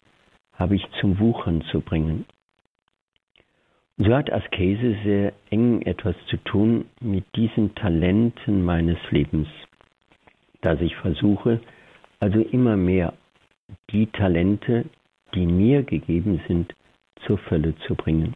habe 0.54 0.74
ich 0.74 0.86
zum 1.00 1.18
Wuchern 1.18 1.62
zu 1.70 1.82
bringen. 1.82 2.24
So 3.98 4.14
hat 4.14 4.32
Askese 4.32 4.96
sehr 5.04 5.34
eng 5.50 5.82
etwas 5.82 6.16
zu 6.28 6.38
tun 6.38 6.86
mit 7.00 7.24
diesen 7.36 7.74
Talenten 7.74 8.64
meines 8.64 8.98
Lebens, 9.10 9.48
dass 10.62 10.80
ich 10.80 10.96
versuche, 10.96 11.60
also 12.20 12.40
immer 12.40 12.78
mehr 12.78 13.12
die 13.90 14.06
Talente, 14.06 14.86
die 15.34 15.44
mir 15.44 15.82
gegeben 15.82 16.40
sind, 16.48 16.74
zur 17.26 17.36
Fülle 17.36 17.74
zu 17.86 17.94
bringen 17.94 18.34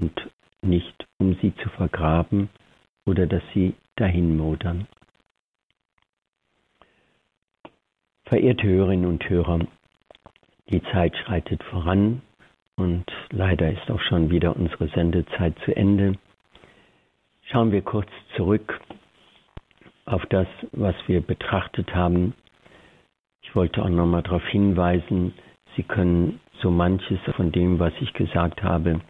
und 0.00 0.30
nicht 0.62 1.06
um 1.18 1.36
sie 1.42 1.54
zu 1.56 1.68
vergraben 1.68 2.48
oder 3.06 3.26
dass 3.26 3.42
sie 3.54 3.74
dahin 3.96 4.36
modern. 4.36 4.86
Verehrte 8.24 8.66
Hörerinnen 8.66 9.06
und 9.06 9.28
Hörer, 9.28 9.60
die 10.70 10.82
Zeit 10.84 11.16
schreitet 11.16 11.62
voran 11.64 12.22
und 12.76 13.04
leider 13.30 13.70
ist 13.70 13.90
auch 13.90 14.00
schon 14.00 14.30
wieder 14.30 14.56
unsere 14.56 14.88
Sendezeit 14.88 15.54
zu 15.64 15.76
Ende. 15.76 16.14
Schauen 17.42 17.72
wir 17.72 17.82
kurz 17.82 18.08
zurück 18.36 18.80
auf 20.06 20.24
das, 20.26 20.46
was 20.72 20.94
wir 21.06 21.20
betrachtet 21.20 21.94
haben. 21.94 22.34
Ich 23.42 23.54
wollte 23.54 23.82
auch 23.82 23.88
nochmal 23.88 24.22
darauf 24.22 24.46
hinweisen, 24.46 25.34
Sie 25.76 25.82
können 25.82 26.40
so 26.60 26.70
manches 26.70 27.18
von 27.34 27.50
dem, 27.50 27.78
was 27.78 27.92
ich 28.00 28.12
gesagt 28.12 28.62
habe, 28.62 29.00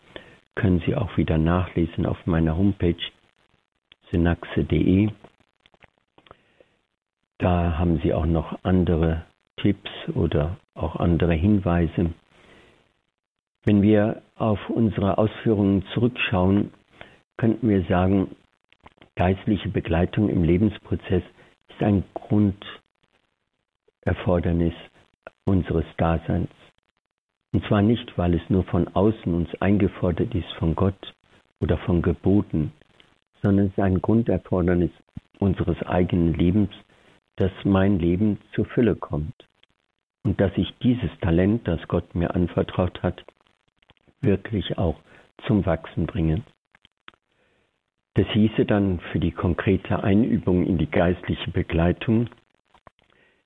können 0.55 0.80
Sie 0.86 0.95
auch 0.95 1.16
wieder 1.16 1.38
nachlesen 1.38 2.07
auf 2.07 2.24
meiner 2.26 2.57
Homepage 2.57 2.95
synaxe.de. 4.12 5.10
Da 7.38 7.76
haben 7.78 7.98
Sie 8.04 8.14
auch 8.14 8.26
noch 8.26 8.56
andere 8.62 9.24
Tipps 9.56 9.90
oder 10.14 10.56
auch 10.74 10.94
andere 10.96 11.34
Hinweise. 11.34 12.12
Wenn 13.64 13.82
wir 13.82 14.22
auf 14.36 14.70
unsere 14.70 15.18
Ausführungen 15.18 15.84
zurückschauen, 15.94 16.72
könnten 17.36 17.68
wir 17.68 17.82
sagen, 17.84 18.36
geistliche 19.16 19.68
Begleitung 19.68 20.28
im 20.28 20.44
Lebensprozess 20.44 21.22
ist 21.68 21.82
ein 21.82 22.04
Grunderfordernis 22.14 24.74
unseres 25.44 25.84
Daseins. 25.96 26.50
Und 27.52 27.64
zwar 27.66 27.82
nicht, 27.82 28.16
weil 28.16 28.34
es 28.34 28.48
nur 28.48 28.62
von 28.64 28.88
außen 28.88 29.34
uns 29.34 29.48
eingefordert 29.60 30.34
ist 30.34 30.50
von 30.54 30.74
Gott 30.74 31.12
oder 31.60 31.76
von 31.78 32.02
Geboten, 32.02 32.72
sondern 33.43 33.66
es 33.66 33.72
ist 33.72 33.80
ein 33.80 34.01
Grunderfordernis 34.01 34.90
unseres 35.38 35.80
eigenen 35.82 36.34
Lebens, 36.34 36.70
dass 37.36 37.51
mein 37.64 37.99
Leben 37.99 38.38
zur 38.55 38.64
Fülle 38.66 38.95
kommt 38.95 39.34
und 40.22 40.40
dass 40.40 40.53
ich 40.57 40.72
dieses 40.82 41.11
Talent, 41.20 41.66
das 41.66 41.80
Gott 41.88 42.14
mir 42.14 42.34
anvertraut 42.34 43.03
hat, 43.03 43.24
wirklich 44.20 44.78
auch 44.78 45.01
zum 45.47 45.66
Wachsen 45.66 46.07
bringe. 46.07 46.43
Das 48.14 48.26
hieße 48.28 48.66
dann 48.66 49.01
für 49.11 49.18
die 49.18 49.32
konkrete 49.32 50.05
Einübung 50.05 50.64
in 50.66 50.78
die 50.78 50.90
geistliche 50.90 51.51
Begleitung, 51.51 52.28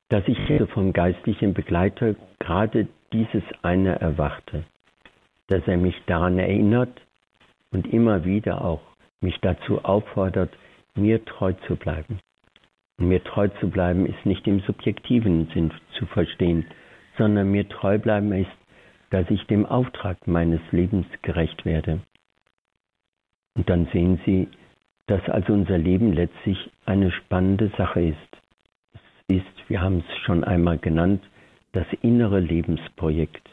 dass 0.09 0.26
ich 0.26 0.38
vom 0.72 0.92
geistlichen 0.92 1.55
Begleiter 1.55 2.14
gerade 2.38 2.88
dieses 3.12 3.42
eine 3.62 3.99
erwarte, 4.01 4.64
dass 5.47 5.66
er 5.66 5.76
mich 5.76 5.94
daran 6.07 6.38
erinnert 6.38 7.01
und 7.70 7.86
immer 7.92 8.24
wieder 8.24 8.64
auch 8.64 8.82
mich 9.20 9.38
dazu 9.40 9.84
auffordert, 9.84 10.50
mir 10.94 11.24
treu 11.24 11.52
zu 11.66 11.76
bleiben. 11.76 12.20
Und 12.98 13.08
mir 13.08 13.22
treu 13.22 13.48
zu 13.60 13.68
bleiben 13.68 14.06
ist 14.06 14.24
nicht 14.24 14.46
im 14.46 14.60
subjektiven 14.60 15.48
Sinn 15.52 15.72
zu 15.98 16.06
verstehen, 16.06 16.66
sondern 17.18 17.50
mir 17.50 17.68
treu 17.68 17.98
bleiben 17.98 18.32
ist, 18.32 18.50
dass 19.10 19.30
ich 19.30 19.46
dem 19.46 19.66
Auftrag 19.66 20.26
meines 20.26 20.60
Lebens 20.72 21.06
gerecht 21.22 21.64
werde. 21.64 22.00
Und 23.54 23.68
dann 23.68 23.86
sehen 23.92 24.20
Sie, 24.26 24.48
dass 25.06 25.26
also 25.28 25.52
unser 25.52 25.78
Leben 25.78 26.12
letztlich 26.12 26.70
eine 26.84 27.10
spannende 27.12 27.70
Sache 27.78 28.00
ist. 28.00 28.16
Es 29.28 29.36
ist, 29.36 29.68
wir 29.68 29.80
haben 29.80 30.04
es 30.06 30.16
schon 30.24 30.44
einmal 30.44 30.78
genannt, 30.78 31.22
das 31.72 31.86
innere 32.02 32.40
Lebensprojekt. 32.40 33.48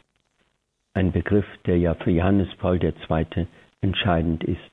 ein 0.95 1.11
Begriff, 1.11 1.45
der 1.65 1.77
ja 1.77 1.95
für 1.95 2.11
Johannes 2.11 2.53
Paul 2.57 2.79
II. 2.83 3.47
entscheidend 3.81 4.43
ist. 4.43 4.72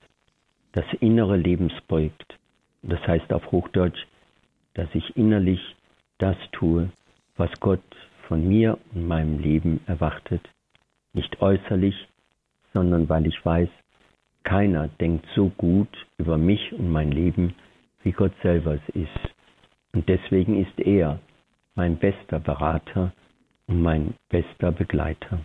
Das 0.73 0.85
innere 1.01 1.37
Lebensprojekt. 1.37 2.39
Das 2.83 3.01
heißt 3.07 3.33
auf 3.33 3.51
Hochdeutsch, 3.51 4.07
dass 4.75 4.89
ich 4.95 5.16
innerlich 5.16 5.61
das 6.18 6.37
tue, 6.53 6.91
was 7.37 7.51
Gott 7.61 7.83
von 8.29 8.47
mir 8.47 8.79
und 8.95 9.09
meinem 9.09 9.39
Leben 9.39 9.81
erwartet. 9.87 10.43
Nicht 11.12 11.41
äußerlich, 11.41 11.97
sondern 12.73 13.09
weil 13.09 13.27
ich 13.27 13.45
weiß, 13.45 13.68
keiner 14.45 14.89
denkt 14.89 15.27
so 15.35 15.49
gut 15.57 15.89
über 16.18 16.39
mich 16.39 16.73
und 16.73 16.91
mein 16.91 17.11
Leben, 17.11 17.55
wie 18.03 18.12
Gott 18.12 18.33
selber 18.43 18.75
es 18.75 18.95
ist. 18.95 19.35
Und 19.93 20.09
deswegen 20.09 20.62
ist 20.64 20.79
er 20.79 21.18
mein 21.75 21.97
bester 21.97 22.39
Berater 22.39 23.12
und 23.66 23.83
mein 23.83 24.14
bester 24.29 24.73
Begleiter. 24.73 25.41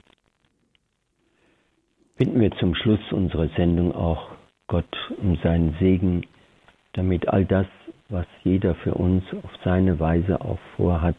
Bitten 2.17 2.39
wir 2.39 2.51
zum 2.51 2.75
Schluss 2.75 3.11
unserer 3.11 3.49
Sendung 3.49 3.93
auch 3.93 4.34
Gott 4.67 4.95
um 5.21 5.37
seinen 5.43 5.75
Segen, 5.79 6.25
damit 6.93 7.27
all 7.27 7.45
das, 7.45 7.67
was 8.09 8.25
jeder 8.43 8.75
für 8.75 8.93
uns 8.93 9.23
auf 9.43 9.51
seine 9.63 9.99
Weise 9.99 10.41
auch 10.41 10.59
vorhat 10.75 11.17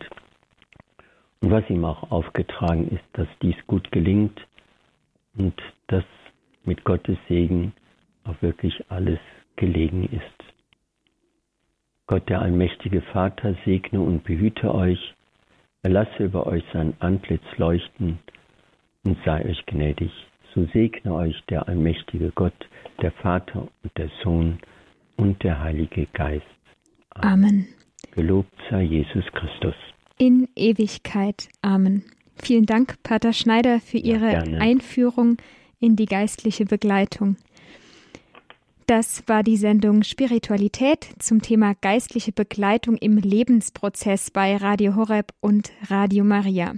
und 1.40 1.51
was 1.51 1.68
ihm 1.70 1.84
auch 1.84 2.11
aufgetragen 2.11 2.88
ist, 2.88 3.05
dass 3.12 3.28
dies 3.42 3.57
gut 3.66 3.92
gelingt 3.92 4.40
und 5.36 5.55
dass 5.88 6.05
mit 6.64 6.84
Gottes 6.84 7.18
Segen 7.28 7.72
auch 8.24 8.40
wirklich 8.42 8.90
alles 8.90 9.20
gelegen 9.57 10.09
ist. 10.11 10.53
Gott, 12.07 12.28
der 12.28 12.40
allmächtige 12.40 13.03
Vater, 13.03 13.55
segne 13.64 14.01
und 14.01 14.24
behüte 14.24 14.74
euch, 14.74 15.14
er 15.82 15.90
lasse 15.90 16.24
über 16.24 16.47
euch 16.47 16.64
sein 16.72 16.94
Antlitz 17.01 17.44
leuchten 17.57 18.18
und 19.05 19.18
sei 19.24 19.44
euch 19.44 19.64
gnädig. 19.66 20.11
So 20.55 20.64
segne 20.72 21.14
euch 21.14 21.40
der 21.49 21.68
allmächtige 21.68 22.30
Gott, 22.34 22.55
der 23.03 23.12
Vater 23.12 23.68
und 23.82 23.97
der 23.97 24.11
Sohn 24.22 24.59
und 25.16 25.42
der 25.42 25.61
Heilige 25.61 26.07
Geist. 26.12 26.44
Amen. 27.11 27.32
Amen. 27.32 27.68
Gelobt 28.12 28.53
sei 28.70 28.82
Jesus 28.82 29.24
Christus. 29.32 29.74
In 30.18 30.49
Ewigkeit. 30.57 31.49
Amen. 31.62 32.05
Vielen 32.42 32.66
Dank, 32.66 33.03
Pater 33.03 33.32
Schneider, 33.32 33.80
für 33.80 33.99
Ihre 33.99 34.32
ja, 34.32 34.40
Einführung 34.59 35.38
in 35.80 35.97
die 35.97 36.07
geistliche 36.07 36.64
Begleitung. 36.64 37.36
Das 38.86 39.24
war 39.26 39.42
die 39.42 39.57
Sendung 39.57 40.05
Spiritualität 40.05 41.09
zum 41.18 41.42
Thema 41.42 41.74
geistliche 41.74 42.30
Begleitung 42.30 42.97
im 42.97 43.16
Lebensprozess 43.16 44.30
bei 44.30 44.57
Radio 44.57 44.94
Horeb 44.94 45.32
und 45.40 45.72
Radio 45.90 46.22
Maria. 46.22 46.74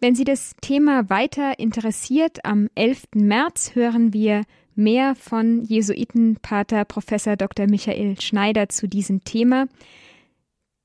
Wenn 0.00 0.14
Sie 0.14 0.24
das 0.24 0.54
Thema 0.60 1.08
weiter 1.08 1.58
interessiert, 1.58 2.44
am 2.44 2.68
11. 2.74 3.08
März 3.14 3.74
hören 3.74 4.12
wir 4.12 4.42
mehr 4.78 5.14
von 5.16 5.64
Jesuitenpater 5.64 6.84
Professor 6.84 7.36
Dr. 7.36 7.66
Michael 7.68 8.18
Schneider 8.20 8.68
zu 8.68 8.88
diesem 8.88 9.24
Thema. 9.24 9.66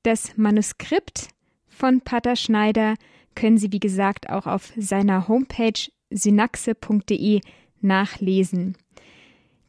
Das 0.02 0.36
Manuskript 0.36 1.28
von 1.68 2.00
Pater 2.00 2.36
Schneider 2.36 2.94
können 3.34 3.56
Sie, 3.56 3.72
wie 3.72 3.80
gesagt, 3.80 4.28
auch 4.28 4.46
auf 4.46 4.72
seiner 4.76 5.28
Homepage 5.28 5.90
synaxe.de 6.10 7.40
nachlesen. 7.80 8.76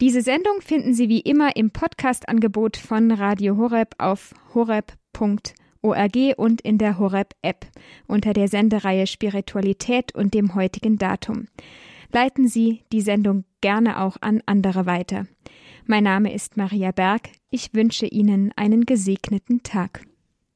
Diese 0.01 0.21
Sendung 0.21 0.59
finden 0.59 0.93
Sie 0.93 1.07
wie 1.07 1.21
immer 1.21 1.55
im 1.55 1.71
Podcast-Angebot 1.71 2.77
von 2.77 3.11
Radio 3.11 3.57
Horeb 3.57 3.95
auf 3.97 4.33
horeb.org 4.53 6.17
und 6.37 6.61
in 6.61 6.77
der 6.77 6.99
Horeb-App 6.99 7.67
unter 8.07 8.33
der 8.33 8.47
Sendereihe 8.47 9.07
Spiritualität 9.07 10.13
und 10.13 10.33
dem 10.33 10.53
heutigen 10.55 10.97
Datum. 10.97 11.47
Leiten 12.11 12.47
Sie 12.47 12.83
die 12.91 13.01
Sendung 13.01 13.45
gerne 13.65 13.99
auch 13.99 14.17
an 14.21 14.43
andere 14.45 14.85
weiter. 14.85 15.25
Mein 15.87 16.03
Name 16.03 16.31
ist 16.31 16.55
Maria 16.55 16.91
Berg. 16.91 17.29
Ich 17.49 17.73
wünsche 17.73 18.05
Ihnen 18.05 18.51
einen 18.55 18.85
gesegneten 18.85 19.63
Tag. 19.63 20.05